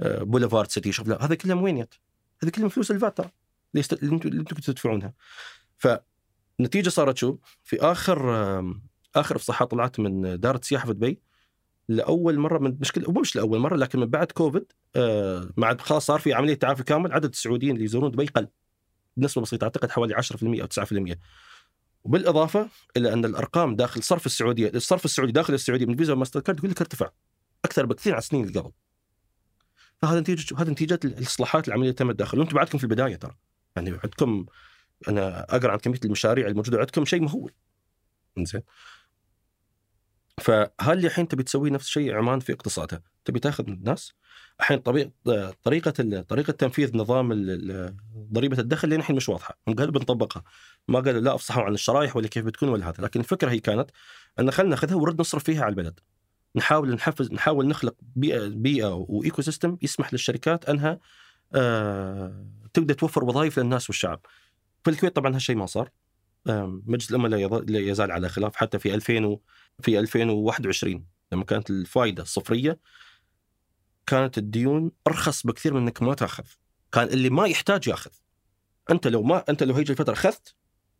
[0.00, 1.94] بوليفارد سيتي شوف هذا كله من وين جت؟
[2.42, 3.30] هذا كله من فلوس الفات ترى
[3.74, 5.14] اللي أنتم اللي أنتم تدفعونها.
[5.76, 8.30] فالنتيجه صارت شو؟ في آخر
[9.16, 11.20] آخر افصاحات طلعت من دار السياحه في دبي
[11.88, 14.72] لأول مرة من مشكله مو مش لأول مرة لكن من بعد كوفيد
[15.56, 18.48] مع خلاص صار في عملية تعافي كامل عدد السعوديين اللي يزورون دبي قل
[19.16, 20.66] بنسبة بسيطة أعتقد حوالي 10% أو
[21.14, 21.16] 9%
[22.04, 26.58] وبالإضافة إلى أن الأرقام داخل صرف السعوديه الصرف السعودي داخل السعودية من فيزا وماستر كارد
[26.58, 27.10] يقول لك ارتفع
[27.64, 28.72] أكثر بكثير عن السنين اللي قبل.
[30.02, 33.36] فهذا نتيجة هذا نتيجة الإصلاحات العملية تمت داخل وأنتم بعدكم في البداية ترى.
[33.76, 34.46] يعني عندكم
[35.08, 37.52] أنا أقرأ عن كمية المشاريع الموجودة عندكم شيء مهول.
[38.38, 38.62] زين
[40.40, 44.14] فهل الحين تبي تسوي نفس الشيء عمان في اقتصادها؟ تبي تاخذ من الناس؟
[44.60, 44.78] الحين
[45.64, 47.28] طريقة طريقة تنفيذ نظام
[48.32, 50.42] ضريبة الدخل اللي الحين مش واضحة، هم قالوا بنطبقها،
[50.88, 53.90] ما قالوا لا افصحوا عن الشرايح ولا كيف بتكون ولا هذا، لكن الفكرة هي كانت
[54.40, 56.00] أن خلينا ناخذها ونرد نصرف فيها على البلد.
[56.56, 60.98] نحاول نحفز نحاول نخلق بيئة بيئة و ecosystem يسمح للشركات أنها
[61.54, 64.20] آه تبدأ توفر وظائف للناس والشعب.
[64.84, 65.90] في الكويت طبعا هالشيء ما صار.
[66.86, 69.40] مجلس الأمة لا يزال على خلاف حتى في 2000 و
[69.80, 72.80] في 2021 لما كانت الفائده صفريه
[74.06, 76.44] كانت الديون أرخص بكثير من إنك ما تأخذ
[76.92, 78.10] كان اللي ما يحتاج يأخذ
[78.90, 80.54] أنت لو ما أنت لو هيجي الفترة أخذت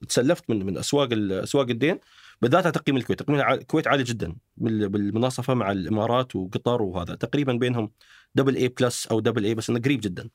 [0.08, 1.98] تسلفت من من أسواق أسواق الدين
[2.42, 7.52] بالذات على تقييم الكويت، تقييم الكويت عالي جدا بال- بالمناصفة مع الإمارات وقطر وهذا تقريبا
[7.52, 7.90] بينهم
[8.34, 10.28] double A plus أو double A بس إنه قريب جدا.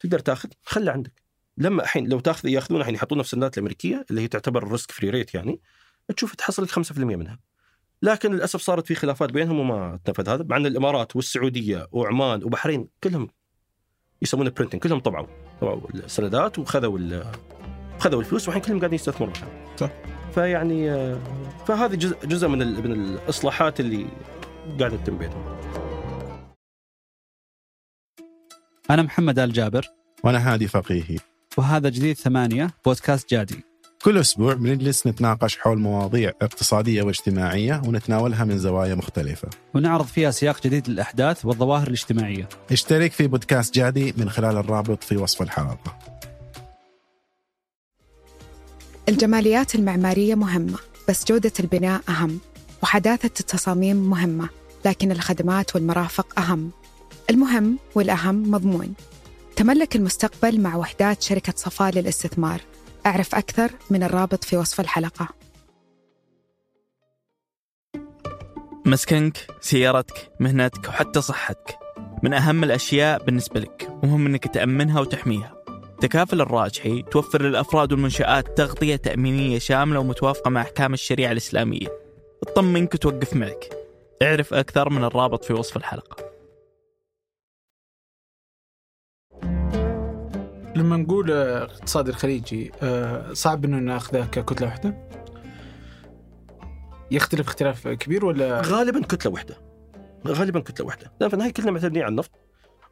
[0.00, 1.12] تقدر تأخذ خله عندك.
[1.58, 4.90] لما الحين لو تأخذ يأخذون الحين يحطونها في السندات الأمريكية اللي هي تعتبر ال risk
[4.90, 5.60] free rate يعني
[6.16, 7.38] تشوف تحصل لك 5% منها.
[8.02, 12.88] لكن للأسف صارت في خلافات بينهم وما تنفذ هذا مع إن الإمارات والسعودية وعمان وبحرين
[13.04, 13.28] كلهم
[14.22, 15.26] يسمونه printing كلهم طبعوا
[15.60, 17.22] طبعوا السندات وخذوا
[17.98, 19.32] خذوا الفلوس والحين كلهم قاعدين يستثمرون
[19.76, 19.90] صح.
[20.34, 21.18] فيعني آه،
[21.66, 24.06] فهذه جزء جزء من ال- من الإصلاحات اللي
[24.78, 25.44] قاعدة تتم بينهم.
[28.90, 29.86] أنا محمد آل جابر.
[30.24, 31.16] وأنا هادي فقيهي.
[31.56, 33.64] وهذا جديد ثمانية بودكاست جادي.
[34.02, 39.48] كل أسبوع بنجلس نتناقش حول مواضيع اقتصادية واجتماعية ونتناولها من زوايا مختلفة.
[39.74, 42.48] ونعرض فيها سياق جديد للأحداث والظواهر الاجتماعية.
[42.72, 45.98] اشترك في بودكاست جادي من خلال الرابط في وصف الحلقة.
[49.10, 52.38] الجماليات المعمارية مهمة بس جودة البناء أهم
[52.82, 54.48] وحداثة التصاميم مهمة
[54.84, 56.70] لكن الخدمات والمرافق أهم.
[57.30, 58.94] المهم والأهم مضمون.
[59.56, 62.60] تملك المستقبل مع وحدات شركة صفاء للاستثمار.
[63.06, 65.28] أعرف أكثر من الرابط في وصف الحلقة.
[68.86, 71.78] مسكنك سيارتك مهنتك وحتى صحتك.
[72.22, 75.59] من أهم الأشياء بالنسبة لك ومهم أنك تأمنها وتحميها.
[76.00, 81.86] تكافل الراجحي توفر للأفراد والمنشآت تغطية تأمينية شاملة ومتوافقة مع أحكام الشريعة الإسلامية.
[82.42, 83.68] تطمنك وتوقف معك.
[84.22, 86.30] اعرف أكثر من الرابط في وصف الحلقة.
[90.76, 92.72] لما نقول اقتصاد الخليجي
[93.32, 95.08] صعب إنه ناخذه ككتلة واحدة؟
[97.10, 99.56] يختلف اختلاف كبير ولا؟ غالبا كتلة واحدة
[100.26, 102.30] غالبا كتلة واحدة في النهاية كلنا معتمدين على النفط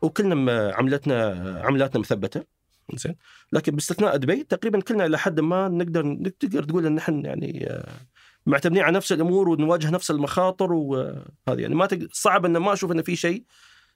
[0.02, 2.57] وكلنا عملتنا عملاتنا مثبتة.
[2.96, 3.16] زين.
[3.52, 7.88] لكن باستثناء دبي تقريبا كلنا إلى حد ما نقدر تقدر تقول إن نحن يعني آه،
[8.46, 11.24] معتمدين على نفس الأمور ونواجه نفس المخاطر وهذه.
[11.46, 12.08] يعني ما تق...
[12.12, 13.44] صعب إن ما أشوف إن في شيء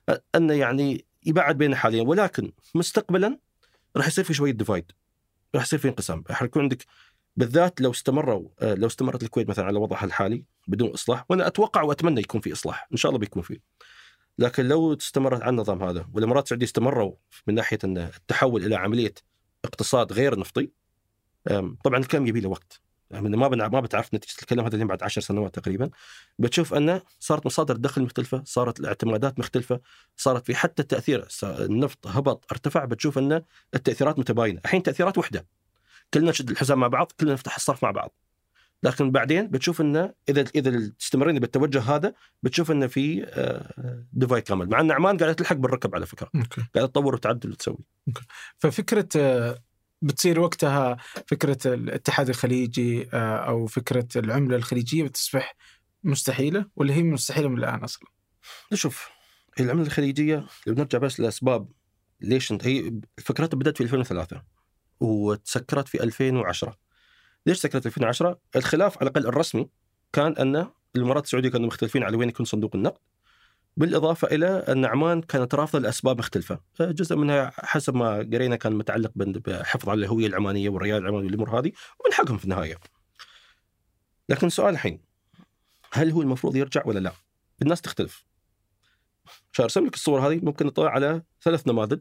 [0.09, 2.03] آه، انه يعني يبعد بيننا حاليا.
[2.03, 3.39] ولكن مستقبلا
[3.97, 4.91] راح يصير في شوية ديفايد
[5.55, 6.23] راح يصير في انقسام.
[6.29, 6.85] راح يكون عندك
[7.35, 11.81] بالذات لو استمروا آه، لو استمرت الكويت مثلا على وضعها الحالي بدون إصلاح وأنا أتوقع
[11.81, 12.87] وأتمنى يكون في إصلاح.
[12.91, 13.57] إن شاء الله بيكون فيه
[14.39, 17.13] لكن لو استمرت على النظام هذا والإمارات السعودية استمروا
[17.47, 19.13] من ناحية إن التحول إلى عملية
[19.65, 20.69] اقتصاد غير نفطي
[21.83, 22.81] طبعا الكلام يبي له وقت.
[23.11, 23.47] يعني ما.
[23.67, 25.89] ما بتعرف نتيجة الكلام هذا بعد عشر سنوات تقريبا.
[26.39, 29.79] بتشوف انه صارت مصادر الدخل مختلفة صارت الاعتمادات مختلفة
[30.17, 33.41] صارت في حتى التأثير النفط هبط ارتفع بتشوف إن
[33.75, 34.61] التأثيرات متباينة.
[34.65, 35.47] الحين تأثيرات وحدة.
[36.13, 38.15] كلنا نشد الحزام مع بعض كلنا نفتح الصرف مع بعض.
[38.83, 42.13] لكن بعدين بتشوف إنه إذا إذا استمرينا بالتوجه هذا
[42.43, 44.69] بتشوف إنه في آه، divide كامل.
[44.69, 46.29] مع إن عمان قاعدة تلحق بالركب على فكرة.
[46.35, 46.61] أوكي.
[46.75, 47.77] قاعدة تطور وتعدل وتسوي.
[48.59, 49.59] ففكرة آه،
[50.01, 55.55] بتصير وقتها فكرة الاتحاد الخليجي آه، أو فكرة العملة الخليجية بتصبح
[56.03, 58.09] مستحيلة ولا هي مستحيلة من الآن أصلا؟
[58.71, 59.09] نشوف
[59.59, 61.67] العملة الخليجية لو نرجع بس لأسباب
[62.21, 64.41] ليش هي فكرتها بدأت في 2003
[64.99, 66.77] وتسكرت في 2010
[67.45, 69.69] ليش سكرت في 2010 الخلاف على الأقل الرسمي
[70.13, 72.99] كان أن الإمارات السعودية كانوا مختلفين على وين يكون صندوق النقد
[73.77, 76.59] بالإضافة إلى أن عمان كانت رافضة لأسباب مختلفة.
[76.79, 81.71] جزء منها حسب ما قرينا كان متعلق بحفظ على الهوية العمانية والرياده العمانية والامور هذه
[81.99, 82.75] ومن حقهم في النهاية.
[84.29, 84.99] لكن السؤال الحين
[85.91, 87.11] هل هو المفروض يرجع ولا لا؟
[87.61, 88.25] الناس تختلف.
[89.53, 91.99] عشان ارسم لك الصور هذه ممكن نطلع على ثلاث نماذج.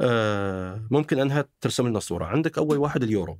[0.00, 2.24] آه، ممكن أنها ترسم لنا الصورة.
[2.24, 3.38] عندك أول واحد اليورو.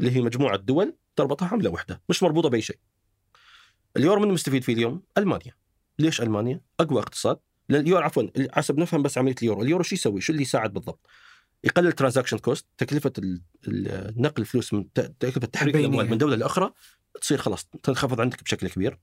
[0.00, 2.78] اللي هي مجموعة دول تربطها عمله واحدة مش مربوطة بأي شيء.
[3.96, 5.54] اليورو من مستفيد فيه اليوم؟ ألمانيا.
[5.98, 7.38] ليش ألمانيا؟ أقوى اقتصاد.
[7.70, 8.22] اليورو عفوا
[8.52, 9.62] حسب نفهم بس عملية اليورو.
[9.62, 11.06] اليورو شو يسوي؟ شو اللي يساعد بالضبط؟
[11.64, 13.12] يقلل transaction cost تكلفة
[14.16, 15.76] نقل الفلوس من تكلفة تحريك.
[15.76, 16.72] الأموال من دولة لأخرى
[17.20, 18.98] تصير خلاص تنخفض عندك بشكل كبير.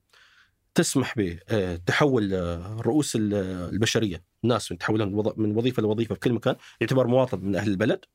[0.76, 3.34] تسمح بتحول الرؤوس ال-
[3.74, 8.06] البشرية الناس يتحولون من وظيفة لوظيفة في كل مكان يعتبر مواطن من أهل البلد.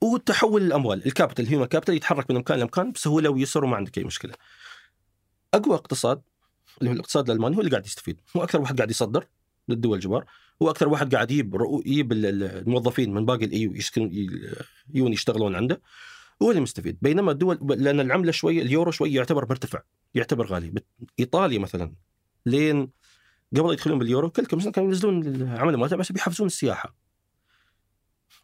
[0.00, 1.06] وتحول الأموال.
[1.06, 4.34] ال capital human capital يتحرك من مكان لمكان بسهولة ويسر وما عندك أي مشكلة.
[5.54, 6.22] أقوى اقتصاد
[6.78, 9.26] اللي هو الاقتصاد الألماني هو اللي قاعد يستفيد، هو أكثر واحد قاعد يصدر
[9.68, 10.24] للدول الجبار،
[10.62, 14.28] هو أكثر واحد قاعد يجيب يجيب ال- ال- الموظفين من باقي يسكن
[14.94, 15.80] يجون يشتغلون عنده.
[16.42, 19.82] هو اللي مستفيد، بينما الدول لأن العملة شوي اليورو شوي يعتبر مرتفع،
[20.14, 20.72] يعتبر غالي،
[21.20, 21.94] إيطاليا مثلا
[22.46, 22.90] لين
[23.56, 26.99] قبل يدخلون باليورو كل كم سنة كانوا ينزلون العملة مالتها بس بيحفزون السياحة.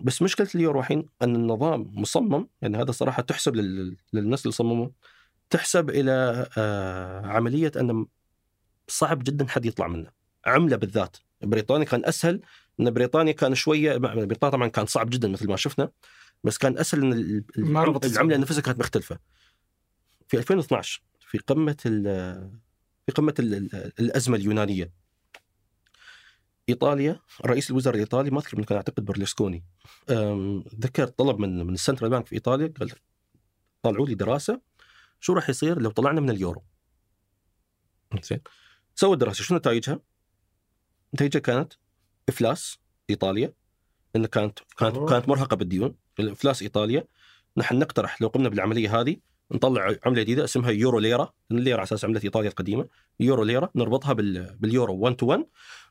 [0.00, 4.88] بس مشكلة اليورو الحين أن النظام مصمم يعني هذا صراحة تحسب لل- للناس اللي صمموا
[5.50, 8.06] تحسب إلى آه، عملية أن
[8.88, 10.10] صعب جدا حد يطلع منه
[10.46, 11.16] عملة بالذات.
[11.42, 12.40] بريطانيا كان أسهل
[12.80, 15.90] إن بريطانيا كان شوية بريطانيا طبعا كان صعب جدا مثل ما شفنا
[16.44, 17.44] بس كان أسهل إن
[18.04, 19.18] العملة نفسها كانت مختلفة.
[20.28, 21.76] في 2012 في قمة
[23.06, 24.90] في قمة ال- ال- الأزمة اليونانية.
[26.68, 29.64] إيطاليا رئيس الوزراء الإيطالي ما اذكر من كان اعتقد برلسكوني
[30.80, 32.92] ذكر طلب من من ال central bank في إيطاليا قال
[33.82, 34.60] طلعوا لي دراسة
[35.20, 36.62] شو راح يصير لو طلعنا من اليورو.
[38.22, 38.40] زين
[38.94, 40.00] سووا الدراسة شو نتائجها؟
[41.14, 41.72] نتائجها كانت
[42.28, 42.78] إفلاس
[43.10, 43.52] إيطاليا
[44.14, 45.08] لأن كانت كانت أوه.
[45.08, 47.04] كانت مرهقة بالديون افلاس إيطاليا
[47.56, 49.16] نحن نقترح لو قمنا بالعملية هذه
[49.52, 51.34] نطلع عملة جديدة اسمها يورو ليرة.
[51.50, 52.88] الليرة على أساس عملة ايطاليا القديمه
[53.20, 55.46] يورو ليرة نربطها بال باليورو 1 to 1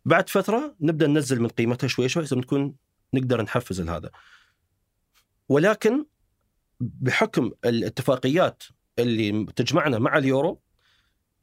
[0.06, 2.76] بعد فترة نبدأ ننزل من قيمتها شوي شوي اذا نكون
[3.14, 4.12] نقدر نحفز هذا
[5.50, 6.06] ولكن
[6.80, 8.64] بحكم الاتفاقيات
[9.00, 10.62] اللي تجمعنا مع اليورو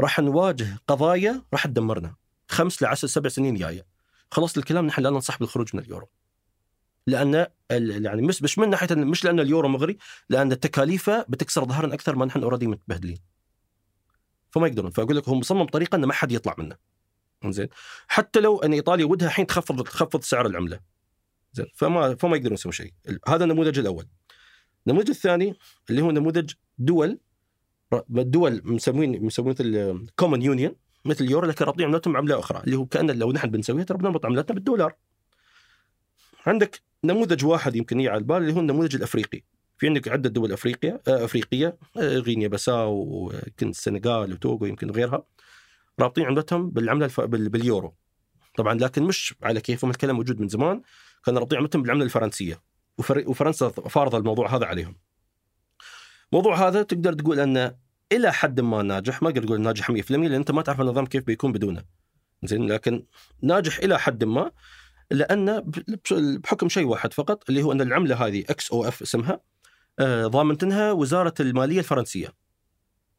[0.00, 2.14] راح نواجه قضايا راح تدمرنا.
[2.48, 3.86] خمس لعشر سبع سنين جاية.
[4.30, 6.08] خلص الكلام نحن لا ننصح بالخروج من اليورو.
[7.06, 9.98] لأن يعني مش مش من ناحية مش لأن اليورو مغري
[10.28, 13.18] لأن تكاليفه بتكسر ظهرنا أكثر ما نحن already متبهدلين.
[14.50, 14.90] فما يقدرون.
[14.90, 16.76] فأقول لك هم مصمم بطريقه إن ما حد يطلع منه.
[17.46, 17.68] زين
[18.08, 20.80] حتى لو إن إيطاليا ودها الحين تخفض تخفض سعر العملة.
[21.52, 22.92] زين فما فما يقدرون يسوون شيء.
[23.28, 24.08] هذا النموذج الأول.
[24.86, 25.54] النموذج الثاني
[25.90, 27.18] اللي هو نموذج دول
[28.08, 30.74] دول مسوين مسوين مثل common union
[31.04, 34.26] مثل اليورو لكن رابطين عملتهم بعمله أخرى اللي هو كأن لو نحن بنسويها ترى بنربط
[34.26, 34.96] عملتنا بالدولار.
[36.46, 39.42] عندك نموذج واحد يمكن يجي على البال اللي هو النموذج الأفريقي.
[39.78, 45.24] في عندك عدة دول افريقيا آه، أفريقية آه، غينيا بساو يمكن السنغال وتوغو يمكن غيرها
[46.00, 47.20] رابطين عملتهم بالعملة الف...
[47.20, 47.48] بال...
[47.48, 47.94] باليورو.
[48.56, 50.82] طبعا لكن مش على كيفهم الكلام موجود من زمان
[51.24, 52.60] كانوا رابطين عملتهم بالعملة الفرنسية
[52.98, 53.24] وفر...
[53.26, 54.96] وفرنسا فارضه الموضوع هذا عليهم.
[56.32, 57.74] الموضوع هذا تقدر تقول أنه
[58.12, 61.24] إلى حد ما ناجح ما أقدر أقول ناجح 100% لأن أنت ما تعرف النظام كيف
[61.24, 61.84] بيكون بدونه
[62.42, 63.04] زين لكن
[63.42, 64.50] ناجح إلى حد ما
[65.10, 65.60] لأن
[66.12, 69.40] بحكم شيء واحد فقط اللي هو أن العملة هذه XOF اسمها
[69.98, 72.28] آه، ضامنتنها وزارة المالية الفرنسية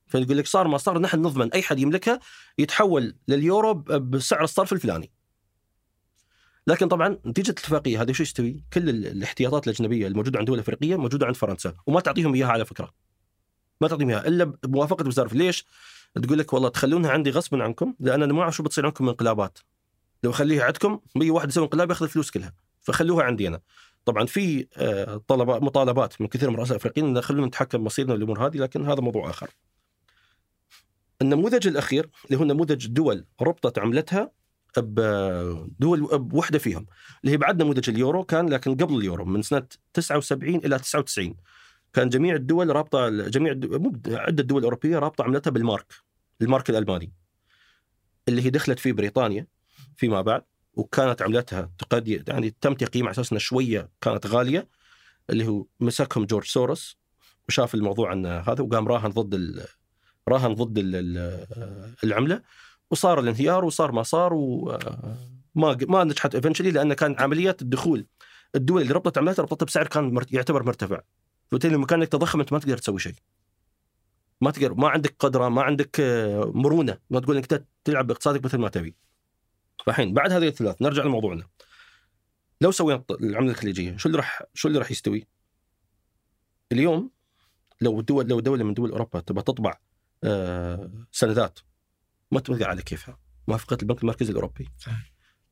[0.07, 2.19] فيقول لك صار ما صار نحن نضمن أي حد يملكها
[2.57, 5.11] يتحول لليورو بسعر الصرف الفلاني
[6.67, 10.95] لكن طبعا نتيجة الاتفاقية هذه شو يستوي؟ كل ال- الاحتياطات الأجنبية الموجودة عند الدول الافريقيه
[10.95, 12.93] موجودة عند فرنسا وما تعطيهم إياها على فكرة.
[13.81, 15.65] ما تعطيهم إياها إلا بموافقة وزارة ليش؟
[16.23, 19.59] تقول لك والله تخلونها عندي غصبا عنكم لأن أنا ما أعرف شو بتصير عندكم انقلابات.
[20.23, 23.59] لو اخليها عندكم بيجي واحد يسوي انقلاب ياخذ الفلوس كلها فخلوها عندي أنا.
[24.05, 28.47] طبعا في آه، طلبات مطالبات من كثير من الرؤساء الافريقيين ان خلونا نتحكم بمصيرنا والأمور
[28.47, 29.49] هذه لكن هذا موضوع آخر.
[31.21, 34.31] النموذج الأخير اللي هو نموذج دول ربطت عملتها
[34.77, 36.85] بدول بوحده فيهم
[37.21, 41.35] اللي هي بعد نموذج اليورو كان لكن قبل اليورو من سنة 79 إلى 99
[41.93, 43.51] كان جميع الدول رابطة جميع
[44.07, 45.93] عدة دول أوروبية رابطة عملتها بالمارك
[46.41, 47.13] المارك الألماني
[48.27, 49.47] اللي هي دخلت فيه بريطانيا
[49.97, 50.41] فيما بعد
[50.73, 54.67] وكانت عملتها تقد يعني تم تقييم على أساس إنها شوية كانت غالية
[55.29, 56.97] اللي هو مسكهم جورج سوروس
[57.49, 59.65] وشاف الموضوع عن هذا وقام راهن ضد.
[60.27, 60.95] راهن ضد ال...
[60.95, 62.41] ال- العملة
[62.91, 68.05] وصار الانهيار وصار ما صار وما ما نجحت eventually لأن كان عمليات الدخول
[68.55, 71.01] الدول اللي ربطت عملتها ربطتها بسعر كان يعتبر مرتفع.
[71.47, 73.15] فبالتالي لما كان انك تضخم أنت ما تقدر تسوي شيء.
[74.41, 76.97] ما تقدر ما عندك قدرة ما عندك آه، مرونة.
[77.09, 78.95] ما تقول إنك تلعب باقتصادك مثل ما تبي.
[79.85, 81.47] فالحين بعد هذه الثلاث نرجع لموضوعنا
[82.61, 85.27] لو سوينا العملة الخليجية شو اللي راح شو اللي راح يستوي؟
[86.71, 87.11] اليوم
[87.81, 89.73] لو دول لو دولة من دول أوروبا تبغى تطبع
[90.23, 91.59] آه، سندات
[92.31, 93.17] ما تبقى على كيفها
[93.47, 94.69] موافقة البنك المركزي الأوروبي.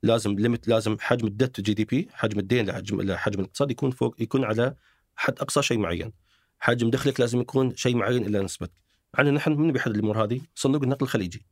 [0.04, 4.44] لازم limit لازم حجم ال debt GDP حجم الدين لحجم لحجم الاقتصاد يكون فوق يكون
[4.44, 4.76] على
[5.16, 6.14] حد أقصى شيء معين
[6.60, 8.72] حجم دخلك لازم يكون شيء معين إلى نسبتك
[9.16, 11.46] عندنا نحن من بيحدد الأمور هذه؟ صندوق النقد الخليجي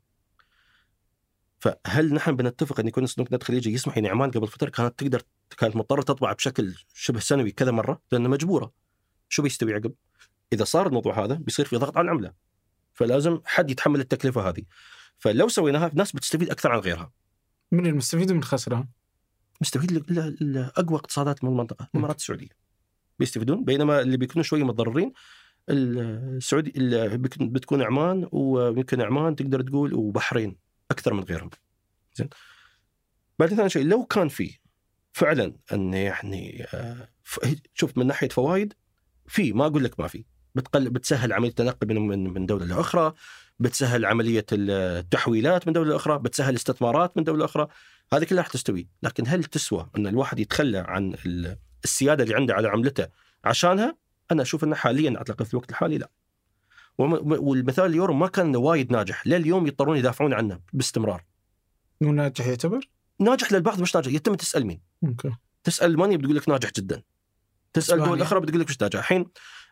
[1.59, 5.21] فهل نحن بنتفق أن يكون صندوق النقد الخليجي يسمح يعني عمان قبل فترة؟ كانت تقدر
[5.57, 8.73] كانت مضطرة تطبع بشكل شبه سنوي كذا مرة لأنها مجبورة.
[9.29, 9.93] شو بيستوي عقب؟
[10.53, 12.33] إذا صار الموضوع هذا بيصير في ضغط على العمله
[12.93, 14.63] فلازم حد يتحمل التكلفة هذه.
[15.17, 17.11] فلو سويناها الناس بتستفيد أكثر عن غيرها.
[17.71, 18.87] من المستفيد ومن الخسران
[19.61, 20.05] مستفيد
[20.77, 22.49] اقوى اقتصادات من المنطقة الإمارات السعودية.
[23.19, 25.13] بيستفيدون بينما اللي بيكونوا شوية متضررين
[25.69, 26.73] السعودي
[27.39, 30.68] بتكون عمان ويمكن عمان تقدر تقول وبحرين.
[30.91, 31.49] أكثر من غيرهم.
[32.15, 32.29] زين؟
[33.39, 34.59] بعد ثاني شيء لو كان في
[35.13, 37.09] فعلا أن يعني آه،
[37.73, 38.73] شوف من ناحية فوائد
[39.27, 40.25] في ما أقول لك ما في.
[40.55, 43.13] بتقل بتسهل عملية التنقل من من دولة لأخرى
[43.59, 47.67] بتسهل عملية التحويلات من دولة لأخرى بتسهل استثمارات من دولة أخرى
[48.13, 48.87] هذه كلها راح تستوي.
[49.03, 53.07] لكن هل تسوى أن الواحد يتخلى عن ال- السيادة اللي عنده على عملته
[53.43, 53.97] عشانها؟
[54.31, 56.09] أنا أشوف أنه حاليا أعتقد في الوقت الحالي لا.
[56.99, 59.27] والمثال اليورو ما كان وايد ناجح.
[59.27, 61.25] لليوم يضطرون يدافعون عنه باستمرار.
[62.01, 62.89] مو ناجح يعتبر؟
[63.19, 64.11] ناجح للبعض مش ناجح.
[64.11, 65.31] يتم تسأل مين؟ أوكي.
[65.63, 67.01] تسأل المانيا بتقول لك ناجح جدا.
[67.73, 68.21] تسأل دول.
[68.21, 68.99] أخرى بتقول لك مش ناجح.
[68.99, 69.25] الحين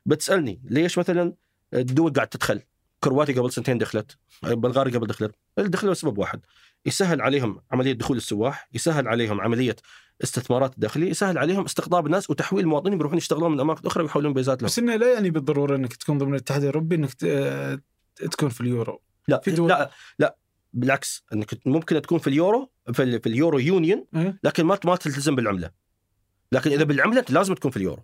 [0.05, 1.33] بتسألني ليش مثلا
[1.73, 2.61] الدول قاعد تدخل؟
[3.03, 5.35] كرواتيا قبل سنتين دخلت بلغاريا قبل دخلت.
[5.57, 6.41] دخلوا لسبب واحد.
[6.87, 9.75] يسهل عليهم عملية دخول السواح يسهل عليهم عملية
[10.23, 14.61] استثمارات الداخليه يسهل عليهم استقطاب الناس وتحويل المواطنين بيروحون يشتغلون من أماكن أخرى ويحولون بيزات
[14.61, 14.67] لهم.
[14.67, 17.79] بس إنه لا يعني بالضرورة إنك تكون ضمن الاتحاد الأوروبي إنك آه،
[18.15, 19.01] تكون في اليورو.
[19.27, 20.37] لا في دول- لا لا
[20.73, 25.35] بالعكس إنك ممكن تكون في اليورو في, في اليورو يونيون إيه؟ لكن ما ما تلتزم
[25.35, 25.71] بالعملة.
[26.51, 28.01] لكن إذا بالعملة أنت لازم تكون في اليورو.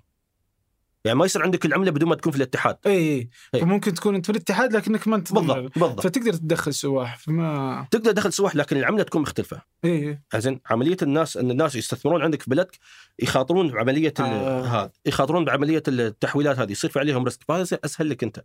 [1.05, 2.77] يعني ما يصير عندك العمله بدون ما تكون في الاتحاد.
[2.85, 3.61] إي إي.
[3.61, 6.01] فممكن تكون انت في الاتحاد لكنك ما انت بالضبط بالضبط.
[6.01, 9.61] فتقدر تدخل سواح فما تقدر تدخل سواح لكن العملة تكون مختلفة.
[9.85, 12.79] إي زين عملية الناس إن الناس يستثمرون عندك في بلدك
[13.19, 14.65] يخاطرون بعملية آه.
[14.65, 17.39] هذا يخاطرون بعملية التحويلات هذه يصير في عليهم risk.
[17.47, 18.43] فهذا أسهل لك أنت.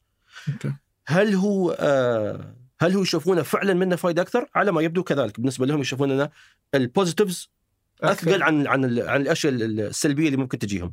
[1.06, 5.40] هل هو آه هل هو يشوفونه فعلا منه فائده أكثر؟ على ما يبدو كذلك.
[5.40, 6.28] بالنسبة لهم يشوفون أن
[6.74, 7.51] ال positives
[8.02, 10.92] أثقل عن عن عن الأشياء السلبية اللي ممكن تجيهم.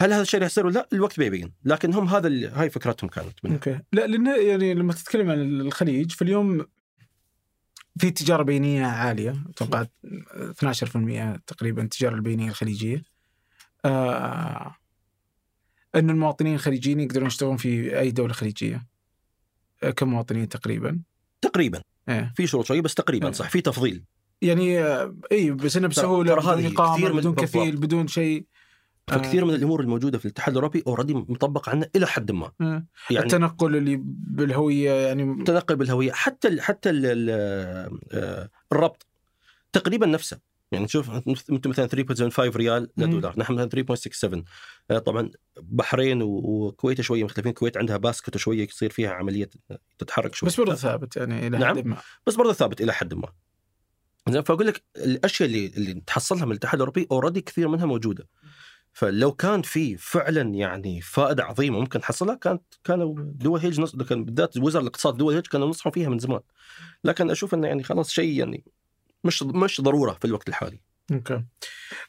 [0.00, 3.10] هل هذا الشيء راح يصير ولا لا؟ الوقت بيبين، لكن هم هذا ال- هاي فكرتهم
[3.10, 3.54] كانت منه.
[3.54, 6.66] okay لا لأن يعني لما تتكلم عن الخليج في اليوم
[7.98, 9.84] في تجارة بينية عالية أتوقع
[10.62, 13.02] 12% تقريبا التجارة البينية الخليجية
[13.84, 14.74] آه
[15.94, 18.86] إن المواطنين الخليجيين يقدرون يشتغلون في أي دولة خليجية
[19.82, 21.00] آه كمواطنين تقريبا
[21.40, 22.32] تقريبا إيه.
[22.36, 23.32] في شروط شوية بس تقريبا إيه.
[23.32, 24.04] صح في تفضيل.
[24.42, 27.34] يعني آه اي بس إنه بسهولة بدون إقامة بدون.
[27.34, 28.46] كفيل بدون شيء.
[29.06, 32.52] فكثير من الأمور الموجودة في الاتحاد الأوروبي already مطبق عنه إلى حد ما.
[32.60, 32.86] آه.
[33.10, 39.06] يعني التنقل اللي بالهوية يعني تنقل بالهوية حتى ال حتى ال ال الربط
[39.72, 40.38] تقريبا نفسه.
[40.72, 41.10] يعني شوف
[41.50, 42.90] انت مثلا 3.75 ريال.
[42.96, 44.44] لدولار نحن مثلا 3.67
[44.90, 45.30] آه، طبعا
[45.60, 47.50] بحرين وكويت شوية مختلفين.
[47.50, 49.50] الكويت عندها basket وشويه يصير فيها عملية
[49.98, 50.50] تتحرك شوية.
[50.50, 51.76] بس برضه ثابت يعني إلى نعم.
[51.76, 51.96] حد ما.
[52.26, 53.28] بس برضه ثابت إلى حد ما.
[54.28, 58.28] زين فأقول لك الأشياء اللي اللي تحصلها من الاتحاد الأوروبي already كثير منها موجودة.
[58.94, 64.24] فلو كان في فعلا يعني فائدة عظيمة ممكن نحصلها كانت كانوا دول هيج نص كان
[64.24, 66.40] بالذات وزارة الاقتصاد دول هيج كانوا نصحوا فيها من زمان.
[67.04, 68.64] لكن أشوف إنه يعني خلاص شيء يعني
[69.24, 70.80] مش مش ضرورة في الوقت الحالي.
[71.12, 71.44] okay.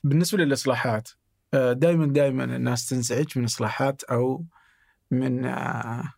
[0.04, 1.10] بالنسبة للإصلاحات
[1.54, 4.46] دائما دائما الناس تنزعج من إصلاحات أو
[5.12, 6.14] من آه،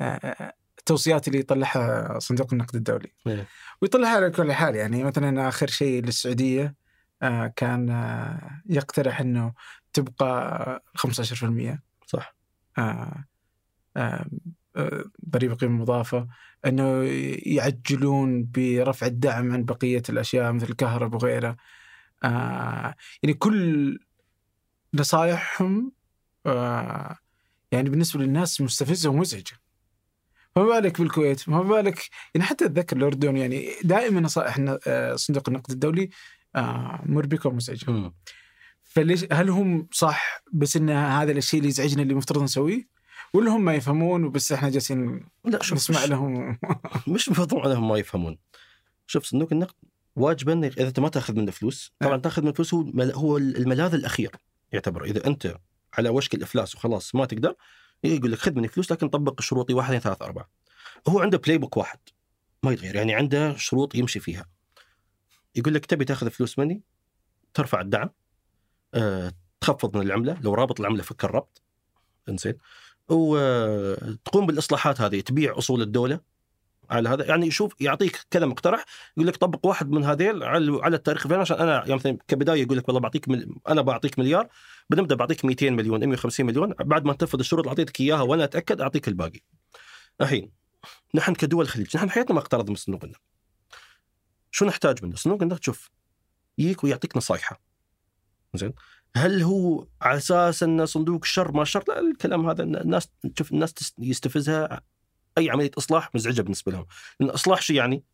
[0.00, 3.12] آه، التوصيات اللي يطلعها صندوق النقد الدولي.
[3.26, 3.46] إيه.
[3.82, 6.74] ويطلعها على كل حال يعني مثلا آخر شيء للسعودية آه،
[7.56, 9.52] كان آه، يقترح إنه
[9.92, 12.36] تبقى 15% صح.
[12.78, 13.24] آه،
[13.96, 14.26] آه،
[14.76, 16.28] آه، ضريبه قيمه مضافه
[16.66, 17.02] إنه
[17.46, 21.56] يعجلون برفع الدعم عن بقية الأشياء مثل الكهرباء وغيرها
[22.24, 23.98] آه، يعني كل
[24.94, 25.92] نصائحهم
[26.46, 27.18] آه،
[27.72, 29.62] يعني بالنسبة للناس مستفزة ومزعجة.
[30.54, 34.56] فما بالك بالكويت فما بالك يعني حتى أتذكر الأردن يعني دائما نصائح
[34.86, 36.08] آه، صندوق النقد الدولي آه،
[37.06, 38.12] مربكه ومزعجه
[38.82, 42.88] فليش هل هم صح بس إن هذا الشيء اللي يزعجنا اللي المفترض نسويه؟
[43.34, 46.58] ولا هم ما يفهمون وبس إحنا جالسين لا شوف نسمع مش, لهم؟
[47.14, 48.38] مش مفروض عليهم ما يفهمون.
[49.06, 49.74] شوف صندوق النقد
[50.16, 52.20] واجب إنك إذا أنت ما تأخذ منه فلوس طبعا نعم.
[52.20, 54.30] تأخذ من فلوس هو هو الملاذ الأخير
[54.72, 55.56] يعتبر إذا أنت
[55.98, 57.54] على وشك الإفلاس وخلاص ما تقدر
[58.04, 60.48] يقول لك خذ مني فلوس لكن طبق شروطي واحد اثنين ثلاثة أربعة.
[61.08, 61.98] هو عنده playbook واحد
[62.62, 64.46] ما يتغير يعني عنده شروط يمشي فيها.
[65.56, 66.82] يقول لك تبي تاخذ فلوس مني
[67.54, 68.10] ترفع الدعم
[68.94, 71.62] أه تخفض من العملة لو رابط العملة فك الربط.
[72.28, 72.54] إنزين.
[73.08, 76.20] وتقوم بالإصلاحات هذه تبيع أصول الدولة
[76.90, 77.24] على هذا.
[77.24, 78.84] يعني شوف يعطيك كذا مقترح
[79.16, 81.22] يقول لك طبق واحد من هذيل على على التاريخ.
[81.22, 83.54] الفلاني عشان أنا يعني مثلا كبداية يقول لك والله بعطيك مل...
[83.68, 84.48] أنا بعطيك مليار
[84.90, 86.74] بنبدا بعطيك 200 مليون 150 مليون.
[86.80, 89.40] بعد ما تنفذ الشروط اللي أعطيتك إياها وأنا أتأكد أعطيك الباقي.
[90.20, 90.50] الحين
[91.14, 93.31] نحن كدول الخليج نحن حياتنا ما اقترض من صندوق النقد.
[94.52, 95.90] شو نحتاج منه؟ صندوق النقد شوف
[96.58, 97.60] يجيك ويعطيك نصايحة.
[98.54, 98.72] زين
[99.16, 103.74] هل هو على أساس أن صندوق شر ما شر؟ لا الكلام هذا الناس تشوف الناس
[103.98, 104.80] يستفزها
[105.38, 106.86] أي عملية إصلاح مزعجة بالنسبة لهم.
[107.20, 108.04] لأن الاصلاح شو يعني؟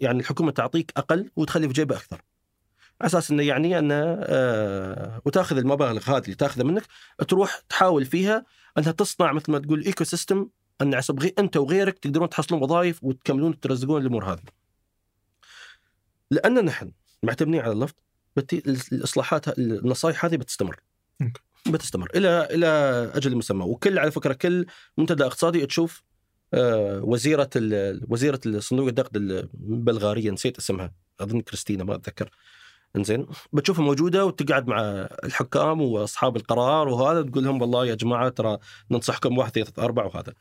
[0.00, 2.22] يعني الحكومة تعطيك أقل وتخلي في جيبها أكثر.
[3.00, 6.86] على أساس إنه يعني انه آه وتأخذ المبالغ هذه اللي تأخذها منك
[7.28, 8.44] تروح تحاول فيها
[8.78, 10.48] أنها تصنع مثل ما تقول ecosystem
[10.80, 11.00] ان
[11.38, 14.63] أنت وغيرك تقدرون تحصلون وظائف وتكملون وترزقون الأمور هذه.
[16.30, 17.94] لأن نحن معتمدين على النفط
[18.36, 18.62] بتي
[18.92, 20.80] الإصلاحات النصائح هذه بتستمر.
[21.68, 22.66] بتستمر إلى إلى
[23.14, 24.66] أجل مسمى وكل على فكرة كل
[24.98, 26.02] منتدى اقتصادي تشوف
[26.54, 32.30] آه، وزيرة ال- وزيرة صندوق النقد البلغارية نسيت اسمها أظن كريستينا ما أتذكر.
[32.96, 33.26] إنزين.
[33.52, 34.80] بتشوفها موجودة وتقعد مع
[35.24, 38.58] الحكام وأصحاب القرار وهذا تقول لهم والله يا جماعة ترى
[38.90, 40.34] ننصحكم واحد اثنين أربعة وهذا.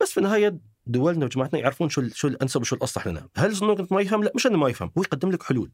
[0.00, 3.94] بس في النهاية دولنا وجماعتنا يعرفون شو شو الأنسب وشو الأصلح لنا، هل صندوق النقد
[3.94, 5.70] ما يفهم؟ لا مش إنه ما يفهم، هو يقدم لك حلول.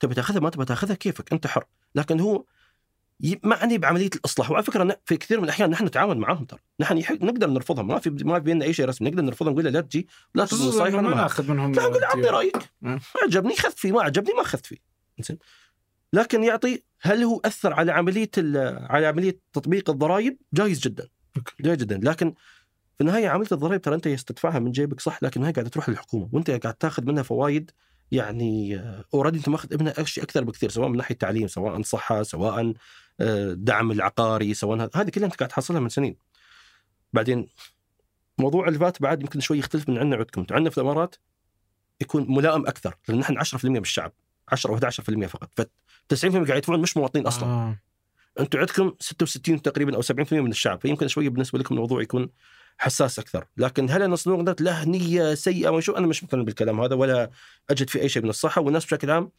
[0.00, 1.64] تبي تأخذها؟ ما تبي تأخذها؟ كيفك؟ أنت حر.
[1.94, 2.44] لكن هو
[3.42, 6.60] معني بعملية الاصلاح وعلى فكرة في كثير من الأحيان نحن نتعاون معاهم ترى.
[6.80, 7.86] نحن نقدر نرفضهم.
[7.86, 9.10] ما في ما في بيننا أي شيء رسمي.
[9.10, 11.72] نقدر نرفضهم نقول لا تجي لا تجي خصوصا نصايح إنه أنا ما ما ناخذ منهم
[11.72, 12.34] لا أقول عطني ديون.
[12.34, 12.56] رأيك.
[12.82, 13.00] مم.
[13.22, 13.92] عجبني خذت فيه.
[13.92, 14.76] ما عجبني ما اخذت فيه.
[15.20, 15.38] زين
[16.12, 18.30] لكن يعطي هل هو أثر على عملية
[18.90, 21.08] على عملية تطبيق الضرائب؟ جايز جدا.
[21.60, 22.00] جايز جدا.
[22.02, 22.34] لكن
[22.98, 26.28] في النهاية عمليه الضرائب ترى أنت تدفعها من جيبك صح لكن هي قاعدة تروح للحكومة
[26.32, 27.70] وأنت قاعد تاخذ منها فوائد
[28.12, 28.82] يعني
[29.14, 32.74] اوريدي أنت ماخذ منها اشياء أكثر بكثير سواء من ناحية تعليم سواء صحة سواء
[33.20, 36.16] آه، دعم العقاري سواء هذه كلها أنت قاعد تحصلها من سنين
[37.12, 37.48] بعدين
[38.38, 41.16] موضوع الفات بعد يمكن شوي يختلف من عندنا عندكم عندنا في الإمارات
[42.00, 44.12] يكون ملائم أكثر لأن نحن 10% من الشعب
[44.48, 45.62] 10 أو 11% فقط ف
[46.14, 47.68] 90% قاعد يدفعون مش مواطنين أصلا آه.
[47.68, 47.78] آه.
[48.40, 52.28] أنتم عندكم 66 تقريبا أو 70% من الشعب فيمكن شوية بالنسبة لكم الموضوع يكون
[52.78, 53.44] حساس أكثر.
[53.56, 57.30] لكن هل الصندوق النقد له نية سيئة؟ ما شو أنا مش مقتنع بالكلام هذا ولا
[57.70, 58.60] أجد فيه أي شيء من الصحة.
[58.60, 59.30] والناس بشكل عام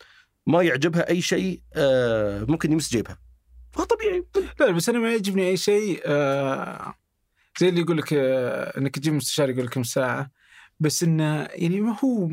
[0.48, 3.20] ما يعجبها أي شيء آه ممكن يمس جيبها.
[3.72, 4.26] فطبيعي
[4.60, 6.94] لا بس أنا ما يعجبني أي شيء آه
[7.60, 10.32] زي اللي يقول لك آه إنك تجيب مستشار يقول لك كم ساعه
[10.80, 12.30] بس إنه يعني ما هو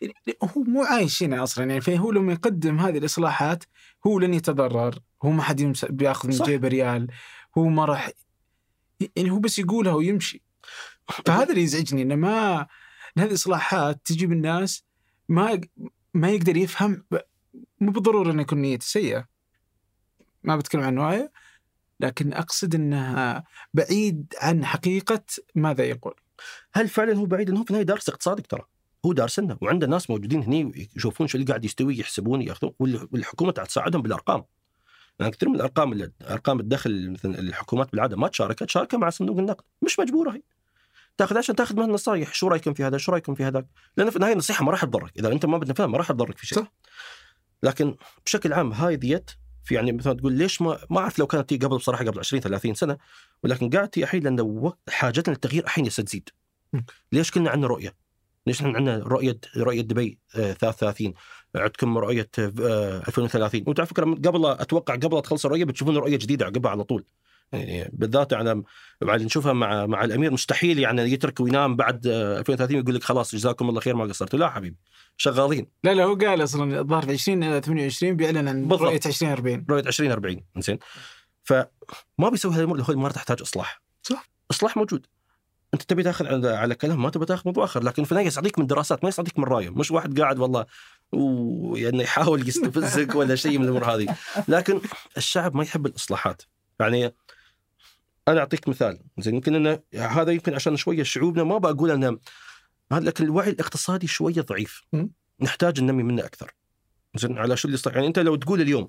[0.00, 1.64] يعني هو مو عايش هنا أصلا.
[1.64, 3.64] يعني فهو لما يقدم هذه الإصلاحات
[4.06, 4.98] هو لن يتضرر.
[5.22, 6.34] هو ما حد بياخذ من.
[6.34, 7.06] جيبه ريال.
[7.58, 8.10] هو ما راح
[9.16, 10.42] يعني هو بس يقولها ويمشي.
[11.26, 14.66] فهذا اللي يزعجني إنه ما إن هذه الإصلاحات تجي من
[15.28, 15.60] ما
[16.14, 17.04] ما يقدر يفهم
[17.80, 19.28] مو بالضرورة انه يكون نيته سيئة.
[20.42, 21.30] ما بتكلم عن نوايا
[22.00, 23.44] لكن أقصد إنها
[23.74, 25.24] بعيد عن حقيقة
[25.54, 26.14] ماذا يقول.
[26.74, 28.62] هل فعلا هو بعيد؟ هو في النهاية دارس اقتصادك ترى.
[29.06, 34.02] هو دارسنا وعنده ناس موجودين هني يشوفون شو اللي قاعد يستوي يحسبون يأخذون والحكومة تساعدهم
[34.02, 34.44] بالأرقام.
[35.18, 39.64] يعني كثير من الارقام ارقام الدخل مثلا الحكومات بالعاده ما تشارك تشارك مع صندوق النقد.
[39.82, 40.42] مش مجبوره هي.
[41.16, 43.66] تاخذ عشان تاخذ منها نصائح شو رايكم في هذا؟ شو رايكم في هذاك؟
[43.96, 45.18] لأن في النهاية النصيحة ما راح تضرك.
[45.18, 46.58] إذا أنت ما بتنفذها ما راح تضرك في شيء.
[46.58, 46.72] صح.
[47.62, 47.96] لكن
[48.26, 49.30] بشكل عام هاي ديت
[49.64, 52.74] في يعني مثلا تقول ليش ما ما أعرف لو كانت قبل بصراحة قبل 20 30
[52.74, 52.98] سنة
[53.42, 56.28] ولكن قاعد تي الحين لأن وقت- حاجتنا للتغيير الحين يستزيد
[56.72, 56.80] م.
[57.12, 57.94] ليش كلنا عندنا رؤية؟
[58.46, 61.14] ليش إحنا عندنا رؤيه رؤية دبي آه، 33
[61.56, 66.46] عندكم رؤية آه، 2030 وأنتم على فكرة قبل أتوقع قبل تخلص الرؤية بتشوفون رؤية جديدة
[66.46, 67.04] عقبها على طول.
[67.52, 68.62] يعني بالذات على
[69.00, 73.34] بعد نشوفها مع مع الأمير مستحيل يعني يترك وينام بعد آه، 2030 يقول لك خلاص
[73.34, 74.38] جزاكم الله خير ما قصرتوا.
[74.38, 74.76] لا حبيبي
[75.16, 75.66] شغالين.
[75.84, 78.82] لا لا هو قال أصلا الظاهر في 20 إلى 28 بيعلن عن بالضبط.
[78.82, 80.78] رؤية 2040 رؤية 2040 زين
[81.44, 83.82] فما بيسوي هذه الأمور ما تحتاج إصلاح.
[84.02, 84.28] صح.
[84.50, 85.06] إصلاح موجود.
[85.74, 87.82] أنت تبي تاخذ على على كلام ما تبي تاخذ موضوع آخر.
[87.82, 89.70] لكن في النهايه يصعديك من دراسات ما يصعديك من رأيه.
[89.70, 90.66] مش واحد قاعد والله
[91.12, 94.16] ويعني يحاول يستفزك ولا شيء من الأمور هذه.
[94.48, 94.80] لكن
[95.16, 96.42] الشعب ما يحب الإصلاحات.
[96.80, 97.14] يعني
[98.28, 98.98] أنا أعطيك مثال.
[99.18, 102.18] زين يمكن انه هذا يمكن عشان شوية شعوبنا ما بقول انه
[102.92, 104.82] هذا لكن الوعي الاقتصادي شوية ضعيف.
[105.40, 106.54] نحتاج ننمي منه أكثر.
[107.16, 108.88] زين على شو اللي صار يعني أنت لو تقول اليوم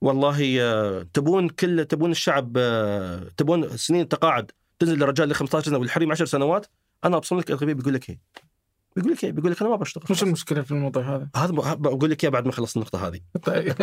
[0.00, 5.78] والله آه، تبون كل تبون الشعب آه، تبون سنين التقاعد تنزل للرجال ل 15 سنة
[5.78, 6.66] والحريم 10 سنوات؟
[7.04, 8.20] أنا أبصم لك الغبي بيقول لك إيه.
[8.98, 12.10] بيقول لك إيه؟ بيقول لك أنا ما بشتغل وش المشكلة في الموضوع هذا؟ هذا بقول
[12.10, 13.20] لك إياه بعد ما خلص النقطة هذه.
[13.46, 13.74] طيب.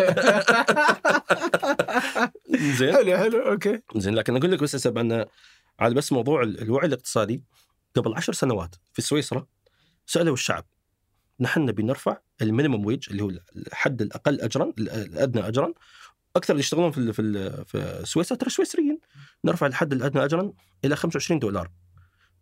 [2.78, 2.94] زين.
[2.96, 3.82] حلو حلو okay.
[3.96, 5.26] زين لكن أقول لك بس هسه ان
[5.80, 7.44] على بس موضوع ال- الوعي الاقتصادي.
[7.96, 9.46] قبل عشر سنوات في سويسرا
[10.06, 10.66] سألوا الشعب
[11.40, 15.74] نحن نبي نرفع الـ minimum wage اللي هو الحد الأقل اجرا الأدنى اجرا.
[16.36, 19.00] أكثر اللي يشتغلون في في في سويسرا ترى سويسريين.
[19.46, 20.54] نرفع الحد الأدنى اجرا
[20.86, 21.72] إلى 25 دولار.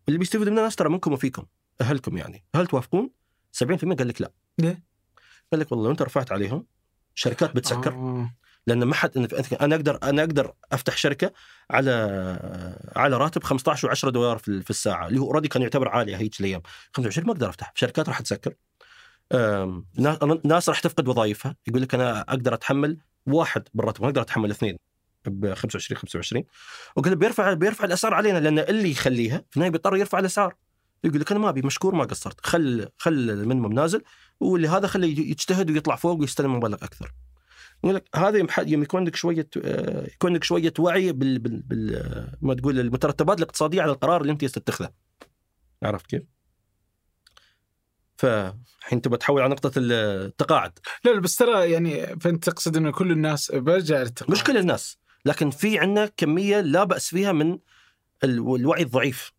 [0.07, 1.45] اللي بيستفيدوا مننا ناس ترى منكم وفيكم.
[1.82, 2.43] أهلكم يعني.
[2.55, 3.09] هل توافقون؟
[3.51, 4.32] 70% قال لك لا.
[4.59, 4.84] ليه؟
[5.51, 6.65] قال لك والله لو أنت رفعت عليهم
[7.15, 7.93] شركات بتسكر.
[7.93, 8.34] آه.
[8.67, 9.17] لأن ما حد
[9.61, 11.34] أنا أقدر أنا أقدر أفتح شركة
[11.71, 11.91] على
[12.95, 15.07] على راتب 15 و10 دولار في الساعة.
[15.07, 16.61] اللي هو اوريدي كان يعتبر عالي هيك الأيام
[16.93, 17.71] 25 ما أقدر أفتح.
[17.76, 18.53] شركات راح تسكر.
[20.43, 21.55] ناس راح تفقد وظائفها.
[21.67, 24.01] يقول لك أنا أقدر أتحمل واحد بالراتب.
[24.01, 24.78] ما أقدر أتحمل اثنين
[25.26, 26.43] ب 25 25
[26.95, 28.38] وقال بيرفع بيرفع الأسعار علينا.
[28.39, 30.55] لأن اللي يخليها في النهاية بيضطر يرفع الأسعار.
[31.04, 34.01] يقول لك أنا ما أبي مشكور ما قصرت خل خل المينيموم نازل
[34.39, 37.14] واللي هذا خليه يجتهد ويطلع فوق ويستلم مبلغ أكثر
[37.84, 38.38] يقول لك هذا
[38.68, 43.38] يم يكون عندك شوية آه، يكون عندك شوية وعي بال, بال, بال ما تقول المترتبات
[43.38, 44.89] الاقتصادية على القرار اللي أنت تتخذه.
[45.84, 46.24] عرفت كيف؟
[48.18, 53.12] فالحين تبغى تحول على نقطة التقاعد، لا لا بس ترى يعني فأنت تقصد انه كل
[53.12, 54.32] الناس برجع للتقاعد.
[54.32, 57.51] مش كل الناس، لكن في عندنا كمية لا بأس فيها من
[58.24, 59.33] ال- الوعي الضعيف.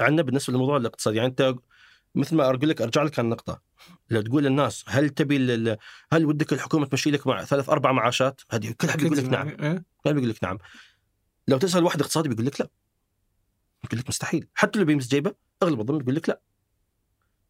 [0.00, 1.54] عندنا بالنسبة للموضوع الاقتصادي، يعني أنت
[2.14, 3.60] مثل ما أقول لك أرجع لك النقطة.
[4.10, 5.76] لو تقول للناس هل تبي ال-
[6.12, 9.48] هل ودك الحكومة تمشي لك مع ثلاث أربع معاشات؟ هذه كل حد يقول لك نعم.
[9.48, 10.58] إيه؟ ما بيقول لك نعم
[11.48, 12.68] لو تسأل واحد اقتصادي بيقول لك لا
[13.84, 16.40] يقول لك مستحيل حتى اللي بيمس جيبه أغلب الظن بيقول لك لا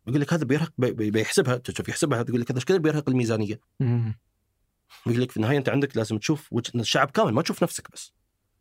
[0.06, 3.08] يقول لك هذا بيرهق بي- بي- بيحسبها تشوف يحسبها يقول لك هذا إيش كذا بيرهق
[3.08, 4.18] الميزانية مم.
[5.06, 8.12] يقول لك في النهاية أنت عندك لازم تشوف وجه الشعب كامل ما تشوف نفسك بس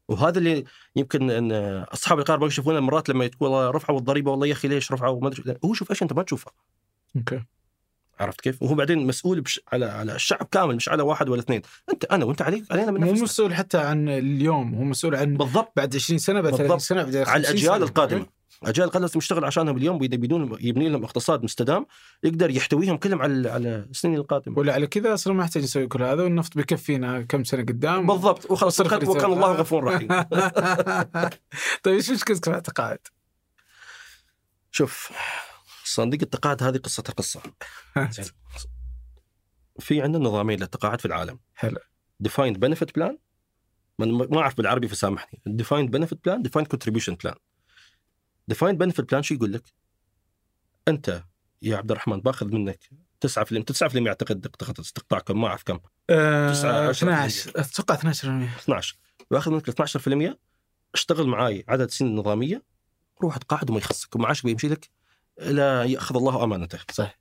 [0.08, 0.64] وهذا اللي
[0.95, 1.51] يمكن إن
[1.93, 5.28] أصحاب القرار يشوفونه مرات لما تقول والله رفعوا الضريبة والله يا أخي ليش رفعوا؟ ما
[5.28, 6.51] أدري هو شوف إيش أنت ما تشوفه.
[7.16, 7.43] أوكي.
[8.20, 9.62] عرفت كيف؟ وهو بعدين مسؤول بش...
[9.74, 12.99] على على الشعب كامل مش على واحد ولا اثنين، انت أنا وأنت عليك علينا من
[13.01, 15.72] مو نفسنا مسؤول حتى عن اليوم هو مسؤول عن بالضبط.
[15.76, 16.82] بعد 20 سنة بعد 30 بالضبط.
[16.82, 17.86] سنة بعد 50 على الأجيال سنة.
[17.86, 18.26] القادمة.
[18.64, 21.86] الاجيال القادمه لازم يشتغل عشانهم اليوم بدون يبني لهم اقتصاد مستدام
[22.24, 24.60] يقدر يحتويهم كلهم على على السنين القادمة.
[24.60, 28.08] ولا على كذا أصلا ما يحتاج نسوي كل هذا والنفط بيكفينا كم سنة قدام.
[28.08, 28.51] بالضبط.
[28.51, 30.08] وخلاص وكان الله غفور رحيم.
[31.84, 32.99] طيب إيش مشكلتك في الاعتقاد؟
[34.72, 35.12] شوف
[35.84, 37.41] صندوق التقاعد هذه قصتها قصه.
[39.80, 41.39] في عندنا نظامين للتقاعد في العالم.
[41.56, 41.78] حلو.
[42.20, 43.18] defined benefit plan
[43.99, 45.41] ما أعرف بالعربي فسامحني.
[45.46, 47.36] defined benefit plan defined contribution plan
[48.48, 49.64] defined benefit plan شو يقول لك؟
[50.88, 51.24] أنت
[51.62, 52.80] يا عبد الرحمن باخذ منك
[53.28, 53.28] 9%
[53.64, 54.48] 9% أعتقد
[54.80, 55.80] استقطاعكم ما أعرف كم.
[56.10, 58.04] آه، تسعة عشر 12 أتوقع 12%
[58.60, 58.98] 12
[59.32, 60.38] باخذ منك 12%
[60.93, 62.64] اشتغل معاي عدد سنين نظامية
[63.22, 64.16] روح تقاعد وما يخصك.
[64.16, 64.89] ومعاشك بيمشي لك
[65.38, 66.80] لا يأخذ الله أمانته.
[66.91, 67.20] صح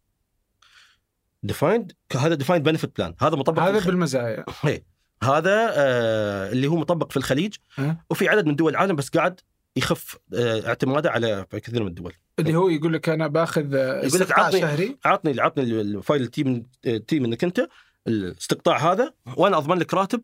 [1.42, 4.44] defined هذا defined benefit plan هذا مطبق هذا بالمزايا.
[4.64, 4.84] إيه.
[5.22, 7.54] هذا آه اللي هو مطبق في الخليج.
[7.78, 8.04] أه.
[8.10, 9.40] وفي عدد من دول العالم بس قاعد
[9.76, 12.12] يخف آه اعتماده على كثير من الدول.
[12.38, 14.98] اللي هو يقول لك أنا بأخذ آه، يقول لك استقطاع عطني- شهري.
[15.04, 17.68] عطني عطني الفايل التيم التيم منك أنت
[18.06, 20.22] الاستقطاع هذا وأنا أضمن لك راتب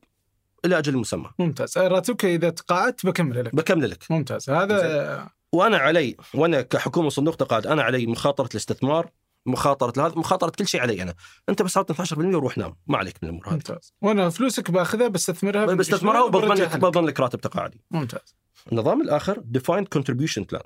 [0.65, 1.79] إلى أجل مسمى ممتاز.
[1.79, 3.55] راتبك إذا تقاعدت بكمل لك.
[3.55, 4.05] بكمل لك.
[4.11, 4.51] ممتاز.
[4.51, 9.11] هذا وأنا علي وأنا كحكومة صندوق تقاعد أنا علي مخاطرة الاستثمار
[9.47, 11.15] مخاطرة هذا مخاطرة كل شيء علي أنا.
[11.49, 12.77] أنت بس عطني 12% وروح نام.
[12.87, 13.53] ما عليك من الأمور هذه.
[13.55, 13.95] ممتاز.
[14.03, 17.81] وأنا فلوسك بأخذها بستثمرها بستثمرها وبضمن لك راتب تقاعدي.
[17.91, 18.35] ممتاز.
[18.73, 20.63] النظام الآخر defined contribution plan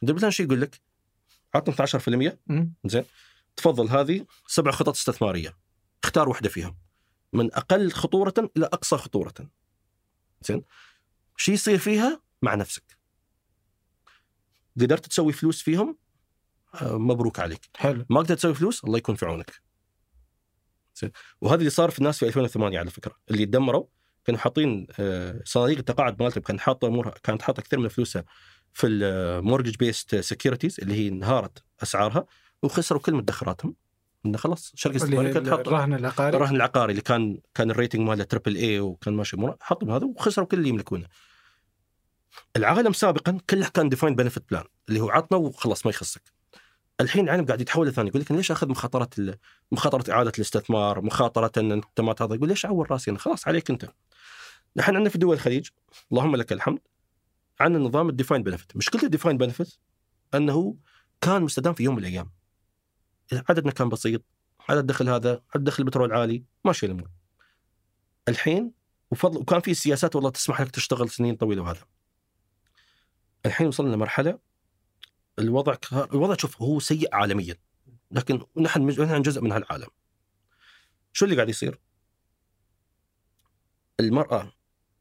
[0.00, 0.80] كونتريبيوشن شو يقول لك؟
[1.54, 2.72] عطني 12% مم.
[2.84, 3.04] زين.
[3.56, 5.56] تفضل هذه سبع خطط استثمارية.
[6.04, 6.76] اختار واحدة فيهم.
[7.32, 9.34] من أقل خطورة إلى أقصى خطورة.
[10.42, 10.62] زين.
[11.36, 12.98] شو يصير فيها؟ مع نفسك.
[14.80, 15.98] قدرت تسوي فلوس فيهم؟
[16.74, 17.68] آه، مبروك عليك.
[17.76, 18.06] حلو.
[18.10, 19.62] ما قدرت تسوي فلوس؟ الله يكون في عونك.
[20.96, 21.10] زين.
[21.40, 23.16] وهذا اللي صار في الناس في 2008 على فكرة.
[23.30, 23.86] اللي تدمروا
[24.24, 28.24] كانوا حاطين آه، صناديق التقاعد مالتهم كانت حاطة امورها كانت حاطة كثير من فلوسها
[28.72, 32.26] في الـ mortgage backed securities اللي هي انهارت أسعارها
[32.62, 33.74] وخسروا كل مدخراتهم
[34.26, 38.00] إنه خلاص شركة استثماريه كانت حاطة الرهن العقاري الرهن العقاري اللي كان كان الـ rating
[38.08, 41.06] ماله triple A وكان ماشي اموره حطوا هذا وخسروا كل اللي يملكونه.
[42.56, 46.22] العالم سابقا كله كان defined benefit plan اللي هو عطنا وخلاص ما يخصك.
[47.00, 49.08] الحين العالم قاعد يتحول لثاني يقول لك ليش أخذ مخاطره
[49.72, 53.70] مخاطرة إعادة الاستثمار، مخاطرة إن أنت ما تهضر يقول ليش اعور راسي أنا خلاص عليك
[53.70, 53.84] أنت.
[54.76, 55.68] نحن عندنا في دول الخليج
[56.12, 56.78] اللهم لك الحمد
[57.60, 59.74] عندنا نظام ال defined benefit، مشكله ال defined benefit
[60.34, 60.76] أنه
[61.20, 62.32] كان مستدام في يوم من الأيام.
[63.32, 64.22] عددنا كان بسيط،
[64.68, 67.10] عدد دخل هذا، عدد دخل البترول عالي، ماشي الأمور.
[68.28, 68.72] الحين
[69.10, 71.86] وفضل وكان في سياسات والله تسمح لك تشتغل سنين طويلة وهذا.
[73.46, 74.38] الحين وصلنا لمرحلة
[75.38, 77.56] الوضع ك- الوضع شوف هو سيء عالميا
[78.10, 79.88] لكن نحن مج- نحن جزء من هالعالم.
[81.12, 81.80] شو اللي قاعد يصير؟
[84.00, 84.52] المرأة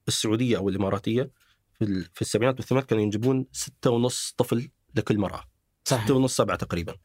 [0.07, 1.31] السعودية أو الإماراتية
[1.79, 5.43] في في السبعينات والثمانينات كانوا ينجبون ستة ونص طفل لكل مرأة.
[5.85, 6.05] صحيح.
[6.05, 6.95] ستة ونص سبعة تقريبا.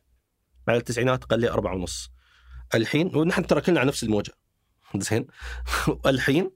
[0.69, 2.11] مع التسعينات قل لي أربعة ونص.
[2.75, 4.33] الحين ونحن ترى كلنا على نفس الموجة.
[4.97, 5.27] زين؟
[6.07, 6.51] الحين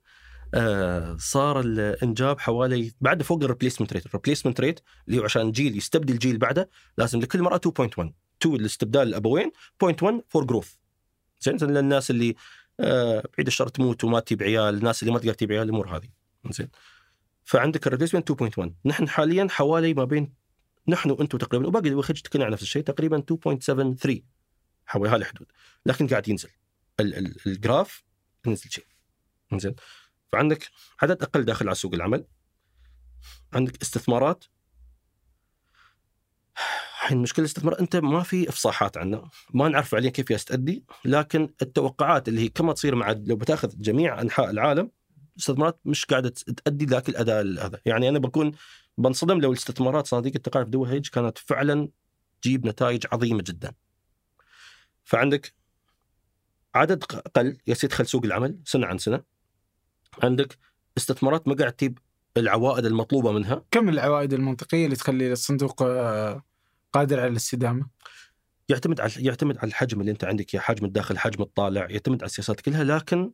[0.54, 4.06] آه صار الإنجاب حوالي بعد فوق ال replacement rate.
[4.06, 8.12] ال replacement rate اللي هو عشان جيل يستبدل جيل بعده لازم لكل مرأة 2.1
[8.42, 9.50] 2 لاستبدال الابوين
[9.84, 10.74] 0.1 for growth
[11.40, 12.34] زين؟ زين للناس اللي
[12.80, 16.21] آه بعيد الشر تموت وما تجيب عيال الناس اللي ما تقدر تجيب عيال الأمور هذه.
[16.50, 16.68] زين.
[17.44, 20.34] فعندك ال replacement 2.1 نحن حاليا حوالي ما بين
[20.88, 22.02] نحن وأنتم تقريبا وباقي
[22.32, 24.22] كلنا على نفس الشيء تقريبا 2.73
[24.86, 25.46] حوالي هالحدود
[25.86, 26.48] لكن قاعد ينزل.
[27.00, 28.04] ال- ال- ال graph
[28.46, 28.86] ينزل شيء.
[29.54, 29.74] زين.
[30.32, 30.68] فعندك
[31.02, 32.26] عدد أقل داخل على سوق العمل.
[33.52, 34.44] عندك استثمارات.
[37.02, 39.30] الحين مشكلة الاستثمار أنت ما في إفصاحات عنه.
[39.54, 44.20] ما نعرف فعليا كيف يستأدي لكن التوقعات اللي هي كما تصير مع لو بتأخذ جميع
[44.20, 44.90] أنحاء العالم
[45.36, 46.28] الاستثمارات مش قاعدة
[46.64, 48.52] تؤدي ذاك الأداء هذا يعني أنا بكون
[48.98, 51.88] بنصدم لو الاستثمارات صناديق التقاعد في دول الخليج كانت فعلا
[52.42, 53.72] تجيب نتائج عظيمة جدا.
[55.04, 55.54] فعندك
[56.74, 59.22] عدد قل يصير يدخل سوق العمل سنة عن سنة.
[60.22, 60.58] عندك
[60.96, 61.98] استثمارات ما قاعد تجيب
[62.36, 66.42] العوائد المطلوبة منها، كم العوائد المنطقية اللي تخلي الصندوق آه،
[66.92, 67.86] قادر على الاستدامة؟
[68.68, 72.26] يعتمد على يعتمد على الحجم اللي أنت عندك يا حجم الداخل، حجم الطالع، يعتمد على
[72.26, 73.32] السياسات كلها لكن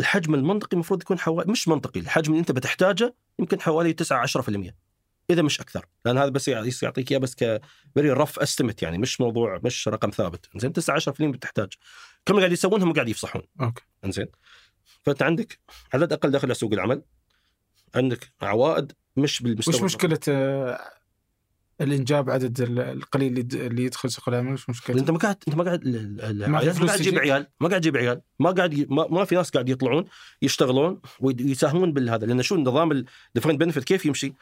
[0.00, 4.74] الحجم المنطقي المفروض يكون حوالي مش منطقي، الحجم اللي انت بتحتاجه يمكن حوالي 9 10%.
[5.30, 7.60] إذا مش أكثر لأن هذا بس يع- يعطيك إياه بس ك
[7.94, 10.46] فيري رف استمت يعني مش موضوع مش رقم ثابت.
[10.56, 11.72] زين 9 10% بتحتاج.
[12.26, 13.42] كم قاعد يسوون هم قاعد يفصحون.
[13.60, 13.82] okay.
[14.04, 14.26] إنزين.
[15.02, 15.58] فأنت عندك
[15.94, 17.02] عدد أقل داخل سوق العمل
[17.94, 20.80] عندك عوائد مش بالمستوى وش مشكلة آه،
[21.80, 25.36] الانجاب عدد ال- القليل اللي يد- اللي يدخل سوق العمل وش مشكلته؟ انت ما قاعد
[25.48, 25.86] انت ما قاعد
[26.48, 28.86] ما قاعد تجيب؟ عيال ما قاعد تجيب عيال ما قاعد.
[28.90, 30.04] ما, ما في ناس قاعد يطلعون
[30.42, 34.34] يشتغلون ويساهمون بالهذا لأن شو نظام ال defined benefit كيف يمشي؟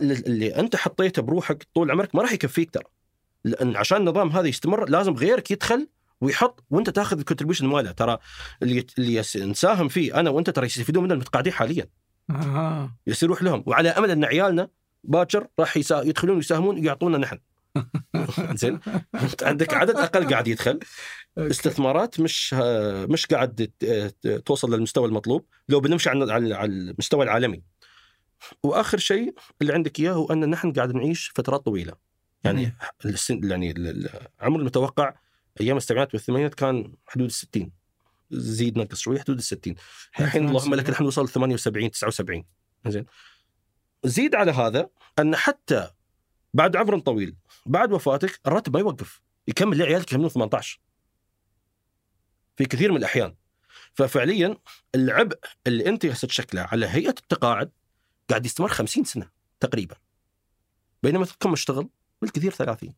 [0.00, 2.84] اللي أنت حطيته بروحك طول عمرك ما راح يكفيك ترى
[3.44, 5.88] لأن عشان النظام هذا يستمر لازم غيرك يدخل
[6.20, 8.18] ويحط وأنت تاخذ الكونتربيوشن ماله ترى
[8.62, 11.86] اللي اللي نساهم فيه أنا وأنت ترى يستفيدون منه المتقاعدين حاليا
[12.30, 12.96] آه.
[13.06, 14.68] يصير يروح لهم وعلى أمل أن عيالنا
[15.04, 16.02] باكر راح يسا...
[16.02, 17.38] يدخلون ويساهمون ويعطونا نحن.
[18.60, 18.80] زين؟
[19.42, 20.78] عندك عدد أقل قاعد يدخل.
[21.38, 22.54] استثمارات مش
[23.08, 23.70] مش قاعد
[24.44, 27.62] توصل للمستوى المطلوب لو بنمشي على المستوى العالمي.
[28.62, 31.92] وآخر شيء اللي عندك إياه هو أن نحن قاعد نعيش فترات طويلة.
[32.44, 32.72] يعني
[33.04, 34.10] السن يعني ال- ال-
[34.40, 35.14] العمر المتوقع
[35.60, 37.70] أيام السبعينات والثمانينات كان حدود ال 60
[38.30, 39.74] زيد نقص شوي حدود ال 60
[40.20, 42.44] الحين اللهم لك الحمد وصل 78 79
[42.86, 43.06] زين؟
[44.04, 44.88] زيد على هذا
[45.18, 45.90] أن حتى
[46.54, 50.80] بعد عمر طويل بعد وفاتك الراتب ما يوقف يكمل لعيالك يكملون 18
[52.56, 53.34] في كثير من الأحيان.
[53.94, 54.56] ففعليا
[54.94, 57.70] العبء اللي أنت هسه تشكله على هيئة التقاعد
[58.30, 59.30] قاعد يستمر 50 سنة
[59.60, 59.96] تقريبا.
[61.02, 61.88] بينما كم اشتغل
[62.22, 62.94] بالكثير 30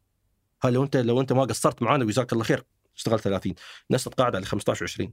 [0.64, 2.64] ها لو أنت لو أنت ما قصرت معانا وجزاك الله خير
[2.96, 3.54] اشتغل 30
[3.90, 5.08] الناس تتقاعد على 15 و20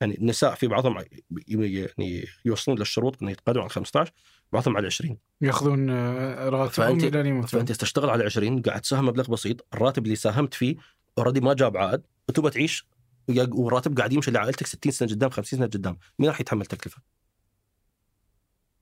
[0.00, 1.04] يعني النساء في بعضهم
[1.48, 4.12] يعني يوصلون للشروط إنه يتقاعدون على 15
[4.52, 9.30] بعضهم على 20 ياخذون آه، راتبهم إلى يموتون فأنت تشتغل على 20 قاعد تساهم مبلغ
[9.30, 10.76] بسيط الراتب اللي ساهمت فيه
[11.18, 12.86] اوريدي ما جاب عائد وتبغى تعيش
[13.28, 17.02] والراتب قاعد يمشي لعائلتك 60 سنة قدام 50 سنة قدام مين راح يتحمل تكلفة؟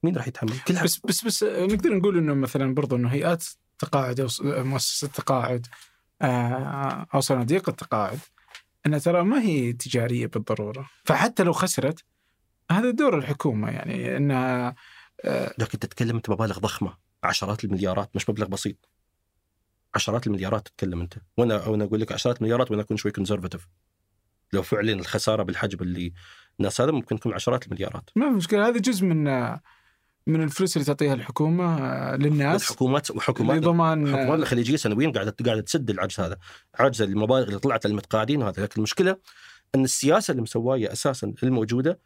[0.03, 3.45] مين راح يتحمل؟ كلها بس بس بس آه، نقدر نقول إنه مثلا برضو إنه هيئات
[3.79, 5.67] تقاعد أو س- مؤسسة تقاعد
[6.23, 8.19] آه، أو صناديق التقاعد
[8.87, 10.91] إنها ترى ما هي تجارية بالضرورة.
[11.05, 12.05] فحتى لو خسرت
[12.71, 14.75] هذا دور الحكومة يعني إنها
[15.25, 16.97] آه، لكن تتكلم أنت مبالغ ضخمة.
[17.25, 18.89] عشرات المليارات مش مبلغ بسيط.
[19.95, 21.15] عشرات المليارات تتكلم أنت.
[21.37, 23.69] وأنا وأنا أقول لك عشرات المليارات وأنا أكون شوي conservative
[24.53, 26.13] لو فعلا الخسارة بالحجم اللي
[26.61, 28.11] الناس هذا ممكن تكون عشرات المليارات.
[28.17, 29.25] ما في مشكلة هذا جزء من
[30.27, 32.63] من الفلوس اللي تعطيها الحكومة آه، للناس.
[32.63, 36.37] الحكومات وحكومات لضمان الحكومات آه، الخليجيه سنويا قاعدة قاعدة تسد العجز هذا.
[36.75, 38.63] عجز المبالغ اللي طلعت للمتقاعدين وهذا.
[38.63, 39.17] لكن المشكلة
[39.75, 41.99] إن السياسة اللي مسواية أساسا الموجودة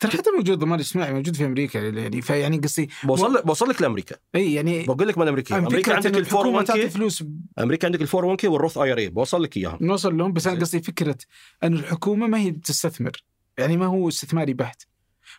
[0.00, 3.82] ترى حتى موجود ضمان اجتماعي موجود في أمريكا يعني فيعني قصدي بوصل لك بوصل لك
[3.82, 4.16] لأمريكا.
[4.34, 5.58] إي يعني بقول لك من أمريكا.
[5.58, 7.24] أمريكا عندك إن ال 401 الحكومة تعطي k فلوس
[7.58, 10.60] أمريكا عندك ال 401 k وال Roth IRA بوصل لك اياهم نوصل لهم بس أنا.
[10.60, 11.18] قصدي فكرة
[11.64, 13.12] إن الحكومة ما هي تستثمر.
[13.58, 14.82] يعني ما هو استثماري بحت.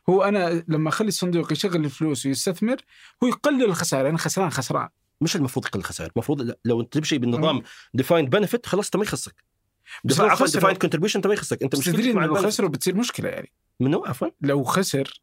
[0.10, 2.78] هو أنا لما أخلي الصندوق يشغل الفلوس ويستثمر
[3.24, 4.90] هو يقلل الخسائر أنا خسران خسران.
[5.22, 7.62] مش المفروض يقل الخسائر المفروض لو أنت تمشي بالنظام
[7.94, 9.44] defined benefit خلاص انت ما يخصك
[10.04, 12.36] بس لو عفوا defined contribution انت ما يخصك أنت مشكلتك تدري لو.
[12.36, 13.52] خسروا بتصير مشكلة يعني.
[13.80, 14.28] منو عفوا.
[14.42, 15.22] لو خسر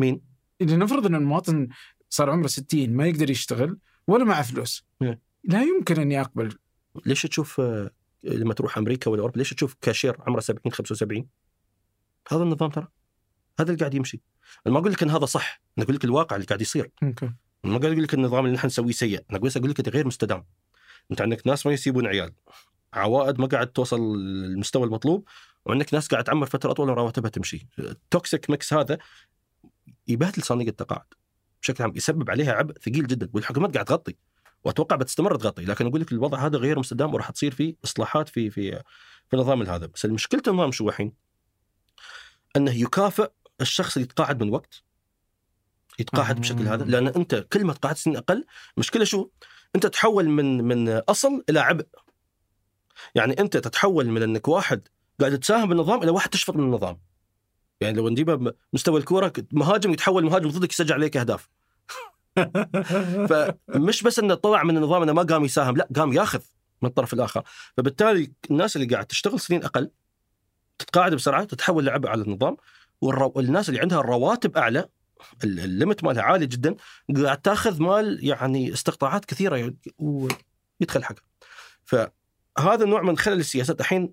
[0.00, 0.20] مين؟
[0.60, 1.68] اذا نفرض ان المواطن
[2.10, 4.84] صار عمره 60 ما يقدر يشتغل ولا معه فلوس.
[5.02, 5.20] إيه.
[5.44, 6.58] لا يمكن اني اقبل
[7.06, 7.90] ليش تشوف آه،
[8.24, 11.26] لما تروح أمريكا ولا أوروبا ليش تشوف كاشير عمره 70 75
[12.28, 12.88] هذا النظام ترى.
[13.60, 14.20] هذا اللي قاعد يمشي.
[14.66, 16.90] أنا ما أقول لك إن هذا صح أنا أقول لك الواقع اللي قاعد يصير.
[17.02, 17.30] okay.
[17.64, 20.44] ما قاعد أقول لك النظام اللي نحن نسويه سيء أنا أقول أقول لك غير مستدام.
[21.10, 22.32] أنت عندك ناس ما يجيبون عيال.
[22.92, 25.28] عوائد ما قاعد توصل للمستوى المطلوب
[25.64, 27.66] وعندك ناس قاعد تعمر فترة أطول رواتبها تمشي.
[27.78, 28.98] ال toxic mix هذا
[30.08, 31.04] يبهدل صناديق التقاعد.
[31.62, 34.16] بشكل عام يسبب عليها عبء ثقيل جدا والحكومات قاعد تغطي.
[34.64, 35.64] وأتوقع بتستمر تغطي.
[35.64, 38.82] لكن أقول لك الوضع هذا غير مستدام وراح تصير فيه إصلاحات في في
[39.28, 39.86] في النظام هذا.
[39.86, 41.12] بس المشكلة النظام شو الحين؟
[42.56, 43.30] أنه يكافئ
[43.60, 44.82] الشخص اللي يتقاعد من وقت
[45.98, 46.40] يتقاعد آه.
[46.40, 48.44] بشكل هذا لأن أنت كل ما تقاعد سنين أقل
[48.76, 49.30] مشكلة شو؟
[49.74, 51.86] أنت تتحول من من أصل إلى عبء
[53.14, 54.88] يعني أنت تتحول من إنك واحد
[55.20, 57.00] قاعد تساهم بالنظام إلى واحد تشفط من النظام
[57.80, 61.48] يعني لو نجيبها مستوى الكورة مهاجم يتحول مهاجم ضدك يسجل عليك أهداف
[63.30, 66.40] فمش بس إنه طلع من النظام إنه ما قام يساهم لا قام ياخذ
[66.82, 67.42] من الطرف الآخر
[67.76, 69.90] فبالتالي الناس اللي قاعد تشتغل سنين أقل
[70.78, 72.56] تتقاعد بسرعة تتحول لعبء على النظام.
[73.00, 74.88] والناس اللي عندها الرواتب أعلى
[75.44, 76.74] ال- الليمت مالها عالي جدا
[77.16, 81.22] قاعد تأخذ مال يعني استقطاعات كثيرة ويدخل حقها.
[81.84, 84.12] فهذا النوع من خلل السياسات الحين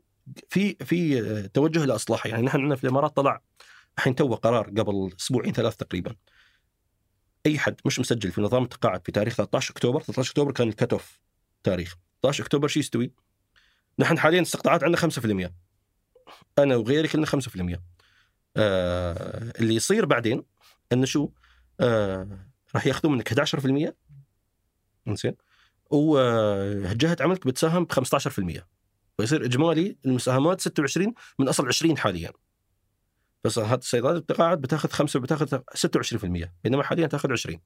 [0.50, 3.42] في في توجه لاصلاحها يعني نحن عندنا في الإمارات طلع
[3.98, 6.16] الحين تو قرار قبل أسبوعين ثلاث تقريبا.
[7.46, 10.76] أي حد مش مسجل في نظام التقاعد في تاريخ 13 أكتوبر 13 أكتوبر كان ال
[10.76, 11.20] cut off
[11.64, 11.96] تاريخ.
[12.22, 13.12] 13 أكتوبر شو يستوي؟
[14.00, 15.52] نحن حاليا استقطاعات عندنا 5%
[16.60, 17.80] أنا وغيري كلنا 5%
[18.58, 20.44] آه اللي يصير بعدين
[20.94, 21.30] إنه شو؟
[21.80, 22.28] آه
[22.76, 23.94] راح ياخذون منك 11%
[25.14, 25.36] زين
[25.92, 28.62] وجهة عملك بتساهم ب 15%
[29.20, 32.32] ويصير إجمالي المساهمات 26 من أصل 20 حاليا.
[33.44, 37.60] بس هذه الصيدلات التقاعد بتاخذ خمسة بتاخذ 26% بينما حاليا تاخذ 20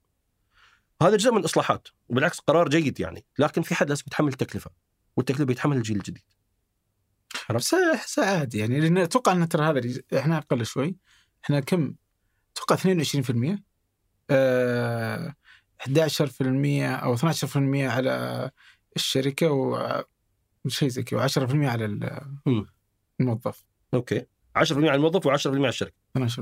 [1.02, 3.24] هذا جزء من الاصلاحات وبالعكس قرار جيد يعني.
[3.38, 4.70] لكن في حد لازم يتحمل التكلفة.
[5.16, 6.22] والتكلفة بيتحمل الجيل الجديد.
[7.50, 8.58] بس احسه عادي.
[8.58, 10.96] يعني لأن أتوقع إن ترى هذا إحنا أقل شوي.
[11.44, 11.94] إحنا كم؟
[12.56, 13.58] أتوقع 22%
[14.30, 15.34] آه
[15.80, 15.90] 11%
[17.02, 18.50] أو 12% على
[18.96, 20.04] الشركة و
[20.68, 22.20] شيء زي كذا و10% على.
[23.20, 23.64] الموظف.
[23.94, 24.26] أوكي.
[24.58, 25.94] 10% على الموظف و10% على الشركة.
[26.18, 26.40] 12%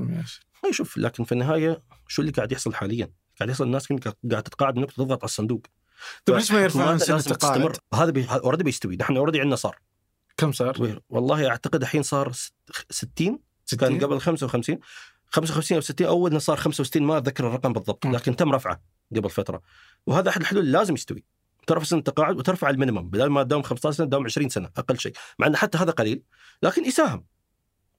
[0.65, 3.87] هاي شوف لكن في النهاية شو اللي قاعد يحصل حاليا؟ قاعد يحصل الناس
[4.31, 5.61] قاعد تتقاعد إنك تضغط على الصندوق.
[6.25, 8.25] طيب ليش ما يرفعون سن لازم التقاعد؟ هذا بي...
[8.29, 8.95] already بيستوي.
[8.95, 9.79] نحن already عندنا صار.
[10.41, 12.53] كم صار؟ والله أعتقد الحين صار ست-
[12.89, 14.79] 60 60 كان قبل 55
[15.27, 18.05] 55 أو 60 أول صار 65 ما أتذكر الرقم بالضبط.
[18.05, 18.81] لكن تم رفعه
[19.15, 19.61] قبل فترة.
[20.07, 21.23] وهذا أحد الحلول لازم يستوي.
[21.67, 25.13] ترفع سن التقاعد وترفع المينيمم بدل ما تداوم 15 سنة تداوم 20 سنة أقل شيء.
[25.39, 26.23] مع إن حتى هذا قليل
[26.63, 27.25] لكن يساهم.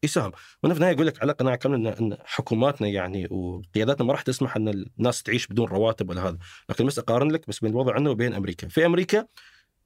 [0.03, 0.33] يساهم.
[0.63, 4.57] وأنا في النهاية أقول لك على قناعة كاملة ان حكوماتنا يعني وقياداتنا ما راح تسمح
[4.57, 6.39] إن الناس تعيش بدون رواتب ولا هذا.
[6.69, 8.69] لكن بس أقارن لك بس بين الوضع عندنا وبين أمريكا.
[8.69, 9.27] في أمريكا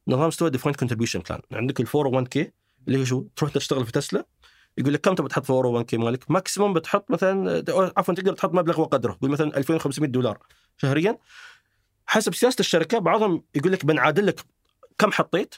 [0.09, 2.52] نظام استوى defined contribution plan عندك ال 401 k
[2.89, 4.27] اللي هو شو؟ تروح تشتغل في تسلا
[4.78, 7.65] يقول لك كم تبغى تحط في 401 k مالك؟ maximum بتحط مثلا
[7.97, 10.39] عفوا تقدر تحط مبلغ وقدره قول مثلا 2500 دولار
[10.77, 11.19] شهريا.
[12.07, 14.41] حسب سياسة الشركة بعضهم يقول لك بنعادل لك
[14.99, 15.55] كم حطيت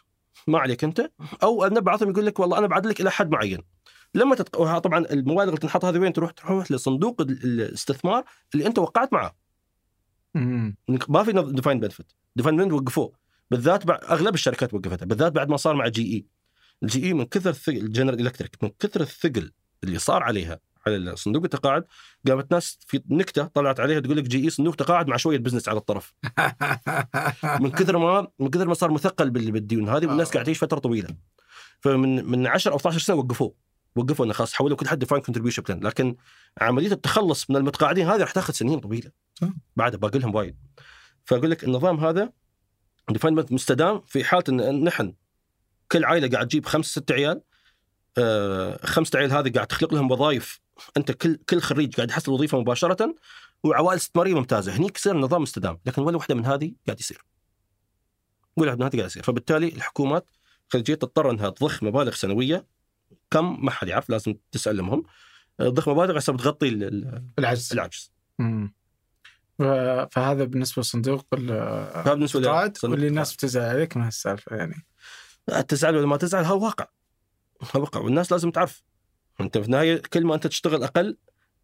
[0.46, 1.10] ما عليك أنت.
[1.42, 3.62] أو أن بعضهم يقول لك والله أنا بعدل لك إلى حد معين.
[4.14, 4.78] لما تتق...
[4.78, 9.36] طبعا المبالغ اللي تنحط هذه وين؟ تروح تروح لصندوق ال- الاستثمار اللي أنت وقعت معه.
[11.08, 13.12] ما في defined benefit defined benefit وقفوه.
[13.50, 16.26] بالذات بعد أغلب الشركات وقفتها بالذات بعد ما صار مع جي إي.
[16.82, 19.52] الجي إي من كثر الثقل ال General Electric من كثر الثقل
[19.84, 21.84] اللي صار عليها على صندوق التقاعد
[22.28, 25.78] قامت ناس في نكتة طلعت عليها تقول لك GE صندوق تقاعد مع شوية business على
[25.78, 26.14] الطرف.
[27.60, 30.32] من كثر ما من كثر ما صار مثقل بال- بالديون هذه والناس آه.
[30.32, 31.08] قاعد تعيش فترة طويلة.
[31.80, 33.54] فمن من 10 أو 12 سنة وقفوه
[33.96, 36.16] وقفوا إنه خلاص حولوا كل حد defined contribution plan لكن
[36.60, 39.10] عملية التخلص من المتقاعدين هذه راح تاخذ سنين طويلة.
[39.34, 39.48] صح.
[39.76, 40.56] بعد باقي لهم وايد.
[41.24, 42.32] فأقول لك النظام هذا
[43.10, 45.14] ديفاين مستدام في حالة إن نحن
[45.92, 47.40] كل عائلة قاعد تجيب خمس ست عيال
[48.18, 50.60] آه خمسة عيال هذه قاعد تخلق لهم وظائف.
[50.96, 53.14] أنت كل كل خريج قاعد يحصل وظيفة مباشرة
[53.64, 54.76] وعوائل استثماريه ممتازة.
[54.76, 57.24] هنيك يصير النظام مستدام لكن ولا واحدة من هذه قاعد يصير.
[58.56, 59.22] ولا واحدة من هذه قاعد يصير.
[59.22, 60.26] فبالتالي الحكومات
[60.68, 62.66] خليجيه تضطر إنها تضخ مبالغ سنوية.
[63.30, 65.02] كم؟ ما حد يعرف لازم تسأل لهم
[65.60, 67.72] آه، تضخ مبالغ عشان تغطي ال- ال- العجز.
[67.72, 68.12] العجز.
[68.38, 68.74] مم.
[70.10, 71.50] فهذا بالنسبة لصندوق ال-
[71.94, 74.86] هذا بالنسبة لصندوق واللي الناس بتزعل عليك من هالسالفه يعني.
[75.68, 76.86] تزعل ولا ما تزعل هذا واقع.
[77.62, 78.00] هذا واقع.
[78.00, 78.82] والناس لازم تعرف.
[79.40, 81.16] أنت في النهاية كل ما أنت تشتغل أقل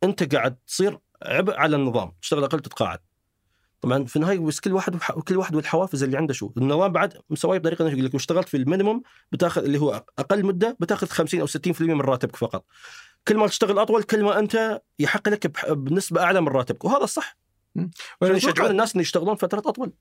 [0.04, 2.12] أنت قاعد تصير عبء على النظام.
[2.22, 2.98] تشتغل أقل تتقاعد.
[3.80, 5.12] طبعا في النهاية بس كل واحد وح...
[5.12, 8.56] كل واحد والحوافز اللي عنده شو؟ النظام بعد مسويه بطريقة إنه يقول لك اشتغلت في
[8.56, 9.02] المينيموم
[9.32, 12.64] بتاخذ اللي هو أقل مدة بتاخذ 50 أو 60% من راتبك فقط.
[13.28, 16.84] كل ما تشتغل أطول كل ما أنت يحق لك بنسبة أعلى من راتبك.
[16.84, 17.36] وهذا الصح.
[18.22, 19.92] عشان يشجعون الناس ان يشتغلون فترات أطول.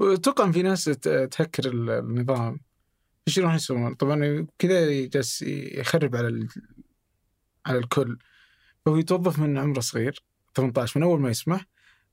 [0.00, 2.60] أتوقع في ناس تهكر ال- النظام.
[3.28, 6.48] إيش يروحون يسوون؟ طبعا كذا جالس يخرب على ال...
[7.66, 8.18] على الكل.
[8.86, 10.22] فهو يتوظف من عمره صغير
[10.56, 11.66] 18 من أول ما يسمح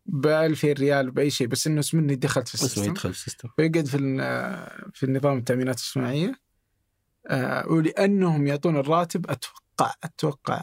[0.05, 2.91] ب 2000 ريال بأي شيء بس إنه اسمه اني دخلت في اسمه ال system.
[2.91, 3.49] يدخل ال system.
[3.57, 3.97] فيقعد في
[4.93, 6.39] في النظام التأمينات الاجتماعيه
[7.27, 10.61] آه، ولأنهم يعطون الراتب أتوقع أتوقع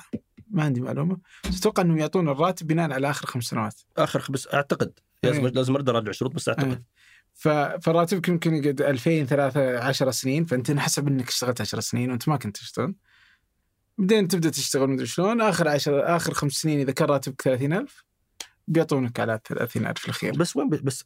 [0.50, 1.18] ما عندي معلومة.
[1.48, 3.80] بس أتوقع إنهم يعطون الراتب بناء على آخر خمس سنوات.
[3.96, 4.92] آخر بس أعتقد.
[5.22, 5.52] لازم إيه.
[5.52, 6.82] لازم أرد اراجع شروط بس أعتقد.
[7.34, 7.48] ف...
[7.48, 10.44] فراتبك يمكن يقعد 2000 3 10 سنين.
[10.44, 12.94] فأنت حسب إنك اشتغلت 10 سنين وأنت ما كنت تشتغل.
[13.98, 15.40] بعدين تبدأ تشتغل مدري شلون.
[15.40, 18.04] آخر 10 آخر خمس سنين إذا كان راتبك 30000
[18.68, 20.36] بيعطونك على 30000 في الأخير.
[20.36, 21.04] بس وين بس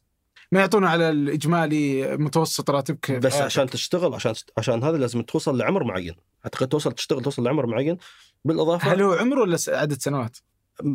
[0.51, 5.57] ما يعطونه على الإجمالي متوسط راتبك بس في عشان تشتغل عشان عشان هذا لازم توصل
[5.57, 6.15] لعمر معين.
[6.45, 7.97] أعتقد توصل تشتغل توصل لعمر معين.
[8.45, 10.37] بالإضافة هل هو عمر ولا عدد سنوات؟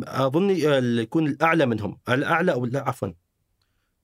[0.03, 1.97] اظن اللي يكون الأعلى منهم.
[2.09, 3.07] الأعلى أو لا عفوا.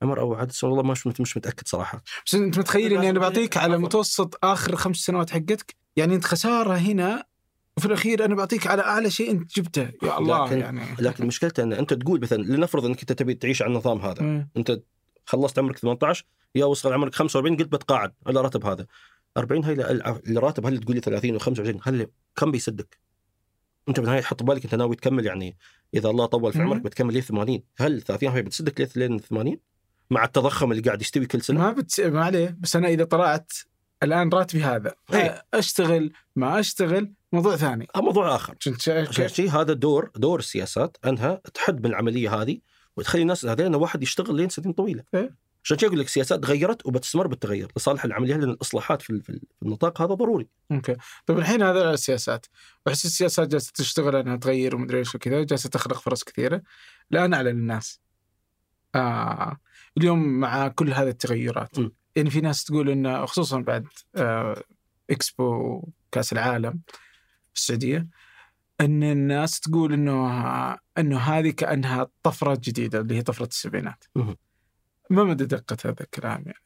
[0.02, 2.04] عمر أو عدد سنوات والله مش مش متأكد صراحة.
[2.26, 3.78] بس أنت متخيل إني أنا بعطيك على.
[3.78, 7.24] متوسط آخر خمس سنوات حقتك؟ يعني أنت خسارة هنا
[7.78, 9.90] وفي الأخير أنا بعطيك على أعلى شيء أنت جبته.
[10.04, 10.82] يا الله لكن- يعني.
[11.00, 14.22] لكن مشكلته إن أنت تقول مثلا لنفرض إنك أنت تبي تعيش على النظام هذا.
[14.22, 14.50] مم.
[14.58, 14.80] أنت
[15.26, 16.26] خلصت عمرك 18
[16.56, 18.86] يا وصل عمرك 45 قلت بتقاعد على الراتب هذا.
[19.38, 19.74] 40 هاي
[20.28, 22.98] الراتب هل تقول لي 30 و25 هل كم بيسدك؟
[23.90, 25.58] أنت بالنهايه حط بالك أنت ناوي تكمل يعني
[25.94, 26.62] إذا الله طول في.
[26.62, 29.58] عمرك بتكمل ليه 80 هل 30 هاي بتسدك ليه لين 80
[30.10, 32.02] مع التضخم اللي قاعد يستوي كل سنة؟ ما بت...
[32.02, 32.58] ما عليه.
[32.60, 33.54] بس أنا إذا طلعت
[34.04, 35.46] الآن راتبي هذا إيه.
[35.54, 37.88] أشتغل ما أشتغل موضوع ثاني.
[37.96, 38.56] هذا موضوع آخر.
[39.10, 42.60] عشان شيء هذا دور دور السياسات أنها تحد من العملية هذه
[42.98, 45.04] وتخلي الناس هذين واحد يشتغل لين سنين طويلة.
[45.14, 45.36] إيه.
[45.64, 50.02] عشان كذا أقول لك السياسات تغيرت وبتستمر بالتغير لصالح العملية لأن الاصلاحات في في النطاق
[50.02, 50.48] هذا ضروري.
[50.72, 50.96] أوكي.
[51.26, 52.46] طيب الحين هذا السياسات.
[52.86, 56.62] واحس السياسات جالسة تشتغل إنها تغير ومدري إيش وكذا جالسة تخلق فرص كثيرة.
[57.12, 58.02] الان على الناس.
[58.96, 59.58] آه
[59.98, 61.92] اليوم مع كل هذه التغيرات م.
[62.16, 64.64] يعني في ناس تقول إنه خصوصا بعد آه
[65.10, 66.80] إكسبو كأس العالم
[67.54, 68.08] في السعودية
[68.86, 74.04] إن الناس تقول إنه إنه هذه كأنها طفرة جديدة اللي هي طفرة السبعينات.
[75.10, 76.64] ما مدى دقة هذا الكلام يعني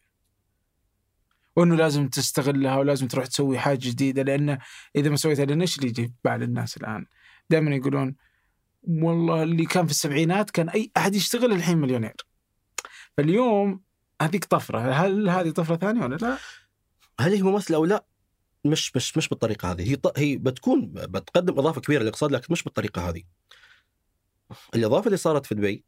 [1.55, 4.59] وإنه لازم تستغلها ولازم تروح تسوي حاجة جديدة لأنه
[4.95, 7.05] إذا ما سويتها لأن إيش اللي يجي في بال الناس الآن؟
[7.49, 8.15] دائما يقولون
[8.83, 12.15] والله اللي كان في السبعينات كان أي أحد يشتغل الحين مليونير.
[13.17, 13.81] فاليوم
[14.21, 16.37] هذيك طفرة، هل هذه طفرة ثانية ولا لا؟
[17.19, 18.05] هل هي مماثلة أو لا؟
[18.65, 23.09] مش مش مش بالطريقة هذه، هي هي بتكون بتقدم إضافة كبيرة للاقتصاد لكن مش بالطريقة
[23.09, 23.23] هذه.
[24.75, 25.83] الإضافة اللي صارت في دبي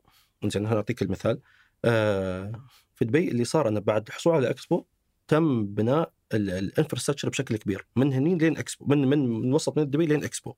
[0.46, 1.40] زين أعطيك المثال
[1.86, 2.52] آه،
[2.96, 4.86] في دبي اللي صار أنه بعد الحصول على إكسبو
[5.28, 9.90] تم بناء ال infrastructure بشكل كبير من هني لين إكسبو من من من وسط من
[9.90, 10.54] دبي لين إكسبو.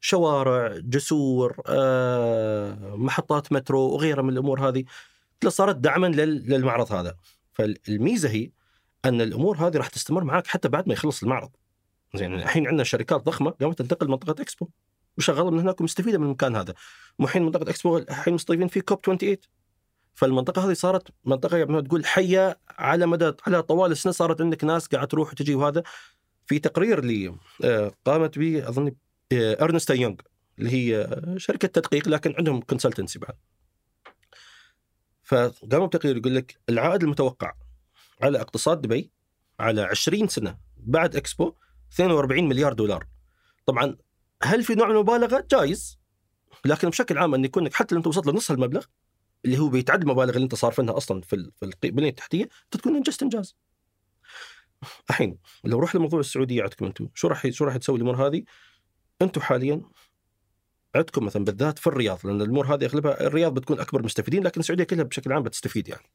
[0.00, 4.84] شوارع، جسور، آه، محطات مترو وغيرها من الأمور هذه
[5.48, 7.16] صارت دعما لل- للمعرض هذا.
[7.52, 8.50] فالميزة هي
[9.04, 11.50] أن الأمور هذه راح تستمر معك حتى بعد ما يخلص المعرض.
[12.14, 14.68] زين الحين عندنا شركات ضخمة قامت تنتقل لمنطقة إكسبو
[15.18, 16.74] وشغالة من هناك ومستفيدة من المكان هذا.
[17.18, 19.36] والحين منطقة إكسبو الحين مستضيفين فيه كوب 28
[20.14, 24.86] فالمنطقة هذه صارت منطقة يعني تقول حية على مدى على طوال السنة صارت عندك ناس
[24.86, 25.82] قاعد تروح وتجي وهذا
[26.46, 28.92] في تقرير اللي آه، قامت به أظن
[29.32, 30.16] إرنست يونغ
[30.58, 33.34] اللي هي آه، شركة تدقيق لكن عندهم كونسلتنسي بعد.
[35.22, 37.52] فقاموا بتقرير يقول لك العائد المتوقع
[38.22, 39.10] على اقتصاد دبي
[39.60, 41.54] على 20 سنة بعد إكسبو
[41.94, 43.06] 42 مليار دولار.
[43.66, 43.96] طبعا
[44.42, 45.98] هل في نوع من المبالغه؟ جايز
[46.64, 48.84] لكن بشكل عام أن يكون حتى لو أنت وصلت لنص المبلغ
[49.44, 51.50] اللي هو بيتعدى المبالغ اللي أنت صارفينها أصلا في
[51.84, 53.56] البنيه التحتية تكون إنجزت إنجاز.
[55.10, 58.42] الحين لو رحنا لموضوع السعودية عندكم أنتم شو راح شو راح تسوي الأمور هذه؟
[59.22, 59.82] أنتم حاليا
[60.94, 64.84] عندكم مثلا بالذات في الرياض لأن الأمور هذه أغلبها الرياض بتكون أكبر مستفيدين لكن السعودية
[64.84, 66.10] كلها بشكل عام بتستفيد يعني.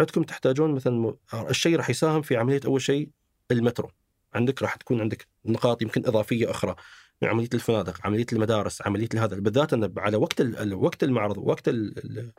[0.00, 3.08] عندكم تحتاجون مثلا الشيء راح يساهم في عملية أول شيء
[3.50, 3.90] المترو.
[4.34, 6.74] عندك راح تكون عندك نقاط يمكن إضافية أخرى
[7.22, 10.40] عملية الفنادق، عملية المدارس، عملية هذا بالذات إن على وقت
[10.72, 12.32] وقت المعرض ال-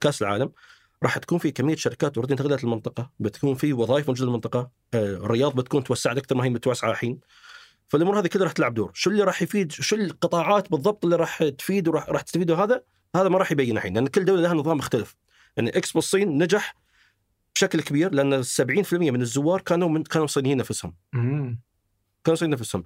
[0.00, 0.52] كأس العالم
[1.02, 5.54] راح تكون في كمية شركات already انتقلت المنطقة، بتكون في وظائف موجودة المنطقة، آه، الرياض
[5.54, 7.20] بتكون توسعت أكثر ما هي متوسعة الحين.
[7.88, 11.44] فالأمور هذه كلها راح تلعب دور، شو اللي راح يفيد شو القطاعات بالضبط اللي راح
[11.44, 12.82] تفيد وراح راح تستفيد هذا
[13.16, 15.16] هذا ما راح يبين الحين لأن كل دولة لها نظام مختلف.
[15.56, 16.74] يعني إكسبو الصين نجح
[17.58, 20.94] بشكل كبير لأن 70% من الزوار كانوا من كانوا صينيين نفسهم.
[21.12, 21.60] مم.
[22.24, 22.84] كانوا صينيين نفسهم.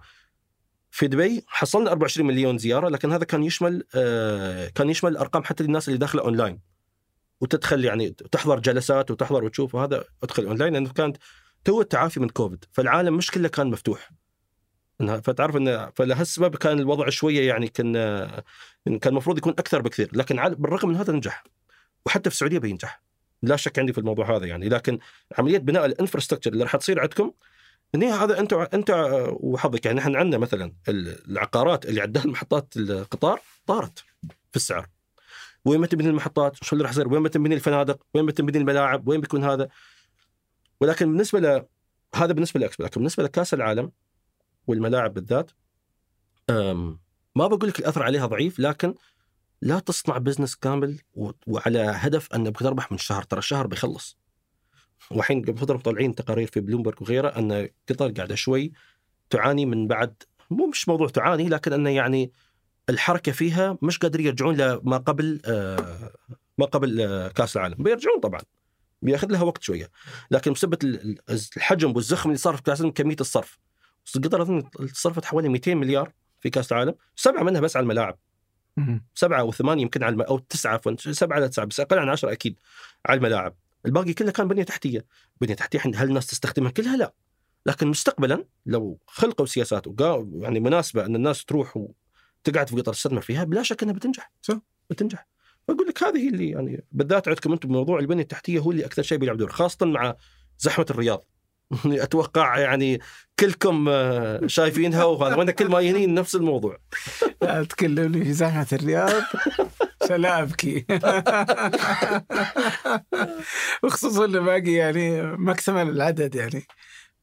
[0.91, 5.65] في دبي حصلنا 24 مليون زيارة لكن هذا كان يشمل آه كان يشمل أرقام حتى
[5.65, 6.61] للناس اللي داخلة أونلاين
[7.41, 11.17] وتدخل يعني تحضر جلسات وتحضر وتشوف وهذا أدخل أونلاين لأنه كانت
[11.65, 14.11] تو التعافي من كوفيد فالعالم مش كله كان مفتوح
[14.99, 18.45] فتعرف ان فلهالسبب كان الوضع شوية يعني كان آه،
[18.85, 21.45] كان المفروض يكون أكثر بكثير لكن بالرغم من هذا نجح
[22.07, 23.03] وحتى في السعودية بينجح
[23.43, 24.69] لا شك عندي في الموضوع هذا يعني.
[24.69, 24.99] لكن
[25.39, 27.33] عملية بناء ال infrastructure اللي راح تصير عندكم
[27.95, 28.91] هني هذا أنت أنت
[29.33, 30.01] وحظك يعني.
[30.01, 33.99] إحنا عندنا مثلا العقارات اللي عندها محطات القطار طارت
[34.51, 34.89] في السعر.
[35.65, 38.59] وين ما تبني المحطات شو اللي راح يصير؟ وين ما تبني الفنادق؟ وين ما تبني
[38.59, 39.69] الملاعب؟ وين بيكون هذا؟
[40.81, 41.67] ولكن بالنسبة ل
[42.15, 43.93] هذا بالنسبة لاكسبو لكن بالنسبة لكأس العالم
[44.67, 45.51] والملاعب بالذات
[47.37, 48.95] ما بقول لك الأثر عليها ضعيف لكن
[49.63, 51.01] لا تصنع business كامل
[51.47, 54.19] وعلى هدف انك تربح من الشهر ترى الشهر بيخلص.
[55.11, 58.73] والحين قبل فترة مطلعين تقارير في بلومبرج وغيره أن قطر قاعدة شوي
[59.31, 62.33] تعاني من بعد مو مش موضوع تعاني لكن انه يعني
[62.91, 66.13] الحركة فيها مش قادرين يرجعون لما قبل آه
[66.59, 67.83] ما قبل آه كأس العالم.
[67.83, 68.41] بيرجعون طبعا.
[69.03, 69.91] بياخذ لها وقت شوية.
[70.31, 73.59] لكن بسبب ال- ال- الحجم والزخم اللي صار في كأس العالم كمية الصرف.
[74.15, 74.63] قطر أظن
[74.93, 76.95] صرفت حوالي 200 مليار في كأس العالم.
[77.17, 78.19] سبعة منها بس على الملاعب.
[79.15, 80.21] سبعة أو ثمانية يمكن على الم...
[80.23, 82.59] أو تسعة عفوا سبعة لا تسعة بس أقل عن عشرة أكيد
[83.07, 83.57] على الملاعب.
[83.87, 85.05] الباقي كله كان بنية تحتية.
[85.41, 87.15] بنية تحتية هل الناس تستخدمها؟ كلها لا.
[87.67, 93.21] لكن مستقبلا لو خلقوا سياسات وقا يعني مناسبة أن الناس تروح وتقعد في قطر تستثمر
[93.21, 94.33] فيها بلا شك إنها بتنجح.
[94.43, 94.59] صح.
[94.91, 95.27] بتنجح.
[95.69, 99.19] فأقول لك هذه اللي يعني بالذات عندكم أنتم بموضوع البنية التحتية هو اللي أكثر شيء
[99.19, 100.17] بيلعب دور خاصة مع
[100.59, 101.25] زحمة الرياض.
[102.05, 103.01] أتوقع يعني
[103.39, 106.79] كلكم آه، شايفينها وهذا وأنا كل ما يهني نفس الموضوع.
[107.43, 109.23] لا تكلمني في زحمه الرياض.
[110.11, 110.87] لا أبكي.
[113.83, 116.67] وخصوصا اللي باقي يعني ما اكتمل العدد يعني.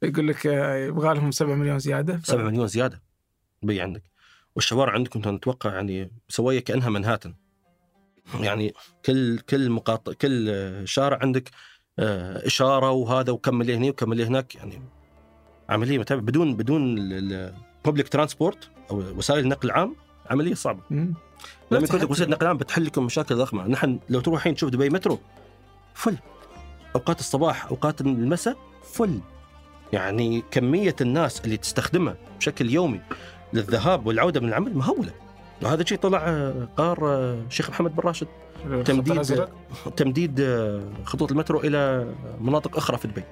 [0.01, 2.17] يقول لك آه، يبغى لهم 7 مليون زيادة.
[2.17, 2.25] ف...
[2.25, 3.01] 7 مليون زيادة؟
[3.63, 4.03] بي عندك.
[4.55, 7.35] والشوارع عندكم نتوقع يعني سوية كأنها منهاتن.
[8.39, 8.73] يعني
[9.05, 10.51] كل كل مقاطع كل
[10.85, 11.53] شارع عندك آه،
[12.45, 14.81] إشارة وهذا وكمل هنا وكمل هناك يعني
[15.69, 19.95] عملية متابعة بدون بدون ال public transport أو وسائل النقل العام
[20.29, 20.81] عملية صعبة.
[20.89, 21.13] مم.
[21.71, 23.67] لما يكون لك وسيله نقل عام بتحل لكم مشاكل ضخمة.
[23.67, 25.19] نحن لو تروح الحين تشوف دبي مترو
[25.93, 26.17] فل.
[26.95, 29.19] أوقات الصباح أوقات المساء فل.
[29.93, 33.01] يعني كمية الناس اللي تستخدمها بشكل يومي
[33.53, 35.13] للذهاب والعودة من العمل مهولة.
[35.63, 38.27] وهذا شيء طلع آه، قرار آه، الشيخ محمد بن راشد.
[38.85, 39.49] تمديد الأزرق.
[39.97, 42.07] تمديد آه، خطوط المترو إلى
[42.41, 43.23] مناطق أخرى في دبي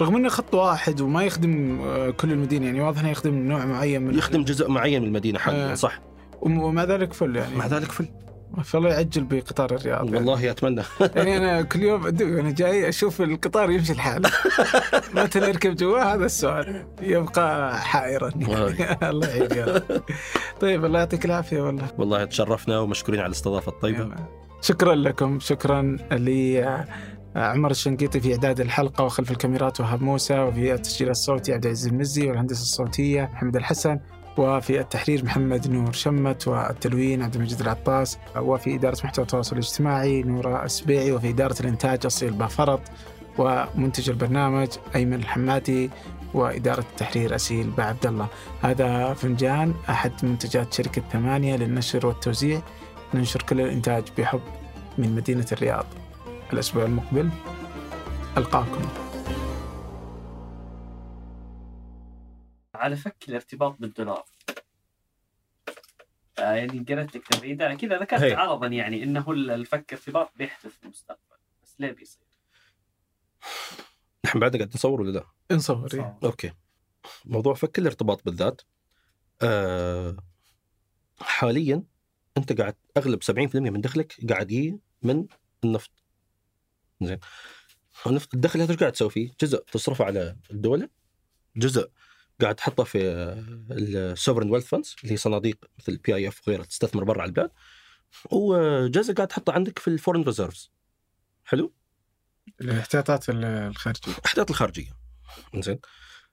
[0.00, 4.02] رغم إنه خط واحد وما يخدم آه، كل المدينة يعني واضح إنه يخدم نوع معين
[4.02, 5.74] من يخدم جزء معين من المدينة حاليا آه.
[5.74, 6.00] صح.
[6.42, 7.54] وم- ومع ذلك فل يعني.
[7.56, 8.06] مع ذلك فل.
[8.64, 10.16] فالله يعجل بقطار الرياض يعني.
[10.16, 10.82] والله أتمنى.
[11.16, 14.22] يعني أنا كل يوم أدق وأنا جاي أشوف القطار يمشي الحال
[15.14, 16.84] متى نركب جواه هذا السؤال.
[17.02, 18.28] يبقى حائرا.
[19.10, 19.80] الله يعين
[20.60, 21.88] طيب الله يعطيك العافية والله.
[21.98, 23.98] والله تشرفنا ومشكورين على الاستضافة الطيبة.
[23.98, 24.16] يلا.
[24.62, 25.40] شكرا لكم.
[25.40, 31.92] شكرا لعمر الشنقيطي في إعداد الحلقة وخلف الكاميرات وهاب موسى وفي التسجيل الصوتي عبد العزيز
[31.92, 34.00] المزي والهندسة الصوتية محمد الحسن.
[34.36, 40.64] وفي التحرير محمد نور شمت والتلوين عبد المجيد العطاس وفي إدارة محتوى التواصل الاجتماعي نورا
[40.64, 42.80] السبيعي وفي إدارة الإنتاج أصيل بافرط
[43.38, 45.90] ومنتج البرنامج أيمن الحماتي
[46.34, 48.26] وإدارة التحرير أسيل بعبد الله.
[48.62, 52.62] هذا فنجان أحد منتجات شركة ثمانية للنشر والتوزيع.
[53.14, 54.40] ننشر كل الإنتاج بحب
[54.98, 55.86] من مدينة الرياض.
[56.52, 57.30] الأسبوع المقبل
[58.36, 59.09] ألقاكم.
[62.80, 64.24] على فك الارتباط بالدولار
[66.38, 68.34] آه، يعني قرأت لك تغريدة كذا ذكرت هي.
[68.34, 72.22] عرضا يعني إنه الفك ارتباط بيحدث في المستقبل بس ليه بيصير؟
[74.24, 76.18] نحن بعدنا قاعد نصور ولا لا؟ انصور إيه.
[76.24, 76.52] أوكي
[77.24, 78.62] موضوع فك الارتباط بالذات
[79.42, 80.16] آه
[81.20, 81.82] حاليا
[82.36, 85.26] أنت قاعد أغلب 70% من دخلك قاعد يجي من
[85.64, 85.90] النفط
[87.00, 87.18] زين
[88.06, 90.88] النفط الدخل هذا إيش قاعد تسوي فيه؟ جزء تصرفه على الدولة
[91.56, 91.90] جزء
[92.42, 92.98] قاعد تحطه في
[93.70, 97.50] ال sovereign wealth funds اللي هي صناديق مثل PIF وغيرها تستثمر برا على البلاد
[98.30, 100.70] وجزء قاعد تحطه عندك في ال foreign reserves
[101.44, 101.72] حلو؟
[102.60, 104.12] الاحتياطات الخارجية.
[104.12, 104.96] الاحتياطات الخارجية.
[105.54, 105.78] زين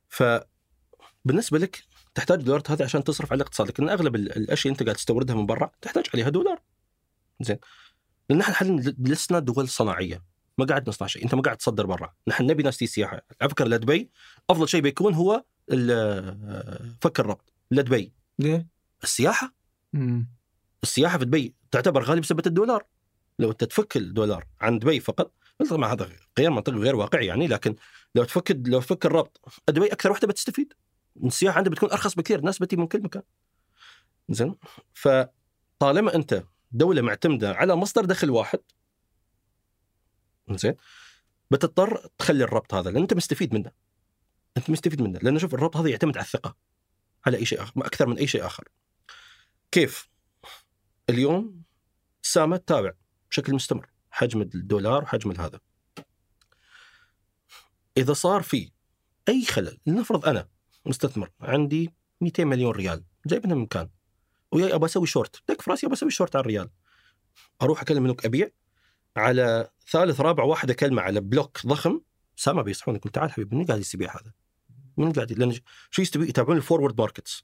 [0.09, 1.83] فبالنسبة لك
[2.15, 5.45] تحتاج دولارات هذه عشان تصرف على الاقتصاد لكن أغلب ال- الأشياء أنت قاعد تستوردها من
[5.45, 6.61] برا تحتاج عليها دولار.
[7.41, 7.57] زين
[8.29, 10.23] لأن إحنا حاليا لسنا دول صناعية.
[10.57, 11.23] ما قاعد نصنع شيء.
[11.23, 12.13] أنت ما قاعد تصدر برا.
[12.27, 13.21] نحن نبي ناس تيجي سياحة.
[13.41, 14.11] على فكرة لدبي
[14.49, 15.43] أفضل شيء بيكون هو
[17.01, 18.67] فك الربط لدبي ليه؟
[19.03, 19.53] السياحة؟
[19.93, 20.29] مم.
[20.83, 22.85] السياحة في دبي تعتبر غالية بسبب الدولار.
[23.39, 25.31] لو انت تفك الدولار عن دبي فقط
[25.69, 27.75] طبعا هذا غير منطقي غير واقعي يعني لكن
[28.15, 30.73] لو تفك لو تفك الربط دبي أكثر وحدة بتستفيد.
[31.23, 33.23] السياحة عندها بتكون أرخص بكثير الناس بتجي من كل مكان.
[34.29, 34.55] زين؟
[34.93, 38.59] فطالما أنت دولة معتمدة على مصدر دخل واحد
[40.51, 40.75] زين؟
[41.51, 43.71] بتضطر تخلي الربط هذا لأن أنت مستفيد منه.
[44.57, 46.55] أنت مستفيد منه لأن شوف الربط هذا يعتمد على الثقة.
[47.25, 48.67] على أي شيء آخر أكثر من أي شيء آخر.
[49.71, 50.09] كيف؟
[51.09, 51.61] اليوم
[52.21, 52.91] سامة تابع
[53.29, 55.59] بشكل مستمر حجم الدولار وحجم هذا.
[57.97, 58.71] إذا صار في
[59.29, 60.49] أي خلل لنفرض أنا
[60.85, 63.89] مستثمر عندي 200 مليون ريال جايبها من مكان
[64.51, 66.69] وياي ابى أسوي شورت لك في رأسي ابى أسوي شورت على الريال.
[67.61, 68.49] أروح أكلم منك أبيع
[69.17, 72.01] على ثالث رابع واحد أكلمه على بلوك ضخم
[72.35, 74.33] سامع بيصحون يقول تعال حبيبي قاعد يستبيع هذا؟
[74.97, 75.53] من قاعد لأن
[75.91, 77.43] شو يستبيع يتابعون الفورورد ماركتس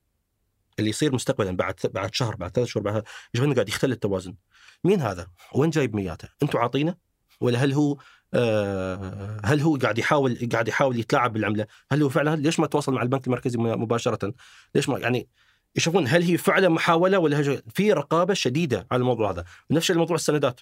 [0.80, 3.04] اللي يصير مستقبلا بعد بعد شهر بعد ثلاث شهور بعد
[3.34, 4.36] يشوفون قاعد يختل التوازن
[4.84, 6.96] مين هذا؟ وين جايب مياته؟ أنتم عاطينه؟
[7.42, 7.98] ولا هل هو
[8.34, 12.94] آه هل هو قاعد يحاول قاعد يحاول يتلاعب بالعملة؟ هل هو فعلا ليش ما تواصل
[12.94, 14.34] مع البنك المركزي مباشرة؟
[14.76, 15.28] ليش ما يعني
[15.76, 20.16] يشوفون هل هي فعلا محاولة ولا في رقابة شديدة على الموضوع هذا، نفس الشيء موضوع
[20.16, 20.62] السندات.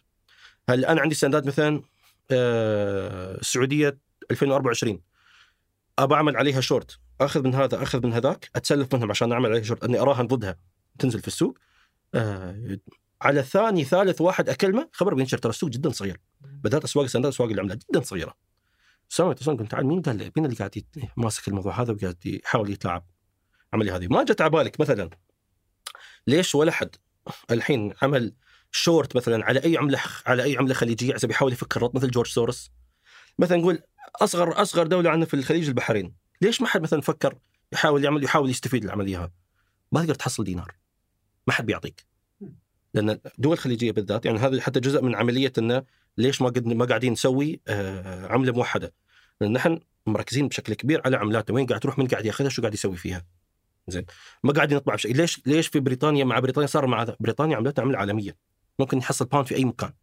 [0.70, 1.82] هل أنا عندي سندات مثلا
[2.32, 3.98] آه السعودية
[4.32, 5.02] 2024
[6.04, 9.64] أبى أعمل عليها شورت أخذ من هذا أخذ من هذاك أتسلف منهم عشان أعمل عليها
[9.64, 10.58] شورت اني اراهن ضدها
[11.00, 11.58] تنزل في السوق.
[12.16, 12.80] آه
[13.22, 15.38] على ثاني ثالث واحد أكلمه خبر بينشر.
[15.38, 16.20] ترى السوق جدا صغير.
[16.42, 18.34] بالذات أسواق السندات أسواق العملات جدا صغيرة.
[19.10, 20.84] سامع اتصل قلت تعال مين قال مين اللي قاعد
[21.18, 23.06] ماسك الموضوع هذا وقاعد يحاول يتلاعب
[23.74, 25.10] عملية هذه؟ ما جت على بالك مثلا.
[26.28, 26.96] ليش ولا حد
[27.52, 28.36] الحين عمل
[28.72, 32.28] شورت مثلا على أي عملة على أي عملة خليجية؟ عشان بيحاول يفك الربط مثل جورج
[32.28, 32.72] سورس
[33.40, 33.80] مثلا نقول
[34.16, 36.14] أصغر أصغر دولة عندنا في الخليج البحرين.
[36.42, 37.38] ليش ما حد مثلا فكر
[37.74, 39.32] يحاول يعمل يحاول يستفيد العملية هذه؟
[39.92, 40.76] ما تقدر تحصل دينار.
[41.48, 42.06] ما حد بيعطيك.
[42.94, 45.84] لأن الدول الخليجية بالذات يعني هذا حتى جزء من عملية إنه
[46.18, 48.94] ليش ما قد ما قاعدين نسوي آه، عملة موحدة.
[49.42, 52.74] لأن نحن مركزين بشكل كبير على عملاتنا وين قاعد تروح من قاعد ياخذها شو قاعد
[52.74, 53.26] يسوي فيها.
[53.88, 54.06] زين.
[54.44, 57.98] ما قاعدين نطبع بشيء ليش ليش في بريطانيا مع بريطانيا صار مع بريطانيا عملتها عملة
[57.98, 58.38] عالمية.
[58.80, 59.94] ممكن يحصل pound في أي مكان.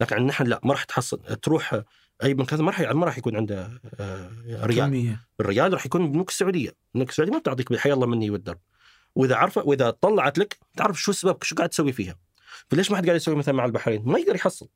[0.00, 1.82] لكن نحن لا ما راح تحصل تروح
[2.22, 4.30] أي مكان ما راح ما راح يكون عنده آه،
[4.62, 8.58] ريال الريال راح يكون بنوك السعوديه، البنوك السعوديه ما بتعطيك بالحياة الله مني والدرب.
[9.14, 12.18] وإذا عارفه وإذا طلعت لك تعرف شو السبب شو قاعد تسوي فيها.
[12.70, 14.68] فليش ما حد قاعد يسوي مثلا مع البحرين؟ ما يقدر يحصل.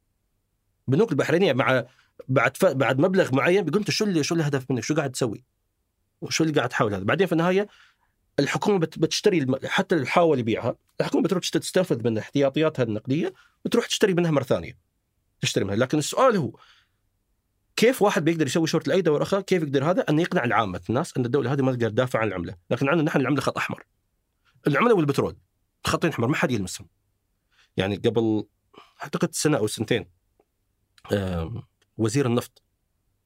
[0.89, 1.85] بنوك البحرينية مع
[2.29, 2.65] بعد ف...
[2.65, 5.45] بعد مبلغ معين بيقول أنت شو اللي شو الهدف منك؟ شو قاعد تسوي؟
[6.21, 7.69] وشو اللي قاعد تحاول هذا؟ بعدين في النهاية
[8.39, 8.99] الحكومة بت...
[8.99, 9.57] بتشتري الم...
[9.65, 13.35] حتى اللي حاول يبيعها، الحكومة بتروح تست- تستنفذ من احتياطياتها النقدية
[13.65, 14.79] وتروح تشتري منها مرة ثانية.
[15.41, 16.53] تشتري منها، لكن السؤال هو
[17.85, 21.17] كيف واحد بيقدر يسوي شورت لأي دوله أخرى كيف يقدر هذا؟ ان يقنع العامة الناس
[21.17, 22.57] أن الدولة هذه ما تقدر تدافع عن العملة.
[22.71, 23.85] لكن عندنا نحن العملة خط أحمر.
[24.67, 25.37] العملة والبترول
[25.87, 26.89] خطين أحمر ما حد يلمسهم.
[27.77, 28.47] يعني قبل
[29.03, 30.11] أعتقد سنة أو سنتين
[31.97, 32.63] وزير النفط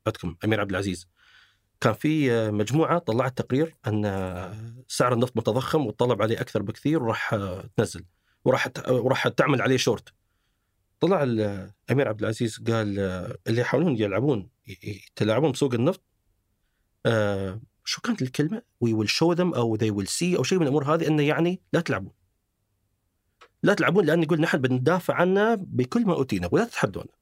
[0.06, 1.09] عندكم أمير عبد العزيز
[1.80, 7.02] كان في آه، مجموعة طلعت تقرير أن آه، سعر النفط متضخم والطلب عليه أكثر بكثير
[7.02, 8.05] وراح آه، تنزل
[8.44, 10.18] وراح وراح تعمل عليه شورت.
[11.01, 16.03] طلع الامير عبد العزيز قال آه، اللي يحاولون يلعبون يتلاعبون بسوق النفط
[17.07, 20.65] آه شو كانت الكلمة؟ we will show them أو they will see أو شيء من
[20.65, 22.12] الأمور هذه إنه يعني لا تلعبون.
[23.62, 27.12] لا تلعبون لأن يقول نحن بندافع عنه بكل ما أوتينا ولا تتحدونا.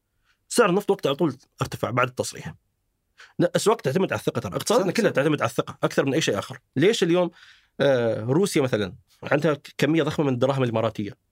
[0.49, 2.55] سعر النفط وقته على طول ارتفع بعد التصريح.
[3.39, 5.11] لا، الاسواق تعتمد على الثقة ترى، اقتصادنا كلها.
[5.11, 6.59] تعتمد على الثقة أكثر من أي شيء آخر.
[6.77, 7.31] ليش اليوم
[7.81, 11.26] آه روسيا مثلا عندها كمية ضخمة من الدراهم الإماراتية.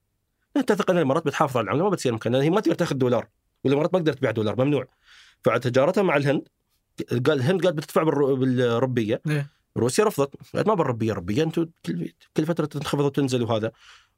[0.57, 2.95] انت تثق أن الامارات بتحافظ على العملة ما بتصير مكان لأن هي ما تقدر تاخذ
[2.95, 3.27] دولار
[3.63, 4.87] والامارات ما تقدر تبيع دولار ممنوع.
[5.43, 6.47] فعلى تجارتها مع الهند
[7.11, 9.21] قال الهند قالت بتدفع بالر- بالربية.
[9.27, 9.49] إيه.
[9.77, 10.35] روسيا رفضت.
[10.55, 13.71] قالت ما بالربية ربية أنتم كل كل فترة تنخفض وتنزل وهذا.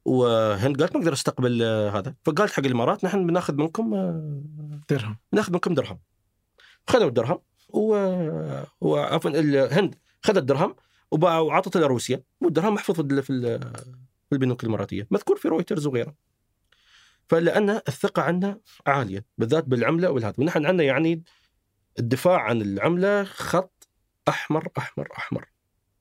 [0.06, 2.14] وهند قالت ما أقدر أستقبل آه، هذا.
[2.26, 4.42] فقالت حق الامارات نحن بناخذ منكم آه،
[4.90, 5.18] درهم.
[5.34, 6.00] بناخذ منكم درهم.
[6.90, 7.40] خذوا الدرهم
[7.70, 7.96] و...
[8.82, 10.76] وعفوا الهند خذت درهم
[11.12, 12.22] وباع- وعطت إلى روسيا.
[12.42, 13.22] والدرهم محفوظ في
[14.30, 16.14] في البنوك الاماراتيه مذكور في رويترز وغيره
[17.30, 21.24] فلأن الثقة عندنا عالية بالذات بالعملة والهذا ونحن عندنا يعني
[22.00, 23.88] الدفاع عن العملة خط
[24.30, 25.46] أحمر أحمر أحمر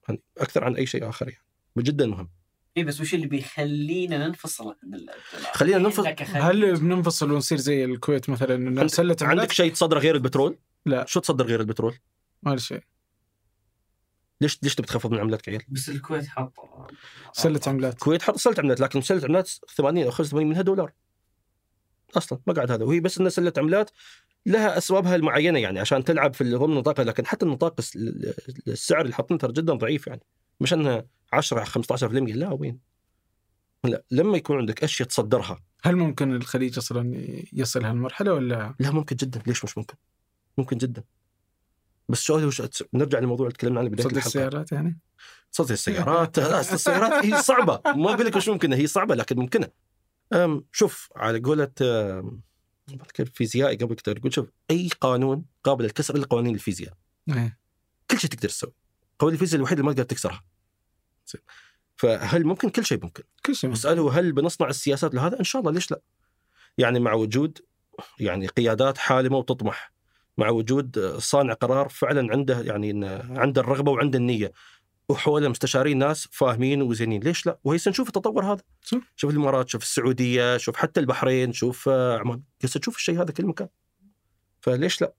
[0.08, 1.44] يعني أكثر عن أي شيء آخر يعني
[1.78, 2.30] جدا مهم
[2.76, 5.06] اي بس وش اللي بيخلينا ننفصل عن؟
[5.52, 6.06] خلينا ننفصل.
[6.22, 11.04] هل بننفصل ونصير زي الكويت مثلا عندك- سلة عندك؟ شيء تصدره غير البترول؟ لا.
[11.06, 11.94] شو تصدر غير البترول؟
[12.42, 12.80] ولا شيء
[14.40, 16.52] ليش ليش تبي تخفض من عملتك عيال؟ بس الكويت حط
[17.32, 20.92] سلة عملات الكويت حط سلة عملات لكن سلة عملات 80 أو 85 منها دولار
[22.16, 22.84] أصلا ما قاعد هذا.
[22.84, 23.90] وهي بس انها سله عملات
[24.46, 27.96] لها أسبابها المعينة يعني عشان تلعب في ضمن نطاقها لكن حتى النطاق الس-
[28.68, 30.20] السعر اللي حاطينه ترى جدا ضعيف يعني.
[30.60, 32.04] مش إنها 10 15%
[32.34, 32.78] لا وين؟
[33.84, 35.58] لا لما يكون عندك أشياء تصدرها.
[35.82, 37.12] هل ممكن الخليج أصلا
[37.52, 39.42] يصل هالمرحلة ولا؟ لا ممكن جدا.
[39.46, 39.94] ليش مش ممكن؟
[40.58, 41.04] ممكن جدا.
[42.08, 42.62] بس وش
[42.94, 44.26] نرجع للموضوع اللي تكلمنا عنه بداية الحلقة.
[44.26, 44.98] السيارات يعني؟
[45.50, 46.38] صدق السيارات.
[46.38, 47.80] السيارات هي صعبة.
[47.86, 48.76] ما أقول لك مش ممكنة.
[48.76, 49.68] هي صعبة لكن ممكنة.
[50.72, 51.72] شوف على قولة
[53.34, 56.94] فيزيائي قبل كده يقول شوف أي قانون قابل للكسر إلا قوانين الفيزياء.
[57.28, 57.58] إيه.
[58.10, 58.72] كل شيء تقدر تسوي.
[59.18, 60.44] قوانين الفيزياء الوحيدة اللي ما تقدر تكسرها.
[61.26, 61.42] زين.
[61.96, 63.22] فهل ممكن؟ كل شيء ممكن.
[63.46, 63.72] كل شيء.
[63.72, 66.00] اساله هل بنصنع السياسات لهذا؟ إن شاء الله ليش لا؟
[66.78, 67.58] يعني مع وجود
[68.20, 69.92] يعني قيادات حالمة وتطمح.
[70.38, 73.06] مع وجود صانع قرار فعلا عنده يعني
[73.38, 74.52] عنده الرغبة وعنده النية.
[75.08, 77.22] وحوله مستشارين ناس فاهمين وزينين.
[77.22, 78.62] ليش لا؟ وهي نشوف التطور هذا.
[78.82, 78.98] صح.
[79.16, 82.42] شوف الإمارات شوف السعودية شوف حتى البحرين شوف آه، عمان.
[82.62, 83.68] قصة تشوف الشيء هذا كل مكان.
[84.60, 85.12] فليش لا؟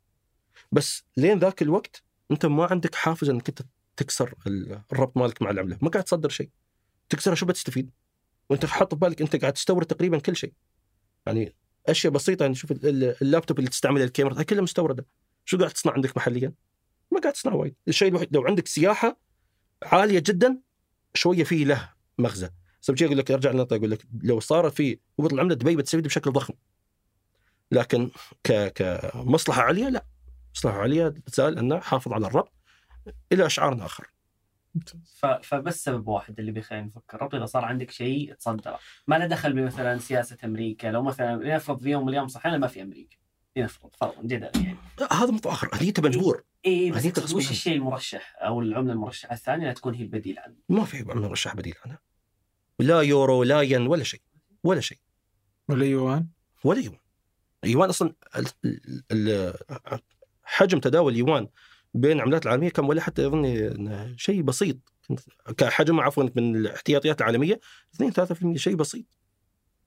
[0.72, 3.62] بس لين ذاك الوقت أنت ما عندك حافز إنك أنت
[3.98, 5.78] تكسر ال- الربط مالك مع العملة.
[5.82, 6.50] ما قاعد تصدر شيء.
[7.10, 7.90] تكسرها شو بتستفيد؟
[8.50, 10.54] وأنت حاط ببالك أنت قاعد تستورد تقريبا كل شيء.
[11.26, 11.56] يعني
[11.88, 15.06] أشياء بسيطة يعني شوف ال- ال- اللابتوب اللي تستعمله الكاميرا هاي كلها مستوردة.
[15.46, 16.54] شو قاعد تصنع عندك محليا؟
[17.12, 17.76] ما قاعد تصنع وايد.
[17.88, 19.27] الشيء الوحيد لو عندك سياحة
[19.84, 20.60] عالية جدا
[21.14, 22.50] شوية فيه له مغزى.
[22.82, 26.32] بس أقول لك أرجع للنقطه أقول لك لو صارت في هبوط العملة دبي بتستفيد بشكل
[26.32, 26.54] ضخم.
[27.72, 28.12] لكن
[28.44, 30.06] ك كمصلحة عليا لا.
[30.56, 32.54] مصلحة عليا تزال انه حافظ على الربط
[33.32, 34.08] إلى أشعار آخر.
[35.44, 38.80] فبس سبب واحد اللي بيخلينا نفكر ربط إذا صار عندك شيء تصدره.
[39.08, 42.68] ما له دخل بمثلا سياسة أمريكا لو مثلا لنفرض في يوم من الأيام صحينا ما
[42.68, 43.18] في أمريكا.
[43.58, 44.78] لنفرض فرضا جدلا يعني.
[45.00, 47.52] لا، هذا موضوع اخر هذه انت مجبور اي بس هذه أقصد تقصد وش.
[47.52, 50.56] الشيء المرشح أو العملة المرشحة الثانية انها تكون هي البديل عنه.
[50.70, 52.00] ما في مرشح بديل عنها.
[52.80, 54.22] لا يورو لا ين ولا شيء
[54.64, 54.98] ولا شيء.
[55.70, 56.28] ولا يوان؟
[56.64, 57.00] ولا يوان.
[57.66, 60.00] يوان أصلا ال- ال- ال-
[60.44, 61.48] حجم تداول اليوان
[61.94, 64.78] بين العملات العالمية كان ولا حتى أظن شيء بسيط.
[65.58, 67.60] كحجم عفوا من الاحتياطيات العالمية
[67.96, 69.06] 2 3% شيء بسيط.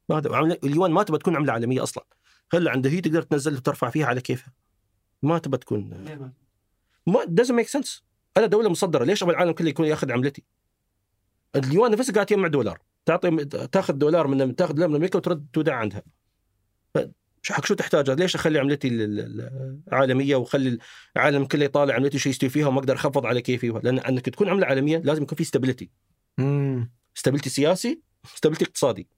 [0.09, 0.19] ما
[0.65, 2.05] اليوان ما تبى تكون عملة عالمية أصلا.
[2.53, 4.53] خلي عندها هي تقدر تنزل وترفع فيها على كيفها.
[5.23, 6.07] ما تبى تكون
[7.07, 8.01] ما doesn't make sense.
[8.37, 9.05] أنا دولة مصدرة.
[9.05, 10.43] ليش أبغى العالم كله يكون ياخذ عملتي؟
[11.57, 12.79] اليوان نفسه قاعد يجمع دولار.
[13.07, 16.03] تعطي تاخذ دولار من تاخذ دولار من أمريكا وترد تودع عندها.
[17.51, 20.79] حق شو تحتاج؟ ليش أخلي عملتي ال- ال- العالميه واخلي
[21.17, 24.49] العالم كله يطالع عملتي شو يستوي فيها وما أقدر أخفض على كيفي؟ لأن أنك تكون
[24.49, 25.91] عملة عالمية لازم يكون في stability
[26.39, 26.91] مم.
[27.15, 28.01] stability سياسي
[28.35, 29.09] stability اقتصادي.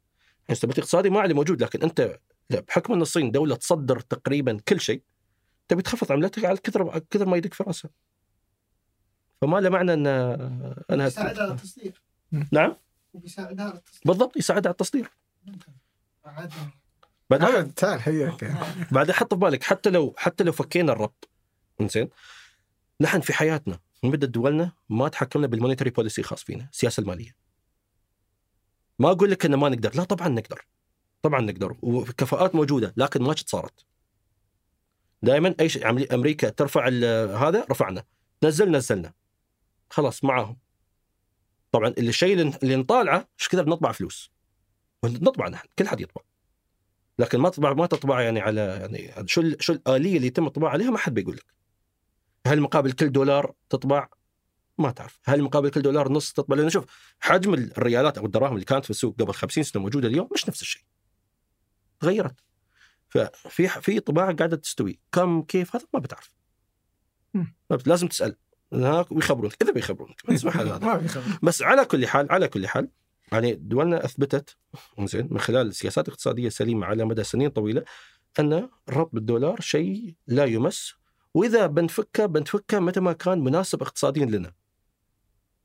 [0.49, 2.19] يعني stability اقتصادي ما عليه موجود لكن أنت
[2.61, 5.03] بحكم أن الصين دولة تصدر تقريبا كل شيء
[5.69, 7.91] تبي تخفض عملتك على كثر كثر ما يدق في رأسها.
[9.41, 10.07] فما له معنى ان
[10.91, 12.03] أنا يساعد على التصدير.
[12.53, 12.77] نعم.
[13.12, 14.03] وبيساعد على التصدير.
[14.05, 15.11] بالضبط يساعد على التصدير.
[17.31, 18.45] بعد تعال حياك
[18.93, 21.29] بعد حط في بالك حتى لو حتى لو فكينا الربط
[21.81, 22.09] إنزين.
[23.01, 27.37] نحن في حياتنا من بدأ دولنا ما تحكمنا بال monetary policy خاص فينا السياسة المالية.
[28.99, 29.97] ما أقول لك إن ما نقدر.
[29.97, 30.66] لا طبعا نقدر.
[31.23, 33.85] طبعا نقدر وكفاءات موجودة لكن ما صارت.
[35.23, 36.89] دائما أي شيء أمريكا ترفع
[37.49, 38.05] هذا رفعنا.
[38.44, 39.12] نزل نزلنا.
[39.90, 40.57] خلاص معاهم.
[41.73, 44.31] طبعا الشيء اللي نطالعه إيش كثر نطبع فلوس؟
[45.05, 46.23] نطبع نحن كل حد يطبع.
[47.19, 50.90] لكن ما تطبع ما تطبع يعني على يعني شو شو الآلية اللي يتم الطباعه عليها؟
[50.90, 51.47] ما حد بيقول لك.
[52.47, 54.09] هل مقابل كل دولار تطبع؟
[54.78, 55.20] ما تعرف.
[55.24, 56.85] هل مقابل كل دولار نص تطبع؟ لأن شوف
[57.20, 60.62] حجم الريالات أو الدراهم اللي كانت في السوق قبل 50 سنة موجودة اليوم مش نفس
[60.62, 60.82] الشيء.
[62.03, 62.35] تغيرت
[63.09, 64.99] ففي في طباعة قاعدة تستوي.
[65.12, 66.31] كم كيف؟ هذا ما بتعرف.
[67.35, 67.55] مم.
[67.70, 68.37] ما بت- لازم تسأل.
[68.73, 69.62] هناك ويخبرونك.
[69.62, 70.23] إذا بيخبرونك.
[70.45, 71.03] ما هذا.
[71.43, 72.89] بس على كل حال على كل حال
[73.33, 74.57] يعني دولنا أثبتت
[75.01, 77.85] زين من خلال سياسات اقتصادية سليمة على مدى سنين طويلة
[78.39, 80.95] أن الربط بالدولار شيء لا يمس.
[81.35, 84.53] وإذا بنفكه بنفكه متى ما كان مناسب اقتصاديا لنا.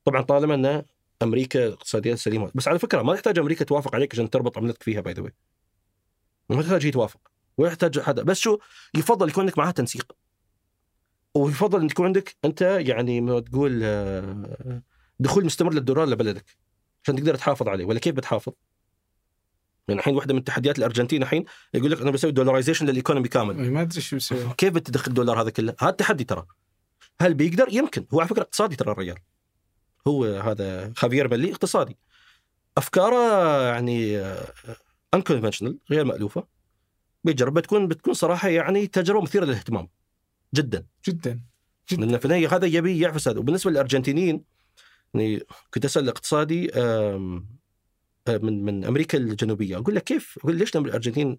[0.06, 0.84] طبعا طالما أن
[1.22, 2.52] أمريكا اقتصاديا سليمة.
[2.56, 5.32] بس على فكرة ما تحتاج أمريكا توافق عليك عشان تربط عملتك فيها by the way
[6.50, 7.20] ما تحتاج هي توافق
[7.58, 8.58] ولا يحتاج هذا بس شو؟
[8.96, 10.16] يفضل يكون عندك معها تنسيق.
[11.34, 14.82] ويفضل إن يكون عندك أنت يعني ما تقول آه،
[15.20, 16.58] دخول مستمر للدولار لبلدك
[17.04, 17.86] عشان تقدر تحافظ عليه.
[17.86, 18.54] ولا كيف بتحافظ؟
[19.88, 23.72] يعني الحين واحدة من تحديات الأرجنتين الحين يقول لك أنا بسوي dollarization لل economy كامل.
[23.72, 26.46] ما أدري شو يسوي كيف بتدخل الدولار هذا كله؟ هذا تحدي ترى.
[27.22, 28.06] هل بيقدر؟ يمكن.
[28.14, 29.18] هو على فكرة اقتصادي ترى الرجال.
[30.08, 31.98] هو هذا خافير ملي اقتصادي.
[32.78, 34.18] أفكاره يعني
[35.14, 36.48] انكونفشنال غير مألوفة.
[37.24, 39.90] بيجرب بتكون بتكون صراحة يعني تجربة مثيرة للاهتمام.
[40.56, 40.86] جدا.
[41.08, 41.42] جدا.
[41.92, 42.06] جدا.
[42.06, 44.44] لأن في النهاية هذا يبي يعفس هذا وبالنسبة للأرجنتينيين
[45.14, 45.42] يعني
[45.74, 47.48] كنت أسأل اقتصادي آم،
[48.28, 49.78] آه، من من أمريكا الجنوبية.
[49.78, 51.38] أقول له كيف؟ أقول ليش الأرجنتين؟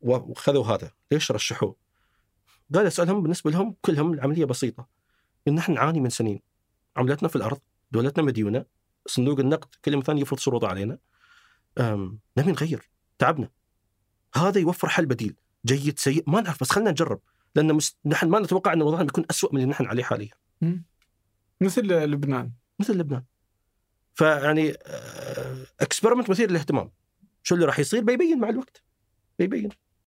[0.00, 1.76] وخذوا هذا؟ ليش رشحوه؟
[2.74, 4.88] قال أسألهم بالنسبة لهم كلهم العملية بسيطة.
[5.48, 6.40] إن نحن نعاني من سنين.
[6.96, 7.58] عملتنا في الأرض
[7.92, 8.64] دولتنا مديونة
[9.06, 10.98] صندوق النقد كل يوم ثاني يفرض شروطه علينا.
[12.36, 13.48] نبي نغير تعبنا.
[14.34, 15.34] هذا يوفر حل بديل
[15.66, 17.20] جيد سيء ما نعرف بس خلينا نجرب.
[17.54, 17.96] لأن مس...
[18.06, 20.30] نحن ما نتوقع إن وضعنا بيكون أسوأ من اللي نحن عليه حاليا.
[21.60, 22.52] مثل لبنان.
[22.78, 23.24] مثل لبنان.
[24.14, 24.74] فيعني
[25.80, 26.90] اكسبيرمنت مثير للاهتمام.
[27.42, 28.82] شو اللي راح يصير؟ بيبين مع الوقت.
[29.38, 29.68] بيبين.